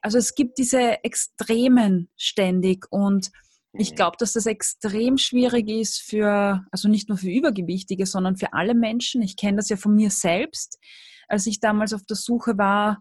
Also 0.00 0.16
es 0.16 0.34
gibt 0.34 0.56
diese 0.56 1.04
Extremen 1.04 2.08
ständig 2.16 2.86
und 2.90 3.30
ich 3.74 3.92
mhm. 3.92 3.96
glaube, 3.96 4.16
dass 4.18 4.32
das 4.32 4.46
extrem 4.46 5.18
schwierig 5.18 5.68
ist 5.68 6.00
für, 6.00 6.64
also 6.70 6.88
nicht 6.88 7.08
nur 7.10 7.18
für 7.18 7.30
Übergewichtige, 7.30 8.06
sondern 8.06 8.36
für 8.36 8.54
alle 8.54 8.74
Menschen. 8.74 9.22
Ich 9.22 9.36
kenne 9.36 9.58
das 9.58 9.68
ja 9.68 9.76
von 9.76 9.94
mir 9.94 10.10
selbst. 10.10 10.78
Als 11.28 11.46
ich 11.46 11.60
damals 11.60 11.92
auf 11.92 12.04
der 12.04 12.16
Suche 12.16 12.56
war, 12.58 13.00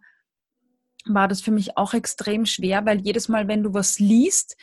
war 1.06 1.28
das 1.28 1.42
für 1.42 1.52
mich 1.52 1.78
auch 1.78 1.94
extrem 1.94 2.46
schwer, 2.46 2.86
weil 2.86 3.02
jedes 3.02 3.28
Mal, 3.28 3.48
wenn 3.48 3.64
du 3.64 3.74
was 3.74 4.00
liest, 4.00 4.58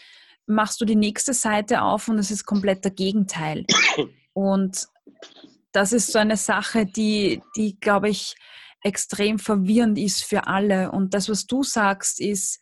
machst 0.46 0.80
du 0.80 0.84
die 0.84 0.96
nächste 0.96 1.34
Seite 1.34 1.82
auf 1.82 2.08
und 2.08 2.18
es 2.18 2.30
ist 2.30 2.46
komplett 2.46 2.84
der 2.84 2.92
Gegenteil. 2.92 3.66
Und 4.32 4.86
das 5.72 5.92
ist 5.92 6.12
so 6.12 6.18
eine 6.18 6.36
Sache, 6.36 6.86
die, 6.86 7.42
die 7.56 7.78
glaube 7.78 8.08
ich, 8.08 8.34
extrem 8.82 9.38
verwirrend 9.38 9.98
ist 9.98 10.24
für 10.24 10.46
alle. 10.46 10.92
Und 10.92 11.14
das, 11.14 11.28
was 11.28 11.46
du 11.46 11.62
sagst, 11.62 12.20
ist, 12.20 12.60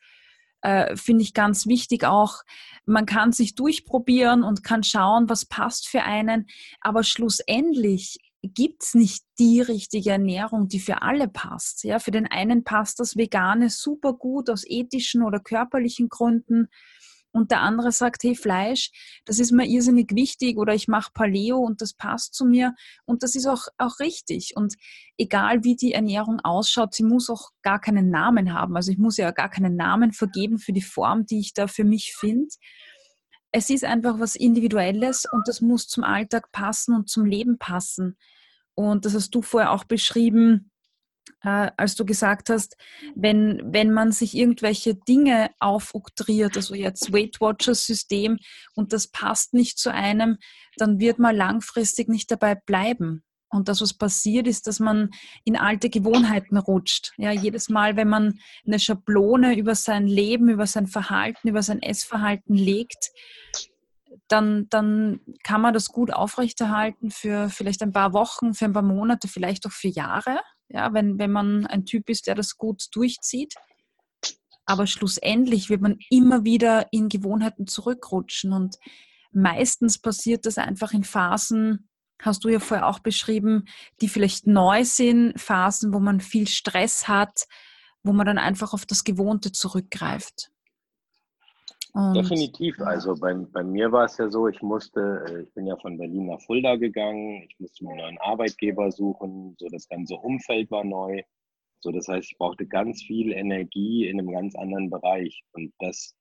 äh, 0.62 0.96
finde 0.96 1.22
ich 1.22 1.34
ganz 1.34 1.66
wichtig 1.66 2.04
auch. 2.04 2.42
Man 2.86 3.06
kann 3.06 3.32
sich 3.32 3.54
durchprobieren 3.54 4.42
und 4.42 4.64
kann 4.64 4.82
schauen, 4.82 5.28
was 5.28 5.44
passt 5.44 5.88
für 5.88 6.02
einen. 6.02 6.46
Aber 6.80 7.04
schlussendlich 7.04 8.18
gibt 8.46 8.84
es 8.84 8.94
nicht 8.94 9.24
die 9.38 9.60
richtige 9.60 10.10
Ernährung, 10.10 10.68
die 10.68 10.80
für 10.80 11.02
alle 11.02 11.28
passt. 11.28 11.84
Ja, 11.84 11.98
für 11.98 12.10
den 12.10 12.26
einen 12.26 12.64
passt 12.64 13.00
das 13.00 13.16
Vegane 13.16 13.70
super 13.70 14.12
gut 14.12 14.50
aus 14.50 14.64
ethischen 14.66 15.22
oder 15.22 15.40
körperlichen 15.40 16.08
Gründen 16.08 16.68
und 17.36 17.50
der 17.50 17.60
andere 17.60 17.92
sagt, 17.92 18.22
hey, 18.22 18.34
Fleisch, 18.34 18.90
das 19.26 19.38
ist 19.38 19.52
mir 19.52 19.66
irrsinnig 19.66 20.14
wichtig 20.14 20.56
oder 20.56 20.74
ich 20.74 20.88
mache 20.88 21.10
Paleo 21.12 21.58
und 21.58 21.82
das 21.82 21.92
passt 21.92 22.34
zu 22.34 22.46
mir 22.46 22.74
und 23.04 23.22
das 23.22 23.34
ist 23.34 23.46
auch, 23.46 23.66
auch 23.76 24.00
richtig. 24.00 24.54
Und 24.56 24.74
egal 25.18 25.62
wie 25.62 25.76
die 25.76 25.92
Ernährung 25.92 26.40
ausschaut, 26.40 26.94
sie 26.94 27.04
muss 27.04 27.28
auch 27.28 27.50
gar 27.60 27.78
keinen 27.78 28.08
Namen 28.08 28.54
haben. 28.54 28.74
Also 28.74 28.90
ich 28.90 28.96
muss 28.96 29.18
ja 29.18 29.32
gar 29.32 29.50
keinen 29.50 29.76
Namen 29.76 30.14
vergeben 30.14 30.58
für 30.58 30.72
die 30.72 30.80
Form, 30.80 31.26
die 31.26 31.40
ich 31.40 31.52
da 31.52 31.66
für 31.66 31.84
mich 31.84 32.14
finde. 32.14 32.48
Es 33.52 33.68
ist 33.68 33.84
einfach 33.84 34.18
was 34.18 34.34
Individuelles 34.34 35.26
und 35.30 35.46
das 35.46 35.60
muss 35.60 35.88
zum 35.88 36.04
Alltag 36.04 36.50
passen 36.52 36.94
und 36.94 37.10
zum 37.10 37.26
Leben 37.26 37.58
passen. 37.58 38.16
Und 38.76 39.04
das 39.04 39.14
hast 39.14 39.34
du 39.34 39.42
vorher 39.42 39.72
auch 39.72 39.84
beschrieben, 39.84 40.70
äh, 41.42 41.70
als 41.76 41.96
du 41.96 42.04
gesagt 42.04 42.50
hast, 42.50 42.76
wenn, 43.14 43.60
wenn 43.64 43.92
man 43.92 44.12
sich 44.12 44.36
irgendwelche 44.36 44.94
Dinge 44.94 45.50
aufoktriert, 45.58 46.56
also 46.56 46.74
jetzt 46.74 47.12
Weight 47.12 47.40
Watchers 47.40 47.86
System 47.86 48.38
und 48.74 48.92
das 48.92 49.08
passt 49.08 49.54
nicht 49.54 49.78
zu 49.78 49.92
einem, 49.92 50.38
dann 50.76 51.00
wird 51.00 51.18
man 51.18 51.34
langfristig 51.34 52.08
nicht 52.08 52.30
dabei 52.30 52.54
bleiben. 52.54 53.22
Und 53.48 53.68
das, 53.68 53.80
was 53.80 53.94
passiert, 53.94 54.46
ist, 54.46 54.66
dass 54.66 54.80
man 54.80 55.10
in 55.44 55.56
alte 55.56 55.88
Gewohnheiten 55.88 56.58
rutscht. 56.58 57.12
Ja, 57.16 57.30
jedes 57.30 57.68
Mal, 57.68 57.96
wenn 57.96 58.08
man 58.08 58.38
eine 58.66 58.78
Schablone 58.78 59.56
über 59.56 59.74
sein 59.74 60.06
Leben, 60.06 60.48
über 60.48 60.66
sein 60.66 60.86
Verhalten, 60.86 61.48
über 61.48 61.62
sein 61.62 61.80
Essverhalten 61.80 62.54
legt, 62.54 63.10
dann, 64.28 64.68
dann 64.70 65.20
kann 65.44 65.60
man 65.60 65.74
das 65.74 65.88
gut 65.88 66.12
aufrechterhalten 66.12 67.10
für 67.10 67.48
vielleicht 67.48 67.82
ein 67.82 67.92
paar 67.92 68.12
Wochen, 68.12 68.54
für 68.54 68.64
ein 68.64 68.72
paar 68.72 68.82
Monate, 68.82 69.28
vielleicht 69.28 69.66
auch 69.66 69.72
für 69.72 69.88
Jahre 69.88 70.40
ja, 70.68 70.92
wenn, 70.92 71.18
wenn 71.18 71.30
man 71.30 71.66
ein 71.66 71.84
Typ 71.84 72.08
ist, 72.08 72.26
der 72.26 72.34
das 72.34 72.56
gut 72.56 72.86
durchzieht. 72.92 73.54
Aber 74.64 74.86
schlussendlich 74.86 75.70
wird 75.70 75.80
man 75.80 75.98
immer 76.10 76.44
wieder 76.44 76.88
in 76.90 77.08
Gewohnheiten 77.08 77.66
zurückrutschen. 77.66 78.52
Und 78.52 78.76
meistens 79.32 79.98
passiert 79.98 80.44
das 80.44 80.58
einfach 80.58 80.92
in 80.92 81.04
Phasen, 81.04 81.88
hast 82.20 82.44
du 82.44 82.48
ja 82.48 82.58
vorher 82.58 82.88
auch 82.88 82.98
beschrieben, 82.98 83.66
die 84.00 84.08
vielleicht 84.08 84.46
neu 84.46 84.84
sind, 84.84 85.38
Phasen, 85.40 85.92
wo 85.92 86.00
man 86.00 86.20
viel 86.20 86.48
Stress 86.48 87.06
hat, 87.06 87.46
wo 88.02 88.12
man 88.12 88.26
dann 88.26 88.38
einfach 88.38 88.72
auf 88.72 88.86
das 88.86 89.04
Gewohnte 89.04 89.52
zurückgreift. 89.52 90.50
Und, 91.96 92.12
Definitiv. 92.12 92.78
Also 92.80 93.14
bei, 93.14 93.32
bei 93.32 93.64
mir 93.64 93.90
war 93.90 94.04
es 94.04 94.18
ja 94.18 94.28
so, 94.30 94.48
ich 94.48 94.60
musste, 94.60 95.24
äh, 95.30 95.42
ich 95.44 95.54
bin 95.54 95.66
ja 95.66 95.76
von 95.76 95.96
Berlin 95.96 96.26
nach 96.26 96.42
Fulda 96.42 96.76
gegangen, 96.76 97.44
ich 97.48 97.58
musste 97.58 97.84
mir 97.84 97.92
einen 97.92 98.00
neuen 98.00 98.18
Arbeitgeber 98.18 98.92
suchen, 98.92 99.56
so 99.58 99.66
das 99.70 99.88
ganze 99.88 100.16
Umfeld 100.16 100.70
war 100.70 100.84
neu. 100.84 101.22
So, 101.80 101.90
das 101.92 102.06
heißt, 102.06 102.30
ich 102.30 102.36
brauchte 102.36 102.66
ganz 102.66 103.02
viel 103.02 103.32
Energie 103.32 104.06
in 104.06 104.20
einem 104.20 104.30
ganz 104.30 104.54
anderen 104.56 104.90
Bereich. 104.90 105.42
Und 105.52 105.72
das, 105.78 106.14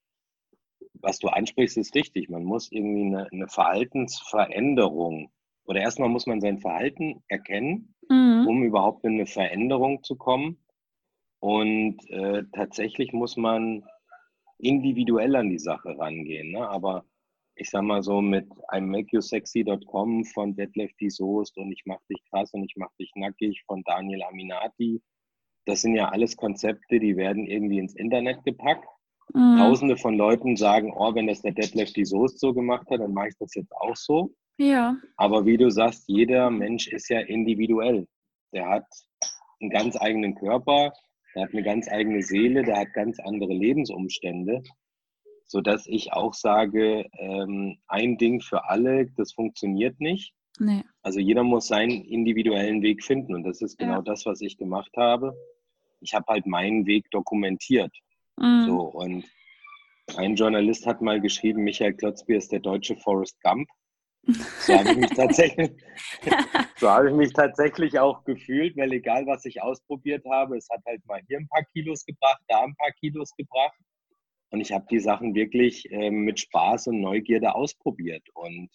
was 0.93 1.19
du 1.19 1.27
ansprichst, 1.27 1.75
ist 1.75 1.93
richtig. 1.93 2.29
Man 2.29 2.45
muss 2.45 2.71
irgendwie 2.71 3.07
eine, 3.07 3.27
eine 3.33 3.49
Verhaltensveränderung 3.49 5.29
oder 5.65 5.81
erstmal 5.81 6.07
muss 6.07 6.25
man 6.25 6.39
sein 6.39 6.59
Verhalten 6.59 7.21
erkennen, 7.27 7.93
mhm. 8.07 8.45
um 8.47 8.63
überhaupt 8.63 9.03
in 9.03 9.15
eine 9.15 9.25
Veränderung 9.25 10.03
zu 10.03 10.15
kommen. 10.15 10.57
Und 11.39 11.97
äh, 12.09 12.43
tatsächlich 12.53 13.11
muss 13.11 13.35
man 13.35 13.83
individuell 14.57 15.35
an 15.35 15.49
die 15.49 15.59
Sache 15.59 15.97
rangehen. 15.97 16.51
Ne? 16.51 16.67
Aber 16.67 17.05
ich 17.55 17.69
sag 17.69 17.83
mal 17.83 18.03
so 18.03 18.21
mit 18.21 18.47
I'm 18.69 18.87
makeyousexy.com 18.87 20.25
von 20.25 20.55
Detlef 20.55 20.91
die 20.99 21.09
Soest 21.09 21.57
und 21.57 21.71
ich 21.71 21.83
mach 21.85 21.99
dich 22.09 22.21
krass 22.29 22.53
und 22.53 22.63
ich 22.63 22.73
mach 22.75 22.91
dich 22.99 23.11
nackig 23.15 23.63
von 23.65 23.83
Daniel 23.83 24.23
Aminati. 24.23 25.01
Das 25.65 25.81
sind 25.81 25.95
ja 25.95 26.09
alles 26.09 26.35
Konzepte, 26.35 26.99
die 26.99 27.15
werden 27.15 27.45
irgendwie 27.45 27.79
ins 27.79 27.95
Internet 27.95 28.43
gepackt. 28.43 28.87
Mhm. 29.33 29.57
Tausende 29.57 29.97
von 29.97 30.15
Leuten 30.15 30.55
sagen, 30.55 30.93
oh, 30.95 31.15
wenn 31.15 31.27
das 31.27 31.41
der 31.41 31.53
Detlef 31.53 31.93
die 31.93 32.05
Soest 32.05 32.39
so 32.39 32.53
gemacht 32.53 32.87
hat, 32.91 32.99
dann 32.99 33.13
mache 33.13 33.29
ich 33.29 33.37
das 33.39 33.55
jetzt 33.55 33.71
auch 33.71 33.95
so. 33.95 34.35
Ja. 34.57 34.95
Aber 35.17 35.45
wie 35.45 35.57
du 35.57 35.69
sagst, 35.69 36.03
jeder 36.07 36.49
Mensch 36.49 36.87
ist 36.87 37.09
ja 37.09 37.19
individuell. 37.21 38.07
Der 38.53 38.69
hat 38.69 38.85
einen 39.59 39.69
ganz 39.69 39.99
eigenen 39.99 40.35
Körper, 40.35 40.93
der 41.35 41.43
hat 41.43 41.53
eine 41.53 41.63
ganz 41.63 41.89
eigene 41.89 42.21
Seele, 42.21 42.63
der 42.63 42.77
hat 42.77 42.93
ganz 42.93 43.19
andere 43.19 43.53
Lebensumstände, 43.53 44.63
sodass 45.45 45.85
ich 45.87 46.13
auch 46.13 46.33
sage, 46.33 47.05
ähm, 47.19 47.77
ein 47.87 48.17
Ding 48.17 48.41
für 48.41 48.69
alle, 48.69 49.07
das 49.17 49.33
funktioniert 49.33 49.99
nicht. 49.99 50.33
Nee. 50.59 50.83
Also 51.01 51.19
jeder 51.19 51.43
muss 51.43 51.67
seinen 51.67 52.03
individuellen 52.05 52.81
Weg 52.81 53.03
finden 53.03 53.35
und 53.35 53.43
das 53.43 53.61
ist 53.61 53.77
genau 53.77 53.95
ja. 53.95 54.01
das, 54.01 54.25
was 54.25 54.41
ich 54.41 54.57
gemacht 54.57 54.91
habe. 54.95 55.35
Ich 55.99 56.13
habe 56.13 56.25
halt 56.29 56.45
meinen 56.45 56.85
Weg 56.85 57.11
dokumentiert. 57.11 57.93
Mhm. 58.37 58.65
So 58.65 58.81
und 58.81 59.25
ein 60.17 60.35
Journalist 60.35 60.85
hat 60.85 61.01
mal 61.01 61.19
geschrieben, 61.19 61.63
Michael 61.63 61.95
Klotzbier 61.95 62.37
ist 62.37 62.51
der 62.51 62.59
deutsche 62.59 62.95
Forrest 62.95 63.41
Gump. 63.41 63.67
So 64.27 64.73
habe 64.73 64.91
ich 64.91 64.97
mich 64.97 65.09
tatsächlich, 65.11 65.71
so 66.77 66.89
habe 66.89 67.09
ich 67.09 67.15
mich 67.15 67.33
tatsächlich 67.33 67.99
auch 67.99 68.23
gefühlt, 68.23 68.75
weil 68.75 68.91
egal 68.93 69.27
was 69.27 69.45
ich 69.45 69.61
ausprobiert 69.61 70.25
habe, 70.29 70.57
es 70.57 70.67
hat 70.69 70.81
halt 70.85 71.05
mal 71.05 71.21
hier 71.27 71.37
ein 71.37 71.47
paar 71.47 71.63
Kilos 71.73 72.05
gebracht, 72.05 72.41
da 72.47 72.63
ein 72.63 72.75
paar 72.75 72.91
Kilos 72.93 73.31
gebracht. 73.35 73.77
Und 74.49 74.61
ich 74.61 74.71
habe 74.71 74.85
die 74.89 74.99
Sachen 74.99 75.35
wirklich 75.35 75.91
äh, 75.91 76.09
mit 76.09 76.39
Spaß 76.39 76.87
und 76.87 77.01
Neugierde 77.01 77.53
ausprobiert. 77.53 78.27
Und 78.33 78.69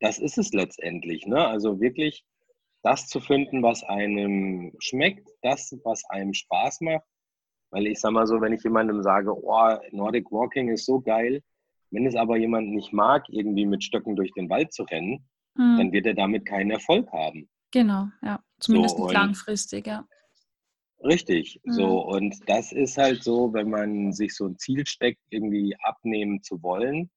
das 0.00 0.18
ist 0.18 0.36
es 0.36 0.52
letztendlich. 0.52 1.26
Ne? 1.26 1.46
Also 1.46 1.80
wirklich 1.80 2.24
das 2.82 3.06
zu 3.06 3.20
finden, 3.20 3.62
was 3.62 3.82
einem 3.82 4.72
schmeckt, 4.78 5.28
das, 5.42 5.76
was 5.84 6.04
einem 6.10 6.34
Spaß 6.34 6.80
macht. 6.82 7.04
Weil 7.70 7.86
ich 7.86 8.00
sage 8.00 8.14
mal 8.14 8.26
so, 8.26 8.40
wenn 8.40 8.52
ich 8.52 8.62
jemandem 8.62 9.02
sage, 9.02 9.32
oh, 9.32 9.76
Nordic 9.90 10.30
Walking 10.30 10.68
ist 10.68 10.86
so 10.86 11.00
geil, 11.00 11.42
wenn 11.96 12.06
es 12.06 12.14
aber 12.14 12.36
jemand 12.36 12.68
nicht 12.68 12.92
mag, 12.92 13.24
irgendwie 13.30 13.64
mit 13.64 13.82
Stöcken 13.82 14.16
durch 14.16 14.30
den 14.32 14.50
Wald 14.50 14.72
zu 14.72 14.82
rennen, 14.82 15.26
mhm. 15.54 15.78
dann 15.78 15.92
wird 15.92 16.04
er 16.04 16.14
damit 16.14 16.44
keinen 16.44 16.70
Erfolg 16.70 17.10
haben. 17.10 17.48
Genau, 17.72 18.08
ja. 18.22 18.38
Zumindest 18.60 18.98
so, 18.98 19.04
nicht 19.04 19.14
langfristig, 19.14 19.86
ja. 19.86 20.06
Richtig, 21.02 21.58
mhm. 21.64 21.72
so. 21.72 22.06
Und 22.06 22.36
das 22.48 22.72
ist 22.72 22.98
halt 22.98 23.24
so, 23.24 23.54
wenn 23.54 23.70
man 23.70 24.12
sich 24.12 24.36
so 24.36 24.46
ein 24.46 24.58
Ziel 24.58 24.86
steckt, 24.86 25.22
irgendwie 25.30 25.74
abnehmen 25.82 26.42
zu 26.42 26.62
wollen, 26.62 27.10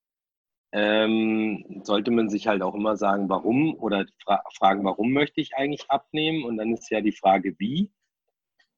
ähm, 0.72 1.82
sollte 1.84 2.12
man 2.12 2.30
sich 2.30 2.48
halt 2.48 2.62
auch 2.62 2.76
immer 2.76 2.96
sagen, 2.96 3.28
warum 3.28 3.76
oder 3.80 4.06
fra 4.24 4.42
fragen, 4.58 4.86
warum 4.86 5.12
möchte 5.12 5.42
ich 5.42 5.56
eigentlich 5.56 5.90
abnehmen? 5.90 6.46
Und 6.46 6.56
dann 6.56 6.72
ist 6.72 6.90
ja 6.90 7.02
die 7.02 7.12
Frage, 7.12 7.54
wie. 7.60 7.92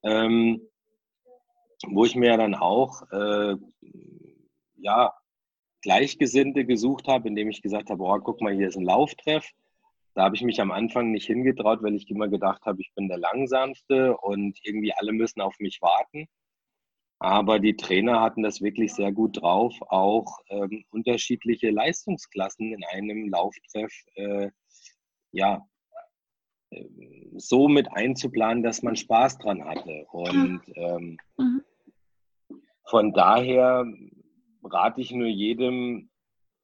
Ähm, 0.03 0.61
wo 1.87 2.05
ich 2.05 2.15
mir 2.15 2.37
dann 2.37 2.55
auch 2.55 3.03
äh, 3.11 3.55
ja, 4.77 5.13
Gleichgesinnte 5.82 6.65
gesucht 6.65 7.07
habe, 7.07 7.27
indem 7.27 7.49
ich 7.49 7.61
gesagt 7.61 7.89
habe, 7.89 8.03
oh, 8.03 8.19
guck 8.19 8.41
mal, 8.41 8.53
hier 8.53 8.67
ist 8.67 8.77
ein 8.77 8.86
Lauftreff. 8.86 9.47
Da 10.13 10.23
habe 10.23 10.36
ich 10.36 10.41
mich 10.41 10.59
am 10.59 10.71
Anfang 10.71 11.11
nicht 11.11 11.27
hingetraut, 11.27 11.82
weil 11.82 11.95
ich 11.95 12.09
immer 12.09 12.27
gedacht 12.27 12.65
habe, 12.65 12.82
ich 12.82 12.91
bin 12.95 13.07
der 13.07 13.17
Langsamste 13.17 14.17
und 14.17 14.59
irgendwie 14.63 14.93
alle 14.93 15.13
müssen 15.13 15.41
auf 15.41 15.57
mich 15.59 15.82
warten. 15.82 16.27
Aber 17.19 17.59
die 17.59 17.75
Trainer 17.75 18.19
hatten 18.19 18.41
das 18.41 18.61
wirklich 18.61 18.93
sehr 18.93 19.11
gut 19.11 19.41
drauf, 19.41 19.75
auch 19.89 20.39
ähm, 20.49 20.84
unterschiedliche 20.89 21.69
Leistungsklassen 21.69 22.73
in 22.73 22.84
einem 22.84 23.29
Lauftreff 23.29 23.93
äh, 24.15 24.49
ja, 25.32 25.65
äh, 26.71 26.86
so 27.36 27.67
mit 27.67 27.91
einzuplanen, 27.93 28.63
dass 28.63 28.82
man 28.82 28.95
Spaß 28.95 29.38
dran 29.38 29.63
hatte. 29.63 30.05
Und 30.11 30.61
ähm, 30.75 31.17
mhm. 31.38 31.63
von 32.86 33.13
daher 33.13 33.86
rate 34.64 35.01
ich 35.01 35.12
nur 35.12 35.28
jedem, 35.28 36.09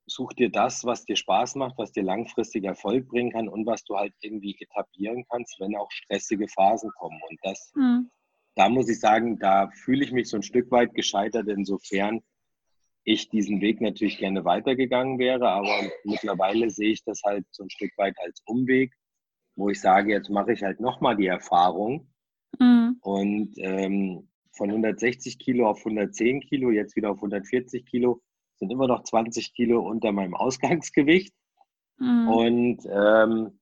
such 0.08 0.34
dir 0.34 0.50
das, 0.50 0.86
was 0.86 1.06
dir 1.06 1.16
Spaß 1.16 1.56
macht, 1.56 1.78
was 1.78 1.91
dir 1.91 2.04
langfristig 2.04 2.64
Erfolg 2.64 3.08
bringen 3.10 3.32
kann 3.32 3.50
und 3.50 3.66
was 3.66 3.84
du 3.84 3.98
halt 3.98 4.14
irgendwie 4.22 4.56
etablieren 4.60 5.26
kannst, 5.30 5.60
wenn 5.60 5.76
auch 5.76 5.91
stressige 5.91 6.48
Phasen 6.48 6.91
kommen. 6.98 7.20
Und 7.30 7.39
das, 7.43 7.72
mhm. 7.76 8.10
da 8.56 8.70
muss 8.70 8.89
ich 8.89 9.00
sagen, 9.00 9.38
da 9.39 9.70
fühle 9.84 10.04
ich 10.04 10.12
mich 10.12 10.30
so 10.30 10.38
ein 10.38 10.43
Stück 10.43 10.72
weit 10.72 10.93
gescheitert, 10.93 11.48
insofern 11.48 12.22
ich 13.04 13.30
diesen 13.30 13.62
Weg 13.62 13.80
natürlich 13.80 14.18
gerne 14.18 14.43
weitergegangen 14.43 15.18
wäre, 15.18 15.50
aber 15.50 15.89
mittlerweile 16.04 16.70
sehe 16.70 16.91
ich 16.91 17.04
das 17.06 17.22
halt 17.24 17.45
so 17.52 17.64
ein 17.64 17.70
Stück 17.70 17.98
weit 17.98 18.16
als 18.20 18.41
Umweg, 18.45 18.93
wo 19.56 19.70
ich 19.70 19.80
sage, 19.80 20.12
jetzt 20.12 20.30
mache 20.30 20.52
ich 20.52 20.64
halt 20.64 20.82
nochmal 20.82 21.16
die 21.16 21.28
Erfahrung 21.28 22.10
mhm. 22.60 22.98
und 23.02 23.54
ähm, 23.58 24.30
von 24.58 24.70
160 24.70 25.39
Kilo 25.39 25.70
auf 25.70 25.80
110 25.80 26.41
Kilo, 26.41 26.72
jetzt 26.72 26.95
wieder 26.95 27.12
auf 27.12 27.18
140 27.18 27.86
Kilo, 27.86 28.22
sind 28.58 28.72
immer 28.72 28.88
noch 28.88 29.03
20 29.03 29.53
Kilo 29.53 29.88
unter 29.88 30.12
meinem 30.12 30.36
Ausgangsgewicht. 30.36 31.34
Mhm. 31.97 32.28
Und 32.28 32.80
ähm, 32.91 33.60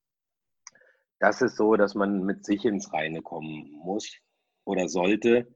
das 1.19 1.41
ist 1.41 1.57
so, 1.57 1.75
dass 1.75 1.95
man 1.95 2.23
mit 2.23 2.45
sich 2.45 2.65
ins 2.65 2.91
Reine 2.93 3.21
kommen 3.21 3.71
muss 3.83 4.17
oder 4.65 4.89
sollte. 4.89 5.55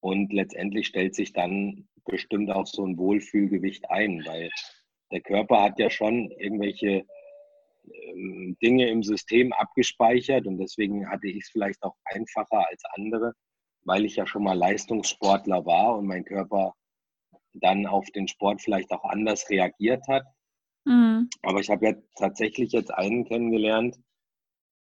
Und 0.00 0.32
letztendlich 0.32 0.86
stellt 0.86 1.14
sich 1.14 1.32
dann 1.32 1.88
bestimmt 2.04 2.50
auch 2.50 2.66
so 2.66 2.86
ein 2.86 2.98
Wohlfühlgewicht 2.98 3.90
ein, 3.90 4.22
weil 4.26 4.50
der 5.10 5.20
Körper 5.20 5.62
hat 5.62 5.78
ja 5.78 5.90
schon 5.90 6.30
irgendwelche 6.32 7.06
ähm, 7.86 8.56
Dinge 8.62 8.88
im 8.88 9.02
System 9.02 9.52
abgespeichert 9.52 10.46
und 10.46 10.58
deswegen 10.58 11.08
hatte 11.08 11.28
ich 11.28 11.44
es 11.44 11.50
vielleicht 11.50 11.82
auch 11.82 11.96
einfacher 12.04 12.68
als 12.68 12.82
andere, 12.96 13.34
weil 13.84 14.04
ich 14.04 14.16
ja 14.16 14.26
schon 14.26 14.44
mal 14.44 14.56
Leistungssportler 14.56 15.64
war 15.66 15.96
und 15.98 16.06
mein 16.06 16.24
Körper 16.24 16.74
dann 17.54 17.86
auf 17.86 18.10
den 18.10 18.28
Sport 18.28 18.62
vielleicht 18.62 18.90
auch 18.90 19.04
anders 19.04 19.48
reagiert 19.48 20.06
hat. 20.08 20.24
Mhm. 20.84 21.28
Aber 21.42 21.60
ich 21.60 21.70
habe 21.70 21.86
ja 21.86 21.94
tatsächlich 22.16 22.72
jetzt 22.72 22.92
einen 22.92 23.24
kennengelernt 23.24 23.96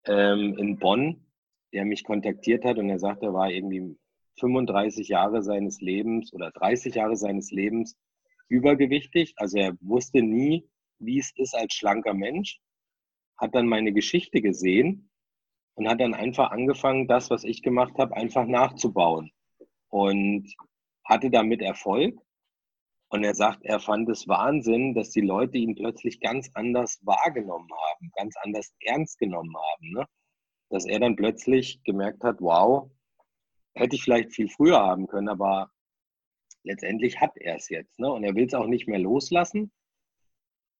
ähm, 0.05 0.55
in 0.57 0.77
Bonn, 0.77 1.25
der 1.73 1.85
mich 1.85 2.03
kontaktiert 2.03 2.65
hat 2.65 2.77
und 2.77 2.89
er 2.89 2.99
sagte, 2.99 3.27
er 3.27 3.33
war 3.33 3.49
irgendwie 3.49 3.97
35 4.39 5.07
Jahre 5.07 5.41
seines 5.41 5.81
Lebens 5.81 6.33
oder 6.33 6.51
30 6.51 6.95
Jahre 6.95 7.15
seines 7.15 7.51
Lebens 7.51 7.97
übergewichtig. 8.47 9.33
Also 9.37 9.57
er 9.57 9.75
wusste 9.81 10.21
nie, 10.21 10.69
wie 10.99 11.19
es 11.19 11.31
ist 11.35 11.55
als 11.55 11.73
schlanker 11.73 12.13
Mensch, 12.13 12.59
hat 13.37 13.55
dann 13.55 13.67
meine 13.67 13.93
Geschichte 13.93 14.41
gesehen 14.41 15.08
und 15.79 15.87
hat 15.87 16.01
dann 16.01 16.13
einfach 16.13 16.51
angefangen, 16.51 17.07
das, 17.07 17.29
was 17.29 17.45
ich 17.45 17.63
gemacht 17.63 17.93
habe, 17.97 18.13
einfach 18.17 18.45
nachzubauen 18.45 19.31
und 19.87 20.53
hatte 21.05 21.29
damit 21.29 21.61
Erfolg. 21.61 22.19
Und 23.07 23.23
er 23.23 23.33
sagt, 23.33 23.63
er 23.63 23.79
fand 23.79 24.09
es 24.09 24.27
Wahnsinn, 24.27 24.93
dass 24.93 25.11
die 25.11 25.21
Leute 25.21 25.57
ihn 25.57 25.75
plötzlich 25.75 26.19
ganz 26.19 26.51
anders 26.53 26.99
wahrgenommen 27.03 27.69
haben, 27.71 28.11
ganz 28.17 28.35
anders 28.43 28.75
ernst 28.81 29.17
genommen 29.19 29.55
haben. 29.55 29.91
Ne? 29.93 30.05
Dass 30.69 30.85
er 30.85 30.99
dann 30.99 31.15
plötzlich 31.15 31.81
gemerkt 31.85 32.25
hat, 32.25 32.41
wow, 32.41 32.91
hätte 33.73 33.95
ich 33.95 34.03
vielleicht 34.03 34.33
viel 34.33 34.49
früher 34.49 34.79
haben 34.79 35.07
können, 35.07 35.29
aber 35.29 35.71
letztendlich 36.63 37.21
hat 37.21 37.37
er 37.37 37.55
es 37.55 37.69
jetzt. 37.69 37.97
Ne? 37.99 38.11
Und 38.11 38.25
er 38.25 38.35
will 38.35 38.47
es 38.47 38.53
auch 38.53 38.67
nicht 38.67 38.89
mehr 38.89 38.99
loslassen. 38.99 39.71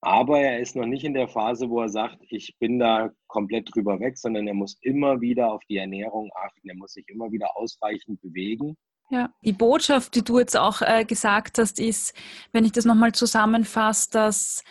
Aber 0.02 0.40
er 0.40 0.60
ist 0.60 0.76
noch 0.76 0.86
nicht 0.86 1.04
in 1.04 1.14
der 1.14 1.28
Phase, 1.28 1.70
wo 1.70 1.82
er 1.82 1.90
sagt, 1.90 2.20
ich 2.30 2.56
bin 2.60 2.80
da 2.80 3.10
komplett 3.28 3.74
drüber 3.74 4.00
weg, 4.00 4.18
sondern 4.18 4.48
er 4.48 4.54
muss 4.54 4.78
immer 4.82 5.20
wieder 5.20 5.52
auf 5.52 5.62
die 5.70 5.78
Ernährung 5.78 6.30
achten. 6.36 6.70
Er 6.70 6.76
muss 6.76 6.94
sich 6.94 7.08
immer 7.10 7.32
wieder 7.32 7.58
ausreichend 7.58 8.22
bewegen. 8.22 8.78
Ja, 9.12 9.34
die 9.44 9.54
Botschaft, 9.54 10.16
die 10.16 10.24
du 10.24 10.40
jetzt 10.40 10.56
auch 10.56 10.82
äh, 10.82 11.04
gesagt 11.04 11.58
hast, 11.58 11.80
ist, 11.80 12.14
wenn 12.54 12.64
ich 12.64 12.72
das 12.72 12.86
nochmal 12.86 13.12
zusammenfasse, 13.12 14.12
dass, 14.12 14.64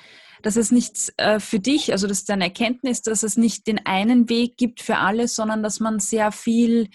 dass 0.42 0.56
es 0.56 0.70
nicht 0.70 1.12
äh, 1.18 1.40
für 1.40 1.58
dich, 1.58 1.92
also 1.92 2.06
das 2.06 2.20
ist 2.20 2.28
deine 2.28 2.44
Erkenntnis, 2.44 3.02
dass 3.02 3.22
es 3.22 3.36
nicht 3.36 3.66
den 3.66 3.84
einen 3.84 4.28
Weg 4.30 4.56
gibt 4.56 4.80
für 4.80 4.96
alle, 4.96 5.28
sondern 5.28 5.62
dass 5.62 5.80
man 5.80 5.98
sehr 5.98 6.32
viel, 6.32 6.88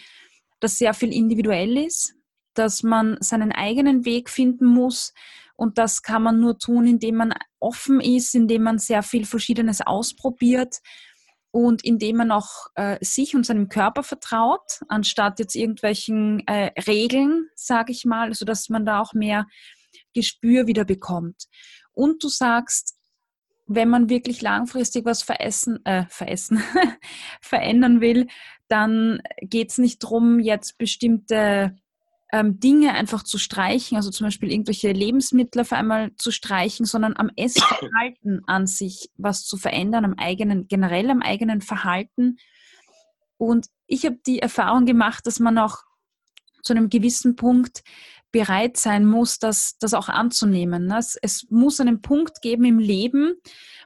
dass 0.60 0.78
sehr 0.78 0.94
viel 0.94 1.14
individuell 1.14 1.78
ist, 1.78 2.16
dass 2.54 2.82
man 2.82 3.18
seinen 3.20 3.52
eigenen 3.52 4.06
Weg 4.06 4.30
finden 4.30 4.66
muss 4.66 5.14
und 5.56 5.78
das 5.78 6.02
kann 6.02 6.24
man 6.24 6.40
nur 6.40 6.58
tun, 6.58 6.88
indem 6.88 7.16
man 7.16 7.34
offen 7.60 8.02
ist, 8.02 8.36
indem 8.36 8.64
man 8.64 8.80
sehr 8.80 9.04
viel 9.04 9.26
Verschiedenes 9.26 9.82
ausprobiert 9.82 10.80
und 11.52 11.84
indem 11.84 12.18
man 12.18 12.32
auch 12.32 12.68
äh, 12.76 12.98
sich 13.02 13.36
und 13.36 13.46
seinem 13.46 13.70
Körper 13.70 14.02
vertraut, 14.04 14.82
anstatt 14.88 15.40
jetzt 15.40 15.56
irgendwelchen 15.56 16.46
äh, 16.48 16.72
Regeln, 16.88 17.48
sage 17.56 17.92
ich 17.92 18.06
mal, 18.06 18.34
so 18.34 18.44
dass 18.44 18.70
man 18.70 18.86
da 18.86 19.00
auch 19.00 19.14
mehr 19.14 19.46
Gespür 20.14 20.66
wieder 20.66 20.86
bekommt. 20.86 21.46
Und 21.92 22.24
du 22.24 22.28
sagst, 22.28 22.96
wenn 23.68 23.90
man 23.90 24.10
wirklich 24.10 24.42
langfristig 24.42 25.06
was 25.06 25.22
veressen, 25.22 25.86
äh, 25.86 26.06
veressen, 26.10 26.62
verändern 27.42 28.02
will, 28.02 28.28
dann 28.68 29.22
geht 29.42 29.70
es 29.70 29.78
nicht 29.78 30.04
darum, 30.04 30.40
jetzt 30.40 30.78
bestimmte 30.78 31.76
ähm, 32.34 32.60
Dinge 32.60 32.94
einfach 32.94 33.22
zu 33.22 33.38
streichen, 33.38 33.96
also 33.96 34.10
zum 34.10 34.26
Beispiel 34.26 34.52
irgendwelche 34.52 34.92
Lebensmittel 34.92 35.62
auf 35.62 35.72
einmal 35.72 36.16
zu 36.16 36.32
streichen, 36.32 36.84
sondern 36.84 37.16
am 37.16 37.30
Essverhalten 37.36 38.42
an 38.48 38.66
sich 38.66 39.12
was 39.18 39.46
zu 39.46 39.56
verändern, 39.56 40.04
am 40.04 40.16
eigenen, 40.16 40.68
generell 40.68 41.12
am 41.12 41.22
eigenen 41.22 41.62
Verhalten. 41.62 42.38
Und 43.38 43.68
ich 43.86 44.04
habe 44.06 44.18
die 44.26 44.40
Erfahrung 44.40 44.86
gemacht, 44.86 45.28
dass 45.28 45.40
man 45.40 45.60
auch 45.60 45.84
zu 46.64 46.74
einem 46.74 46.90
gewissen 46.90 47.36
Punkt 47.36 47.84
bereit 48.34 48.78
sein 48.78 49.06
muss, 49.06 49.38
das, 49.40 49.78
das 49.78 49.94
auch 49.94 50.10
anzunehmen. 50.10 50.88
Ne? 50.88 50.98
Es, 50.98 51.18
es 51.22 51.46
muss 51.50 51.80
einen 51.80 52.02
Punkt 52.02 52.42
geben 52.42 52.66
im 52.66 52.80
Leben, 52.80 53.36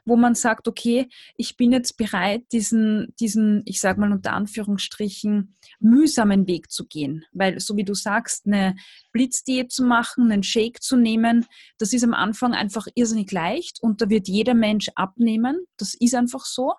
wo 0.06 0.16
man 0.16 0.34
sagt, 0.34 0.66
okay, 0.66 1.06
ich 1.36 1.56
bin 1.56 1.70
jetzt 1.70 1.98
bereit, 1.98 2.42
diesen, 2.50 3.14
diesen, 3.20 3.62
ich 3.66 3.78
sage 3.80 4.00
mal 4.00 4.10
unter 4.10 4.32
Anführungsstrichen, 4.32 5.54
mühsamen 5.80 6.46
Weg 6.48 6.72
zu 6.72 6.86
gehen. 6.86 7.26
Weil, 7.32 7.60
so 7.60 7.76
wie 7.76 7.84
du 7.84 7.92
sagst, 7.92 8.46
eine 8.46 8.74
Blitzdiät 9.12 9.70
zu 9.70 9.84
machen, 9.84 10.32
einen 10.32 10.42
Shake 10.42 10.82
zu 10.82 10.96
nehmen, 10.96 11.44
das 11.76 11.92
ist 11.92 12.02
am 12.02 12.14
Anfang 12.14 12.54
einfach 12.54 12.86
irrsinnig 12.94 13.30
leicht 13.30 13.82
und 13.82 14.00
da 14.00 14.08
wird 14.08 14.28
jeder 14.28 14.54
Mensch 14.54 14.88
abnehmen. 14.94 15.66
Das 15.76 15.94
ist 15.94 16.14
einfach 16.14 16.46
so. 16.46 16.72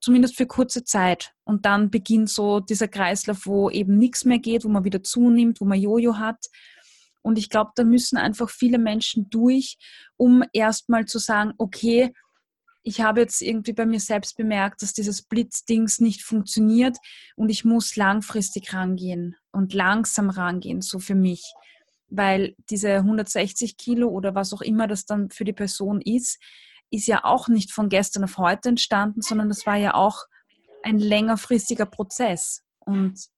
Zumindest 0.00 0.36
für 0.36 0.46
kurze 0.46 0.82
Zeit. 0.82 1.34
Und 1.44 1.66
dann 1.66 1.90
beginnt 1.90 2.30
so 2.30 2.58
dieser 2.58 2.88
Kreislauf, 2.88 3.46
wo 3.46 3.70
eben 3.70 3.98
nichts 3.98 4.24
mehr 4.24 4.38
geht, 4.38 4.64
wo 4.64 4.68
man 4.68 4.84
wieder 4.84 5.02
zunimmt, 5.02 5.60
wo 5.60 5.66
man 5.66 5.78
Jojo 5.78 6.16
hat. 6.16 6.46
Und 7.22 7.38
ich 7.38 7.50
glaube, 7.50 7.72
da 7.74 7.84
müssen 7.84 8.16
einfach 8.16 8.50
viele 8.50 8.78
Menschen 8.78 9.28
durch, 9.30 9.76
um 10.16 10.42
erstmal 10.52 11.04
zu 11.04 11.18
sagen, 11.18 11.52
okay, 11.58 12.12
ich 12.82 13.00
habe 13.02 13.20
jetzt 13.20 13.42
irgendwie 13.42 13.74
bei 13.74 13.84
mir 13.84 14.00
selbst 14.00 14.36
bemerkt, 14.36 14.82
dass 14.82 14.92
dieses 14.92 15.22
Blitzdings 15.22 16.00
nicht 16.00 16.22
funktioniert 16.22 16.96
und 17.36 17.50
ich 17.50 17.64
muss 17.64 17.96
langfristig 17.96 18.72
rangehen 18.72 19.36
und 19.52 19.74
langsam 19.74 20.30
rangehen, 20.30 20.80
so 20.80 20.98
für 20.98 21.14
mich. 21.14 21.52
Weil 22.08 22.54
diese 22.70 22.96
160 22.96 23.76
Kilo 23.76 24.08
oder 24.08 24.34
was 24.34 24.52
auch 24.52 24.62
immer 24.62 24.86
das 24.86 25.04
dann 25.04 25.30
für 25.30 25.44
die 25.44 25.52
Person 25.52 26.00
ist, 26.00 26.40
ist 26.90 27.06
ja 27.06 27.24
auch 27.24 27.48
nicht 27.48 27.70
von 27.70 27.88
gestern 27.88 28.24
auf 28.24 28.38
heute 28.38 28.70
entstanden, 28.70 29.20
sondern 29.20 29.48
das 29.48 29.66
war 29.66 29.76
ja 29.76 29.94
auch 29.94 30.24
ein 30.82 30.98
längerfristiger 30.98 31.86
Prozess. 31.86 32.62
Und 32.80 33.28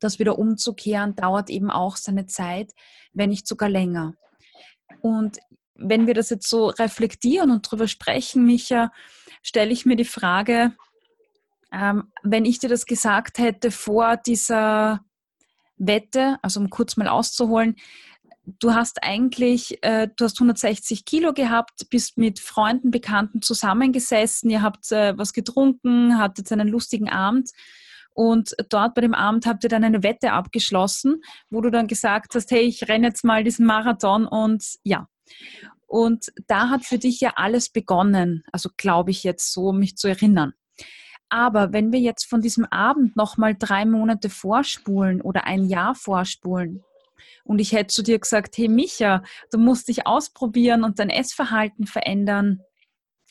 das 0.00 0.18
wieder 0.18 0.38
umzukehren 0.38 1.14
dauert 1.14 1.50
eben 1.50 1.70
auch 1.70 1.96
seine 1.96 2.26
Zeit, 2.26 2.72
wenn 3.12 3.30
nicht 3.30 3.46
sogar 3.46 3.68
länger. 3.68 4.14
Und 5.00 5.38
wenn 5.74 6.06
wir 6.06 6.14
das 6.14 6.30
jetzt 6.30 6.48
so 6.48 6.66
reflektieren 6.66 7.50
und 7.50 7.66
darüber 7.66 7.88
sprechen, 7.88 8.44
Micha, 8.44 8.92
stelle 9.42 9.70
ich 9.70 9.86
mir 9.86 9.96
die 9.96 10.04
Frage, 10.04 10.74
ähm, 11.72 12.12
wenn 12.22 12.44
ich 12.44 12.58
dir 12.58 12.68
das 12.68 12.86
gesagt 12.86 13.38
hätte 13.38 13.70
vor 13.70 14.16
dieser, 14.16 15.00
Wette, 15.78 16.38
also 16.42 16.60
um 16.60 16.70
kurz 16.70 16.96
mal 16.96 17.08
auszuholen, 17.08 17.76
du 18.44 18.74
hast 18.74 19.02
eigentlich, 19.02 19.82
äh, 19.82 20.08
du 20.14 20.24
hast 20.24 20.38
160 20.40 21.04
Kilo 21.04 21.32
gehabt, 21.32 21.88
bist 21.90 22.18
mit 22.18 22.40
Freunden, 22.40 22.90
Bekannten 22.90 23.42
zusammengesessen, 23.42 24.50
ihr 24.50 24.62
habt 24.62 24.90
äh, 24.92 25.16
was 25.16 25.32
getrunken, 25.32 26.18
hattet 26.18 26.50
einen 26.52 26.68
lustigen 26.68 27.08
Abend 27.08 27.50
und 28.18 28.56
dort 28.68 28.96
bei 28.96 29.00
dem 29.00 29.14
Abend 29.14 29.46
habt 29.46 29.62
ihr 29.62 29.70
dann 29.70 29.84
eine 29.84 30.02
Wette 30.02 30.32
abgeschlossen, 30.32 31.22
wo 31.50 31.60
du 31.60 31.70
dann 31.70 31.86
gesagt 31.86 32.34
hast, 32.34 32.50
hey, 32.50 32.62
ich 32.62 32.88
renne 32.88 33.06
jetzt 33.06 33.22
mal 33.22 33.44
diesen 33.44 33.64
Marathon 33.64 34.26
und 34.26 34.64
ja. 34.82 35.06
Und 35.86 36.32
da 36.48 36.68
hat 36.68 36.84
für 36.84 36.98
dich 36.98 37.20
ja 37.20 37.34
alles 37.36 37.70
begonnen, 37.70 38.42
also 38.50 38.70
glaube 38.76 39.12
ich 39.12 39.22
jetzt 39.22 39.52
so, 39.52 39.70
mich 39.70 39.96
zu 39.96 40.08
erinnern. 40.08 40.52
Aber 41.28 41.72
wenn 41.72 41.92
wir 41.92 42.00
jetzt 42.00 42.24
von 42.24 42.40
diesem 42.40 42.64
Abend 42.64 43.14
nochmal 43.14 43.54
drei 43.56 43.84
Monate 43.84 44.30
vorspulen 44.30 45.20
oder 45.20 45.44
ein 45.44 45.66
Jahr 45.66 45.94
vorspulen, 45.94 46.82
und 47.44 47.60
ich 47.60 47.70
hätte 47.70 47.94
zu 47.94 48.02
dir 48.02 48.18
gesagt, 48.18 48.58
hey 48.58 48.66
Micha, 48.66 49.22
du 49.52 49.58
musst 49.58 49.86
dich 49.86 50.08
ausprobieren 50.08 50.82
und 50.82 50.98
dein 50.98 51.08
Essverhalten 51.08 51.86
verändern, 51.86 52.62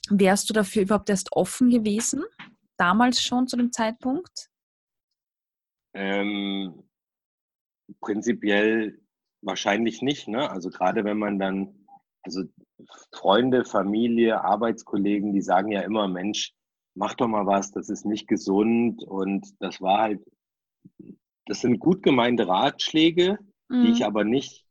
wärst 0.09 0.49
du 0.49 0.53
dafür 0.53 0.83
überhaupt 0.83 1.09
erst 1.09 1.33
offen 1.33 1.69
gewesen? 1.69 2.23
Damals 2.77 3.21
schon 3.21 3.47
zu 3.47 3.57
dem 3.57 3.73
Zeitpunkt? 3.73 4.47
Ähm, 5.99 6.83
prinzipiell 8.01 9.01
wahrscheinlich 9.41 10.03
nicht. 10.03 10.27
Ne? 10.27 10.47
Also 10.49 10.69
gerade 10.69 11.03
wenn 11.03 11.17
man 11.17 11.39
dann, 11.39 11.87
also 12.21 12.43
Freunde, 13.11 13.65
Familie, 13.65 14.43
Arbeitskollegen, 14.43 15.33
die 15.33 15.41
sagen 15.41 15.71
ja 15.71 15.81
immer, 15.81 16.07
Mensch, 16.07 16.53
mach 16.93 17.15
doch 17.15 17.27
mal 17.27 17.47
was, 17.47 17.71
das 17.71 17.89
ist 17.89 18.05
nicht 18.05 18.27
gesund. 18.27 19.03
Und 19.03 19.47
das 19.59 19.81
war 19.81 20.01
halt, 20.01 20.21
das 21.47 21.61
sind 21.61 21.79
gut 21.79 22.03
gemeinte 22.03 22.47
Ratschläge, 22.47 23.39
mhm. 23.67 23.83
die 23.83 23.91
ich 23.91 23.99
mhm. 24.01 24.05
aber 24.05 24.23
nicht, 24.23 24.67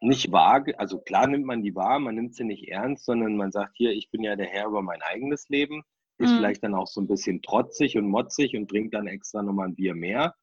nicht 0.00 0.32
wage. 0.32 0.76
Also 0.80 0.98
klar 0.98 1.28
nimmt 1.28 1.46
man 1.46 1.62
die 1.62 1.76
wahr, 1.76 2.00
man 2.00 2.16
nimmt 2.16 2.34
sie 2.34 2.44
nicht 2.44 2.66
ernst, 2.68 3.04
sondern 3.04 3.36
man 3.36 3.52
sagt 3.52 3.76
hier, 3.76 3.92
ich 3.92 4.10
bin 4.10 4.24
ja 4.24 4.34
der 4.34 4.46
Herr 4.46 4.66
über 4.66 4.82
mein 4.82 5.02
eigenes 5.02 5.48
Leben. 5.48 5.84
Ist 6.22 6.30
mhm. 6.30 6.36
vielleicht 6.36 6.62
dann 6.62 6.74
auch 6.74 6.86
so 6.86 7.00
ein 7.00 7.08
bisschen 7.08 7.42
trotzig 7.42 7.98
und 7.98 8.06
motzig 8.06 8.56
und 8.56 8.68
trinkt 8.68 8.94
dann 8.94 9.08
extra 9.08 9.42
nochmal 9.42 9.68
ein 9.68 9.74
Bier 9.74 9.94
mehr 9.94 10.34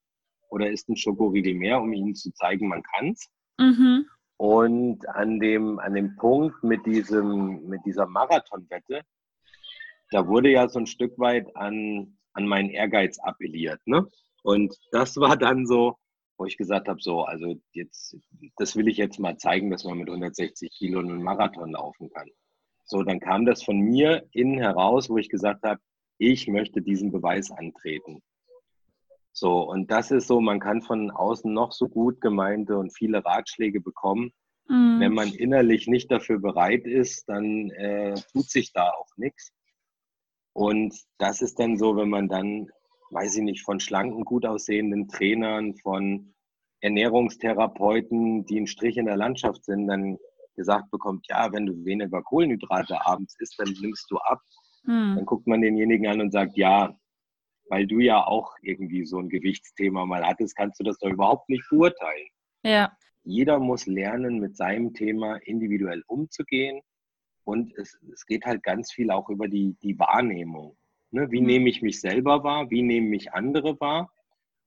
oder 0.49 0.69
isst 0.69 0.89
ein 0.89 0.97
Schokoriegel 0.97 1.53
mehr, 1.53 1.81
um 1.81 1.93
ihnen 1.93 2.15
zu 2.15 2.31
zeigen, 2.33 2.67
man 2.67 2.83
kann's. 2.83 3.29
Mhm. 3.57 4.05
Und 4.37 5.07
an 5.07 5.39
dem, 5.39 5.79
an 5.79 5.93
dem 5.93 6.15
Punkt 6.17 6.63
mit, 6.63 6.85
diesem, 6.85 7.65
mit 7.67 7.81
dieser 7.85 8.07
Marathonwette, 8.07 9.03
da 10.11 10.27
wurde 10.27 10.49
ja 10.49 10.67
so 10.67 10.79
ein 10.79 10.87
Stück 10.87 11.17
weit 11.17 11.55
an, 11.55 12.17
an 12.33 12.45
meinen 12.45 12.69
Ehrgeiz 12.69 13.19
appelliert. 13.19 13.79
Ne? 13.85 14.07
Und 14.43 14.75
das 14.91 15.17
war 15.17 15.37
dann 15.37 15.65
so, 15.65 15.95
wo 16.37 16.45
ich 16.45 16.57
gesagt 16.57 16.87
habe, 16.87 17.01
so, 17.01 17.23
also 17.23 17.55
jetzt, 17.73 18.17
das 18.57 18.75
will 18.75 18.87
ich 18.87 18.97
jetzt 18.97 19.19
mal 19.19 19.37
zeigen, 19.37 19.69
dass 19.69 19.83
man 19.83 19.97
mit 19.97 20.09
160 20.09 20.71
Kilo 20.71 20.99
einen 20.99 21.21
Marathon 21.21 21.71
laufen 21.71 22.09
kann. 22.09 22.29
So, 22.91 23.03
dann 23.03 23.19
kam 23.19 23.45
das 23.45 23.61
von 23.61 23.77
mir 23.77 24.27
innen 24.31 24.57
heraus, 24.57 25.11
wo 25.11 25.19
ich 25.19 25.29
gesagt 25.29 25.63
habe, 25.63 25.79
ich 26.17 26.47
möchte 26.47 26.81
diesen 26.81 27.11
Beweis 27.11 27.51
antreten. 27.51 28.23
So, 29.31 29.61
und 29.61 29.91
das 29.91 30.09
ist 30.09 30.27
so, 30.27 30.41
man 30.41 30.59
kann 30.59 30.81
von 30.81 31.11
außen 31.11 31.53
noch 31.53 31.71
so 31.71 31.87
gut 31.87 32.19
gemeinte 32.19 32.79
und 32.79 32.97
viele 32.97 33.23
Ratschläge 33.23 33.79
bekommen. 33.79 34.31
Mhm. 34.67 34.99
Wenn 34.99 35.13
man 35.13 35.29
innerlich 35.29 35.85
nicht 35.85 36.11
dafür 36.11 36.39
bereit 36.39 36.87
ist, 36.87 37.29
dann 37.29 37.69
äh, 37.69 38.15
tut 38.33 38.49
sich 38.49 38.73
da 38.73 38.89
auch 38.89 39.15
nichts. 39.17 39.51
Und 40.53 40.95
das 41.19 41.43
ist 41.43 41.59
dann 41.59 41.77
so, 41.77 41.95
wenn 41.95 42.09
man 42.09 42.27
dann, 42.27 42.69
weiß 43.11 43.37
ich 43.37 43.43
nicht, 43.43 43.63
von 43.63 43.79
schlanken, 43.79 44.25
gut 44.25 44.47
aussehenden 44.47 45.07
Trainern, 45.07 45.75
von 45.75 46.33
Ernährungstherapeuten, 46.81 48.47
die 48.47 48.59
ein 48.59 48.67
Strich 48.67 48.97
in 48.97 49.05
der 49.05 49.15
Landschaft 49.15 49.63
sind, 49.63 49.85
dann 49.85 50.17
gesagt 50.59 50.91
bekommt, 50.91 51.25
ja, 51.29 51.51
wenn 51.53 51.65
du 51.65 51.85
weniger 51.85 52.21
Kohlenhydrate 52.21 53.05
abends 53.05 53.33
isst, 53.39 53.57
dann 53.57 53.73
nimmst 53.79 54.11
du 54.11 54.17
ab. 54.17 54.41
Hm. 54.83 55.15
Dann 55.15 55.25
guckt 55.25 55.47
man 55.47 55.61
denjenigen 55.61 56.05
an 56.07 56.19
und 56.19 56.31
sagt, 56.31 56.57
ja, 56.57 56.93
weil 57.69 57.87
du 57.87 57.99
ja 57.99 58.25
auch 58.27 58.51
irgendwie 58.61 59.05
so 59.05 59.19
ein 59.19 59.29
Gewichtsthema 59.29 60.05
mal 60.05 60.25
hattest, 60.25 60.57
kannst 60.57 60.77
du 60.79 60.83
das 60.83 60.97
doch 60.99 61.09
überhaupt 61.09 61.47
nicht 61.47 61.63
beurteilen. 61.69 62.27
Ja. 62.63 62.91
Jeder 63.23 63.59
muss 63.59 63.85
lernen, 63.85 64.39
mit 64.39 64.57
seinem 64.57 64.93
Thema 64.93 65.37
individuell 65.37 66.03
umzugehen. 66.07 66.81
Und 67.45 67.73
es, 67.77 67.97
es 68.13 68.25
geht 68.25 68.45
halt 68.45 68.61
ganz 68.63 68.91
viel 68.91 69.11
auch 69.11 69.29
über 69.29 69.47
die, 69.47 69.77
die 69.81 69.97
Wahrnehmung. 69.97 70.75
Ne? 71.11 71.31
Wie 71.31 71.39
mhm. 71.39 71.47
nehme 71.47 71.69
ich 71.69 71.81
mich 71.81 72.01
selber 72.01 72.43
wahr? 72.43 72.69
Wie 72.69 72.81
nehmen 72.81 73.09
mich 73.09 73.31
andere 73.31 73.79
wahr? 73.79 74.11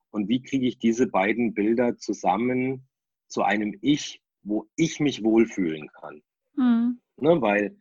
Und 0.09 0.27
wie 0.27 0.41
kriege 0.41 0.65
ich 0.65 0.79
diese 0.79 1.07
beiden 1.07 1.53
Bilder 1.53 1.97
zusammen 1.97 2.87
zu 3.27 3.43
einem 3.43 3.77
Ich, 3.81 4.22
wo 4.43 4.67
ich 4.75 4.99
mich 4.99 5.23
wohlfühlen 5.23 5.89
kann? 5.99 6.21
Mhm. 6.55 6.99
Ne? 7.17 7.41
Weil 7.41 7.77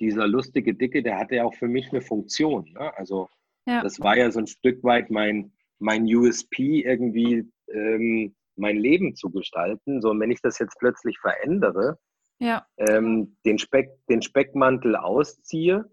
dieser 0.00 0.26
lustige 0.26 0.74
Dicke, 0.74 1.02
der 1.02 1.18
hatte 1.18 1.36
ja 1.36 1.44
auch 1.44 1.54
für 1.54 1.68
mich 1.68 1.90
eine 1.90 2.00
Funktion. 2.00 2.72
Ne? 2.72 2.96
Also 2.96 3.28
ja. 3.68 3.82
Das 3.82 4.00
war 4.00 4.16
ja 4.16 4.30
so 4.30 4.38
ein 4.38 4.46
Stück 4.46 4.82
weit 4.82 5.10
mein, 5.10 5.52
mein 5.78 6.04
USP, 6.04 6.80
irgendwie 6.80 7.52
ähm, 7.70 8.34
mein 8.56 8.78
Leben 8.78 9.14
zu 9.14 9.30
gestalten. 9.30 10.00
So, 10.00 10.10
und 10.10 10.20
wenn 10.20 10.30
ich 10.30 10.40
das 10.40 10.58
jetzt 10.58 10.78
plötzlich 10.78 11.18
verändere, 11.18 11.98
ja. 12.38 12.66
ähm, 12.78 13.36
den, 13.44 13.58
Speck, 13.58 13.90
den 14.08 14.22
Speckmantel 14.22 14.96
ausziehe, 14.96 15.84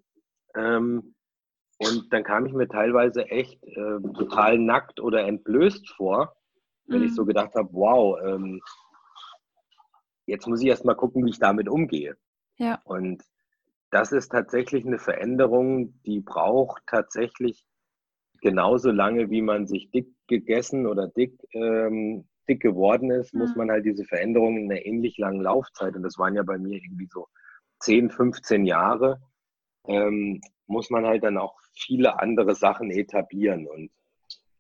ähm, 0.56 1.16
und 1.78 2.14
dann 2.14 2.24
kam 2.24 2.46
ich 2.46 2.54
mir 2.54 2.70
teilweise 2.70 3.26
echt 3.26 3.62
äh, 3.66 4.00
total 4.14 4.58
nackt 4.58 5.02
oder 5.02 5.28
entblößt 5.28 5.90
vor, 5.90 6.34
wenn 6.86 7.00
mhm. 7.00 7.08
ich 7.08 7.14
so 7.14 7.26
gedacht 7.26 7.54
habe, 7.56 7.68
wow, 7.74 8.18
ähm, 8.24 8.62
jetzt 10.26 10.48
muss 10.48 10.62
ich 10.62 10.68
erst 10.68 10.86
mal 10.86 10.96
gucken, 10.96 11.26
wie 11.26 11.30
ich 11.30 11.40
damit 11.40 11.70
umgehe. 11.70 12.18
Ja. 12.58 12.82
Und 12.86 13.24
das 13.92 14.12
ist 14.12 14.30
tatsächlich 14.30 14.86
eine 14.86 15.00
Veränderung, 15.00 16.02
die 16.04 16.20
braucht 16.20 16.84
tatsächlich 16.88 17.66
genauso 18.42 18.92
lange, 18.92 19.30
wie 19.30 19.42
man 19.42 19.68
sich 19.68 19.92
dick 19.92 20.10
gegessen 20.28 20.88
oder 20.88 21.08
dick, 21.08 21.40
ähm, 21.54 22.28
dick 22.48 22.62
geworden 22.62 23.12
ist, 23.12 23.34
mhm. 23.34 23.42
muss 23.42 23.56
man 23.56 23.72
halt 23.72 23.86
diese 23.86 24.06
Veränderung 24.06 24.58
in 24.58 24.72
einer 24.72 24.86
ähnlich 24.86 25.18
langen 25.18 25.42
Laufzeit, 25.42 25.96
und 25.96 26.04
das 26.04 26.18
waren 26.18 26.36
ja 26.36 26.44
bei 26.44 26.58
mir 26.58 26.82
irgendwie 26.82 27.08
so 27.12 27.28
10, 27.80 28.10
15 28.10 28.66
Jahre, 28.66 29.22
ähm, 29.88 30.42
muss 30.68 30.90
man 30.90 31.06
halt 31.06 31.24
dann 31.24 31.38
auch 31.38 31.58
viele 31.74 32.20
andere 32.20 32.56
Sachen 32.56 32.92
etablieren. 32.92 33.68
Und 33.68 33.92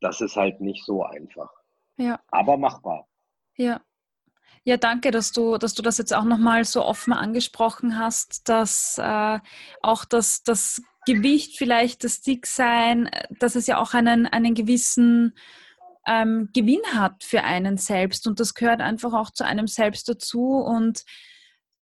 das 0.01 0.21
ist 0.21 0.35
halt 0.35 0.61
nicht 0.61 0.85
so 0.85 1.03
einfach. 1.03 1.51
Ja. 1.97 2.19
Aber 2.27 2.57
machbar. 2.57 3.07
Ja. 3.55 3.81
Ja, 4.67 4.77
danke, 4.77 5.11
dass 5.11 5.31
du, 5.31 5.59
dass 5.59 5.75
du 5.75 5.83
das 5.83 5.99
jetzt 5.99 6.11
auch 6.11 6.23
nochmal 6.23 6.65
so 6.65 6.83
offen 6.83 7.13
angesprochen 7.13 7.99
hast, 7.99 8.49
dass 8.49 8.97
äh, 8.97 9.39
auch 9.83 10.05
das, 10.05 10.41
das 10.41 10.81
Gewicht, 11.05 11.55
vielleicht 11.55 12.03
das 12.03 12.21
Dicksein, 12.21 13.11
dass 13.39 13.55
es 13.55 13.67
ja 13.67 13.77
auch 13.77 13.93
einen, 13.93 14.25
einen 14.25 14.55
gewissen 14.55 15.37
ähm, 16.07 16.49
Gewinn 16.51 16.81
hat 16.93 17.23
für 17.23 17.43
einen 17.43 17.77
selbst 17.77 18.25
und 18.25 18.39
das 18.39 18.55
gehört 18.55 18.81
einfach 18.81 19.13
auch 19.13 19.29
zu 19.29 19.45
einem 19.45 19.67
selbst 19.67 20.09
dazu 20.09 20.57
und 20.57 21.03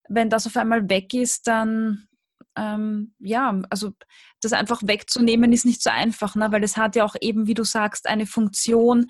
wenn 0.09 0.29
das 0.29 0.45
auf 0.45 0.57
einmal 0.57 0.89
weg 0.89 1.13
ist, 1.13 1.47
dann 1.47 2.09
ähm, 2.57 3.13
ja, 3.19 3.61
also 3.69 3.93
das 4.41 4.51
einfach 4.51 4.81
wegzunehmen 4.83 5.53
ist 5.53 5.65
nicht 5.65 5.81
so 5.81 5.89
einfach, 5.89 6.35
ne? 6.35 6.51
weil 6.51 6.63
es 6.63 6.75
hat 6.75 6.97
ja 6.97 7.05
auch 7.05 7.15
eben, 7.21 7.47
wie 7.47 7.53
du 7.53 7.63
sagst, 7.63 8.07
eine 8.07 8.25
Funktion, 8.25 9.07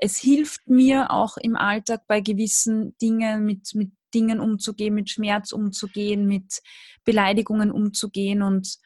es 0.00 0.18
hilft 0.18 0.66
mir 0.68 1.10
auch 1.10 1.36
im 1.36 1.56
Alltag 1.56 2.06
bei 2.06 2.20
gewissen 2.20 2.96
Dingen 2.98 3.44
mit, 3.44 3.74
mit 3.74 3.92
Dingen 4.14 4.40
umzugehen, 4.40 4.94
mit 4.94 5.10
Schmerz 5.10 5.52
umzugehen, 5.52 6.26
mit 6.26 6.60
Beleidigungen 7.04 7.70
umzugehen. 7.70 8.42
Und 8.42 8.78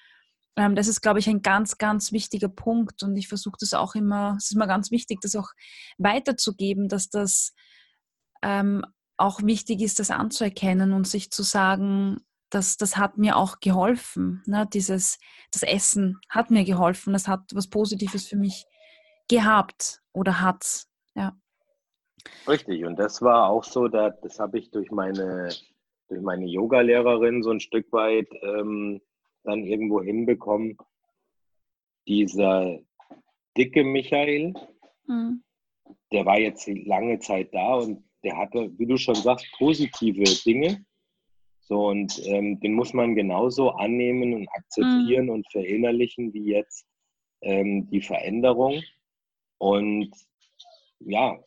ähm, 0.57 0.75
das 0.75 0.89
ist, 0.89 1.01
glaube 1.01 1.21
ich, 1.21 1.29
ein 1.29 1.41
ganz, 1.41 1.79
ganz 1.79 2.13
wichtiger 2.13 2.49
Punkt. 2.49 3.03
Und 3.03 3.17
ich 3.17 3.29
versuche 3.29 3.57
das 3.61 3.75
auch 3.75 3.95
immer, 3.95 4.35
es 4.39 4.51
ist 4.51 4.57
mir 4.57 4.67
ganz 4.67 4.91
wichtig, 4.91 5.21
das 5.21 5.37
auch 5.37 5.51
weiterzugeben, 5.99 6.89
dass 6.89 7.09
das 7.09 7.55
ähm, 8.43 8.85
auch 9.17 9.41
wichtig 9.43 9.81
ist, 9.81 10.01
das 10.01 10.11
anzuerkennen 10.11 10.93
und 10.93 11.07
sich 11.07 11.31
zu 11.31 11.43
sagen, 11.43 12.19
das, 12.51 12.77
das 12.77 12.97
hat 12.97 13.19
mir 13.19 13.37
auch 13.37 13.61
geholfen. 13.61 14.43
Ne? 14.47 14.69
Dieses, 14.73 15.19
das 15.51 15.63
Essen 15.63 16.19
hat 16.29 16.51
mir 16.51 16.65
geholfen, 16.65 17.13
das 17.13 17.29
hat 17.29 17.51
was 17.55 17.69
Positives 17.69 18.27
für 18.27 18.37
mich 18.37 18.67
gehabt 19.29 20.03
oder 20.13 20.41
hat. 20.41 20.87
Ja. 21.15 21.37
Richtig, 22.49 22.85
und 22.85 22.99
das 22.99 23.23
war 23.23 23.49
auch 23.49 23.65
so, 23.65 23.89
da, 23.89 24.11
das 24.11 24.39
habe 24.39 24.59
ich 24.59 24.71
durch 24.71 24.91
meine, 24.91 25.51
durch 26.09 26.21
meine 26.21 26.47
Yoga-Lehrerin 26.47 27.43
so 27.43 27.51
ein 27.51 27.61
Stück 27.61 27.93
weit 27.93 28.29
ähm, 28.43 29.01
dann 29.45 29.65
irgendwo 29.65 30.03
hinbekommen. 30.03 30.77
Dieser 32.07 32.81
dicke 33.57 33.85
Michael, 33.85 34.55
mhm. 35.07 35.43
der 36.13 36.27
war 36.27 36.39
jetzt 36.39 36.67
lange 36.69 37.19
Zeit 37.19 37.55
da 37.55 37.77
und 37.77 38.05
der 38.25 38.37
hatte, 38.37 38.71
wie 38.79 38.87
du 38.87 38.97
schon 38.97 39.15
sagst, 39.15 39.47
positive 39.59 40.25
Dinge. 40.45 40.85
So, 41.61 41.89
und 41.89 42.21
ähm, 42.27 42.61
den 42.61 42.75
muss 42.75 42.93
man 42.93 43.15
genauso 43.15 43.71
annehmen 43.71 44.35
und 44.35 44.49
akzeptieren 44.49 45.27
mhm. 45.27 45.33
und 45.33 45.51
verinnerlichen 45.51 46.33
wie 46.35 46.53
jetzt 46.53 46.87
ähm, 47.41 47.89
die 47.89 48.03
Veränderung. 48.03 48.83
Und 49.59 50.11
ja, 51.01 51.39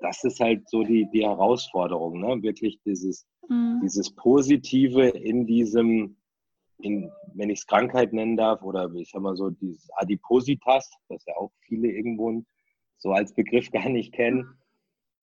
das 0.00 0.24
ist 0.24 0.40
halt 0.40 0.68
so 0.68 0.82
die, 0.82 1.08
die 1.12 1.24
Herausforderung, 1.24 2.20
ne? 2.20 2.42
wirklich 2.42 2.80
dieses, 2.84 3.26
mhm. 3.48 3.80
dieses 3.82 4.14
Positive 4.14 5.08
in 5.08 5.46
diesem, 5.46 6.16
in, 6.78 7.10
wenn 7.34 7.50
ich 7.50 7.60
es 7.60 7.66
Krankheit 7.66 8.12
nennen 8.12 8.36
darf, 8.36 8.62
oder 8.62 8.90
ich 8.94 9.10
sag 9.10 9.22
mal 9.22 9.36
so, 9.36 9.50
dieses 9.50 9.88
Adipositas, 9.96 10.90
das 11.08 11.24
ja 11.26 11.36
auch 11.36 11.52
viele 11.60 11.88
irgendwo 11.88 12.42
so 12.98 13.12
als 13.12 13.34
Begriff 13.34 13.70
gar 13.72 13.88
nicht 13.88 14.12
kennen, 14.12 14.58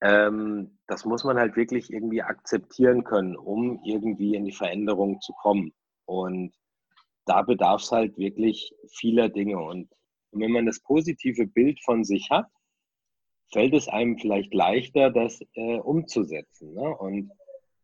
ähm, 0.01 0.77
das 0.87 1.05
muss 1.05 1.23
man 1.23 1.37
halt 1.37 1.55
wirklich 1.55 1.91
irgendwie 1.91 2.21
akzeptieren 2.21 3.03
können, 3.03 3.35
um 3.35 3.81
irgendwie 3.83 4.35
in 4.35 4.45
die 4.45 4.51
Veränderung 4.51 5.19
zu 5.21 5.33
kommen. 5.33 5.73
Und 6.05 6.53
da 7.25 7.41
bedarf 7.41 7.81
es 7.81 7.91
halt 7.91 8.17
wirklich 8.17 8.73
vieler 8.89 9.29
Dinge. 9.29 9.57
Und 9.57 9.89
wenn 10.31 10.51
man 10.51 10.65
das 10.65 10.79
positive 10.79 11.47
Bild 11.47 11.83
von 11.83 12.03
sich 12.03 12.29
hat, 12.29 12.47
fällt 13.51 13.73
es 13.73 13.87
einem 13.87 14.17
vielleicht 14.17 14.53
leichter, 14.53 15.09
das 15.09 15.41
äh, 15.53 15.77
umzusetzen. 15.77 16.73
Ne? 16.73 16.95
Und 16.97 17.31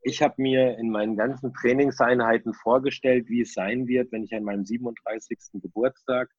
ich 0.01 0.21
habe 0.21 0.35
mir 0.37 0.77
in 0.77 0.89
meinen 0.89 1.15
ganzen 1.15 1.53
Trainingseinheiten 1.53 2.53
vorgestellt, 2.53 3.29
wie 3.29 3.41
es 3.41 3.53
sein 3.53 3.87
wird, 3.87 4.11
wenn 4.11 4.23
ich 4.23 4.33
an 4.35 4.43
meinem 4.43 4.65
37. 4.65 5.37
Geburtstag 5.61 6.29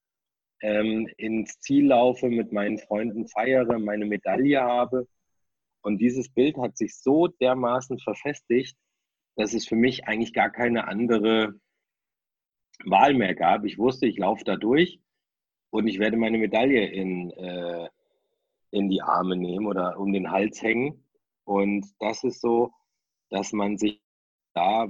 ähm, 0.60 1.08
ins 1.16 1.58
Ziel 1.60 1.86
laufe, 1.86 2.28
mit 2.28 2.52
meinen 2.52 2.78
Freunden 2.78 3.26
feiere, 3.26 3.78
meine 3.78 4.04
Medaille 4.04 4.60
habe. 4.60 5.08
Und 5.82 5.98
dieses 5.98 6.30
Bild 6.30 6.56
hat 6.58 6.76
sich 6.76 6.96
so 6.98 7.28
dermaßen 7.28 7.98
verfestigt, 7.98 8.76
dass 9.36 9.54
es 9.54 9.66
für 9.66 9.76
mich 9.76 10.06
eigentlich 10.06 10.32
gar 10.32 10.50
keine 10.50 10.86
andere 10.86 11.54
Wahl 12.84 13.14
mehr 13.14 13.34
gab. 13.34 13.64
Ich 13.64 13.78
wusste, 13.78 14.06
ich 14.06 14.18
laufe 14.18 14.44
da 14.44 14.56
durch 14.56 15.00
und 15.70 15.86
ich 15.86 15.98
werde 15.98 16.16
meine 16.16 16.38
Medaille 16.38 16.86
in, 16.86 17.30
äh, 17.30 17.88
in 18.74 18.88
die 18.88 19.02
Arme 19.02 19.36
nehmen 19.36 19.66
oder 19.66 19.98
um 19.98 20.12
den 20.12 20.30
Hals 20.30 20.60
hängen. 20.60 21.04
Und 21.44 21.86
das 22.00 22.24
ist 22.24 22.40
so, 22.40 22.72
dass 23.30 23.52
man 23.52 23.78
sich 23.78 24.02
da 24.52 24.88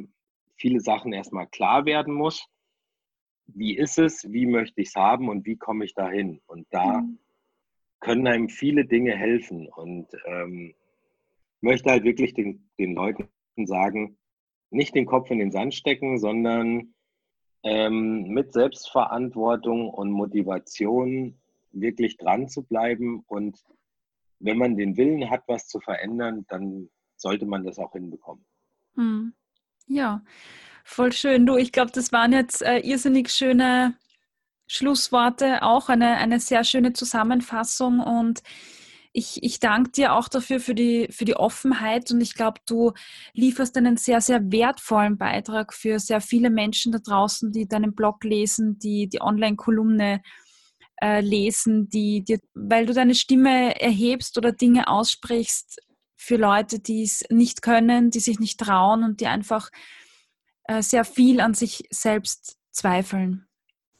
viele 0.56 0.80
Sachen 0.80 1.12
erstmal 1.12 1.46
klar 1.46 1.84
werden 1.84 2.14
muss. 2.14 2.46
Wie 3.46 3.76
ist 3.76 3.98
es? 3.98 4.24
Wie 4.32 4.46
möchte 4.46 4.80
ich 4.80 4.88
es 4.88 4.94
haben 4.94 5.28
und 5.28 5.44
wie 5.44 5.56
komme 5.56 5.84
ich 5.84 5.94
dahin? 5.94 6.40
Und 6.46 6.66
da 6.70 7.02
mhm. 7.02 7.18
können 8.00 8.26
einem 8.26 8.48
viele 8.48 8.86
Dinge 8.86 9.14
helfen. 9.14 9.68
Und 9.68 10.08
ähm, 10.24 10.74
möchte 11.60 11.90
halt 11.90 12.04
wirklich 12.04 12.32
den, 12.32 12.70
den 12.78 12.94
Leuten 12.94 13.28
sagen, 13.64 14.16
nicht 14.70 14.94
den 14.94 15.06
Kopf 15.06 15.30
in 15.30 15.38
den 15.38 15.52
Sand 15.52 15.74
stecken, 15.74 16.18
sondern 16.18 16.94
ähm, 17.62 18.28
mit 18.28 18.52
Selbstverantwortung 18.52 19.90
und 19.90 20.10
Motivation 20.10 21.38
wirklich 21.74 22.16
dran 22.16 22.48
zu 22.48 22.62
bleiben. 22.62 23.22
Und 23.26 23.58
wenn 24.38 24.58
man 24.58 24.76
den 24.76 24.96
Willen 24.96 25.30
hat, 25.30 25.42
was 25.46 25.66
zu 25.68 25.80
verändern, 25.80 26.44
dann 26.48 26.90
sollte 27.16 27.46
man 27.46 27.64
das 27.64 27.78
auch 27.78 27.92
hinbekommen. 27.92 28.44
Hm. 28.94 29.34
Ja, 29.86 30.22
voll 30.84 31.12
schön. 31.12 31.46
Du, 31.46 31.56
ich 31.56 31.72
glaube, 31.72 31.92
das 31.92 32.12
waren 32.12 32.32
jetzt 32.32 32.62
äh, 32.62 32.78
irrsinnig 32.78 33.30
schöne 33.30 33.96
Schlussworte, 34.66 35.62
auch 35.62 35.88
eine, 35.88 36.16
eine 36.16 36.40
sehr 36.40 36.64
schöne 36.64 36.92
Zusammenfassung 36.92 38.00
und 38.00 38.42
ich, 39.16 39.42
ich 39.44 39.60
danke 39.60 39.92
dir 39.92 40.14
auch 40.14 40.28
dafür 40.28 40.58
für 40.58 40.74
die, 40.74 41.06
für 41.10 41.24
die 41.24 41.36
Offenheit 41.36 42.10
und 42.10 42.20
ich 42.20 42.34
glaube, 42.34 42.60
du 42.66 42.92
lieferst 43.32 43.76
einen 43.76 43.96
sehr, 43.96 44.20
sehr 44.20 44.50
wertvollen 44.50 45.18
Beitrag 45.18 45.72
für 45.72 46.00
sehr 46.00 46.20
viele 46.20 46.50
Menschen 46.50 46.90
da 46.90 46.98
draußen, 46.98 47.52
die 47.52 47.68
deinen 47.68 47.94
Blog 47.94 48.24
lesen, 48.24 48.78
die 48.80 49.08
die 49.08 49.20
Online-Kolumne 49.20 50.14
äh, 50.14 50.20
lesen, 51.20 51.88
die, 51.88 52.24
die, 52.24 52.38
weil 52.54 52.86
du 52.86 52.92
deine 52.92 53.14
Stimme 53.14 53.80
erhebst 53.80 54.38
oder 54.38 54.52
Dinge 54.52 54.88
aussprichst, 54.88 55.80
für 56.24 56.36
Leute, 56.36 56.80
die 56.80 57.02
es 57.02 57.24
nicht 57.28 57.60
können, 57.60 58.10
die 58.10 58.20
sich 58.20 58.40
nicht 58.40 58.58
trauen 58.58 59.04
und 59.04 59.20
die 59.20 59.26
einfach 59.26 59.70
äh, 60.64 60.80
sehr 60.80 61.04
viel 61.04 61.40
an 61.40 61.52
sich 61.52 61.86
selbst 61.90 62.58
zweifeln. 62.70 63.46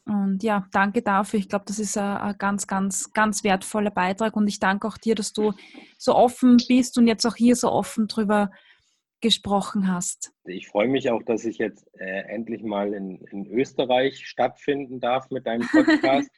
Und 0.05 0.43
ja, 0.43 0.67
danke 0.71 1.01
dafür. 1.01 1.39
Ich 1.39 1.49
glaube, 1.49 1.65
das 1.67 1.79
ist 1.79 1.97
ein, 1.97 2.17
ein, 2.17 2.37
ganz, 2.37 2.67
ganz, 2.67 3.11
ganz 3.13 3.43
wertvoller 3.43 3.91
Beitrag. 3.91 4.35
Und 4.35 4.47
ich 4.47 4.59
danke 4.59 4.87
auch 4.87 4.97
dir, 4.97 5.15
dass 5.15 5.33
du 5.33 5.53
so 5.97 6.15
offen 6.15 6.57
bist 6.67 6.97
und 6.97 7.07
jetzt 7.07 7.25
auch 7.25 7.35
hier 7.35 7.55
so 7.55 7.71
offen 7.71 8.07
drüber 8.07 8.51
gesprochen 9.21 9.91
hast. 9.91 10.31
Ich 10.45 10.67
freue 10.67 10.87
mich 10.87 11.09
auch, 11.09 11.23
dass 11.23 11.45
ich 11.45 11.57
jetzt 11.57 11.87
äh, 11.99 12.21
endlich 12.27 12.61
mal 12.61 12.93
in, 12.93 13.19
in, 13.31 13.47
Österreich 13.47 14.27
stattfinden 14.27 14.99
darf 14.99 15.29
mit 15.31 15.47
deinem 15.47 15.67
Podcast. 15.71 16.29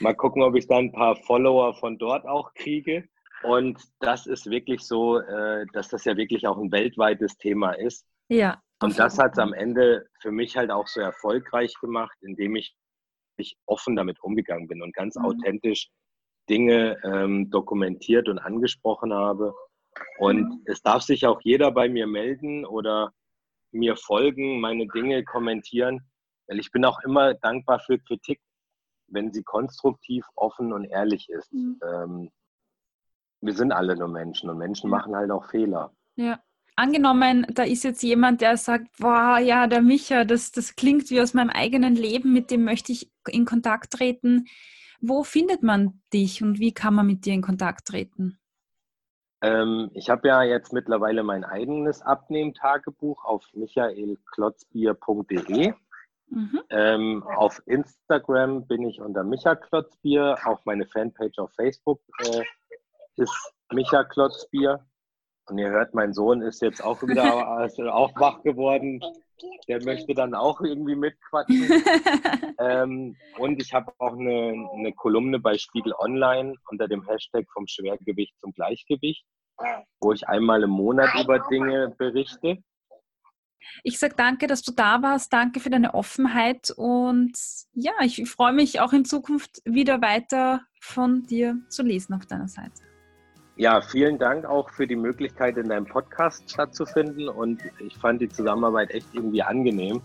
Mal 0.00 0.14
gucken, 0.14 0.42
ob 0.42 0.56
ich 0.56 0.66
da 0.66 0.76
ein 0.78 0.92
paar 0.92 1.16
Follower 1.16 1.74
von 1.74 1.98
dort 1.98 2.26
auch 2.26 2.54
kriege. 2.54 3.08
Und 3.42 3.80
das 4.00 4.26
ist 4.26 4.50
wirklich 4.50 4.82
so, 4.82 5.18
äh, 5.18 5.66
dass 5.72 5.88
das 5.88 6.04
ja 6.04 6.16
wirklich 6.16 6.46
auch 6.46 6.58
ein 6.58 6.72
weltweites 6.72 7.36
Thema 7.38 7.72
ist. 7.72 8.06
Ja. 8.28 8.62
Und 8.82 8.98
das 8.98 9.18
hat 9.18 9.32
es 9.32 9.38
am 9.38 9.52
Ende 9.52 10.06
für 10.20 10.30
mich 10.30 10.56
halt 10.56 10.70
auch 10.70 10.86
so 10.86 11.00
erfolgreich 11.00 11.74
gemacht, 11.80 12.16
indem 12.22 12.56
ich, 12.56 12.74
ich 13.36 13.56
offen 13.66 13.96
damit 13.96 14.22
umgegangen 14.22 14.68
bin 14.68 14.82
und 14.82 14.94
ganz 14.94 15.16
mhm. 15.16 15.24
authentisch 15.24 15.90
Dinge 16.48 16.98
ähm, 17.04 17.50
dokumentiert 17.50 18.28
und 18.28 18.38
angesprochen 18.38 19.12
habe. 19.12 19.54
Und 20.18 20.42
mhm. 20.42 20.62
es 20.66 20.82
darf 20.82 21.02
sich 21.02 21.26
auch 21.26 21.40
jeder 21.42 21.70
bei 21.70 21.88
mir 21.88 22.06
melden 22.06 22.64
oder 22.64 23.12
mir 23.72 23.96
folgen, 23.96 24.60
meine 24.60 24.86
Dinge 24.88 25.24
kommentieren, 25.24 26.00
weil 26.46 26.58
ich 26.58 26.72
bin 26.72 26.84
auch 26.84 27.00
immer 27.04 27.34
dankbar 27.34 27.80
für 27.80 27.98
Kritik, 27.98 28.40
wenn 29.10 29.32
sie 29.32 29.42
konstruktiv, 29.42 30.26
offen 30.34 30.72
und 30.72 30.84
ehrlich 30.84 31.28
ist. 31.28 31.52
Mhm. 31.52 31.80
Ähm, 31.82 32.30
wir 33.40 33.54
sind 33.54 33.72
alle 33.72 33.96
nur 33.96 34.08
Menschen 34.08 34.50
und 34.50 34.58
Menschen 34.58 34.90
machen 34.90 35.16
halt 35.16 35.30
auch 35.30 35.48
Fehler. 35.50 35.92
Ja. 36.16 36.40
Angenommen, 36.76 37.46
da 37.52 37.64
ist 37.64 37.84
jetzt 37.84 38.02
jemand, 38.02 38.40
der 38.40 38.56
sagt, 38.56 38.86
boah, 38.98 39.38
ja, 39.38 39.66
der 39.66 39.82
Micha, 39.82 40.24
das, 40.24 40.50
das 40.50 40.76
klingt 40.76 41.10
wie 41.10 41.20
aus 41.20 41.34
meinem 41.34 41.50
eigenen 41.50 41.94
Leben, 41.94 42.32
mit 42.32 42.50
dem 42.50 42.64
möchte 42.64 42.92
ich 42.92 43.12
in 43.28 43.44
Kontakt 43.44 43.92
treten. 43.92 44.46
Wo 45.02 45.22
findet 45.22 45.62
man 45.62 46.00
dich 46.12 46.42
und 46.42 46.58
wie 46.58 46.72
kann 46.72 46.94
man 46.94 47.06
mit 47.06 47.26
dir 47.26 47.34
in 47.34 47.42
Kontakt 47.42 47.88
treten? 47.88 48.40
Ähm, 49.42 49.90
ich 49.94 50.10
habe 50.10 50.28
ja 50.28 50.42
jetzt 50.42 50.72
mittlerweile 50.72 51.22
mein 51.22 51.44
eigenes 51.44 52.02
Abnehmtagebuch 52.02 53.24
auf 53.24 53.46
michaelklotzbier.de. 53.54 55.72
Mhm. 56.30 56.60
Ähm, 56.70 57.22
auf 57.24 57.60
Instagram 57.66 58.66
bin 58.66 58.88
ich 58.88 59.00
unter 59.00 59.24
Micha 59.24 59.56
Klotzbier, 59.56 60.36
auch 60.44 60.64
meine 60.64 60.86
Fanpage 60.86 61.38
auf 61.38 61.52
Facebook 61.54 62.00
äh, 62.20 62.42
ist 63.16 63.52
Micha 63.72 64.04
Klotzbier. 64.04 64.84
Und 65.46 65.58
ihr 65.58 65.70
hört, 65.70 65.94
mein 65.94 66.12
Sohn 66.12 66.42
ist 66.42 66.62
jetzt 66.62 66.82
auch 66.82 67.02
wieder 67.02 67.48
also 67.48 67.90
auch 67.90 68.12
wach 68.20 68.42
geworden. 68.42 69.00
Der 69.68 69.82
möchte 69.82 70.14
dann 70.14 70.34
auch 70.34 70.60
irgendwie 70.60 70.94
mitquatschen. 70.94 71.68
ähm, 72.58 73.16
und 73.38 73.60
ich 73.60 73.72
habe 73.72 73.92
auch 73.98 74.12
eine, 74.12 74.68
eine 74.74 74.92
Kolumne 74.92 75.40
bei 75.40 75.56
Spiegel 75.58 75.94
Online 75.98 76.54
unter 76.70 76.86
dem 76.86 77.04
Hashtag 77.06 77.46
vom 77.52 77.66
Schwergewicht 77.66 78.38
zum 78.38 78.52
Gleichgewicht, 78.52 79.24
wo 80.00 80.12
ich 80.12 80.28
einmal 80.28 80.62
im 80.62 80.70
Monat 80.70 81.10
über 81.20 81.40
Dinge 81.50 81.94
berichte. 81.98 82.58
Ich 83.82 83.98
sage 83.98 84.14
danke, 84.16 84.46
dass 84.46 84.62
du 84.62 84.72
da 84.72 85.02
warst. 85.02 85.32
Danke 85.32 85.60
für 85.60 85.70
deine 85.70 85.94
Offenheit. 85.94 86.72
Und 86.76 87.32
ja, 87.74 87.92
ich 88.02 88.28
freue 88.28 88.52
mich 88.52 88.80
auch 88.80 88.92
in 88.92 89.04
Zukunft 89.04 89.62
wieder 89.64 90.00
weiter 90.00 90.62
von 90.80 91.24
dir 91.24 91.58
zu 91.68 91.82
lesen 91.82 92.14
auf 92.14 92.26
deiner 92.26 92.48
Seite. 92.48 92.82
Ja, 93.56 93.82
vielen 93.82 94.18
Dank 94.18 94.46
auch 94.46 94.70
für 94.70 94.86
die 94.86 94.96
Möglichkeit, 94.96 95.58
in 95.58 95.68
deinem 95.68 95.84
Podcast 95.84 96.50
stattzufinden 96.50 97.28
und 97.28 97.60
ich 97.78 97.94
fand 97.98 98.22
die 98.22 98.28
Zusammenarbeit 98.28 98.90
echt 98.90 99.08
irgendwie 99.12 99.42
angenehm. 99.42 100.00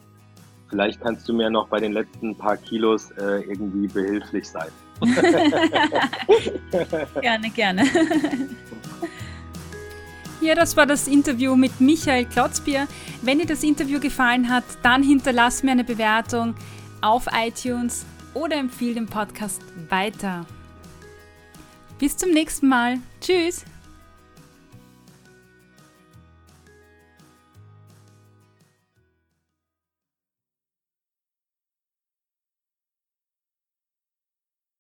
Vielleicht 0.70 1.00
kannst 1.00 1.30
du 1.30 1.34
mir 1.34 1.50
noch 1.50 1.70
bei 1.70 1.80
den 1.80 1.94
letzten 1.94 2.38
paar 2.38 2.58
Kilos 2.58 3.12
äh, 3.12 3.44
irgendwie 3.44 3.88
behilflich 3.88 4.50
sein. 4.50 4.68
gerne, 7.22 7.50
gerne. 7.52 7.84
Ja, 10.46 10.54
das 10.54 10.78
war 10.78 10.86
das 10.86 11.08
Interview 11.08 11.56
mit 11.56 11.82
Michael 11.82 12.26
Klotzbier. 12.26 12.88
Wenn 13.24 13.40
dir 13.40 13.48
das 13.48 13.64
Interview 13.64 14.00
gefallen 14.00 14.48
hat, 14.48 14.64
dann 14.84 15.02
hinterlass 15.02 15.64
mir 15.64 15.72
eine 15.72 15.84
Bewertung 15.84 16.54
auf 17.02 17.26
iTunes 17.34 18.06
oder 18.36 18.56
empfehle 18.58 18.94
den 18.94 19.08
Podcast 19.08 19.64
weiter. 19.90 20.46
Bis 21.98 22.16
zum 22.16 22.30
nächsten 22.30 22.68
Mal. 22.68 23.00
Tschüss. 23.22 23.66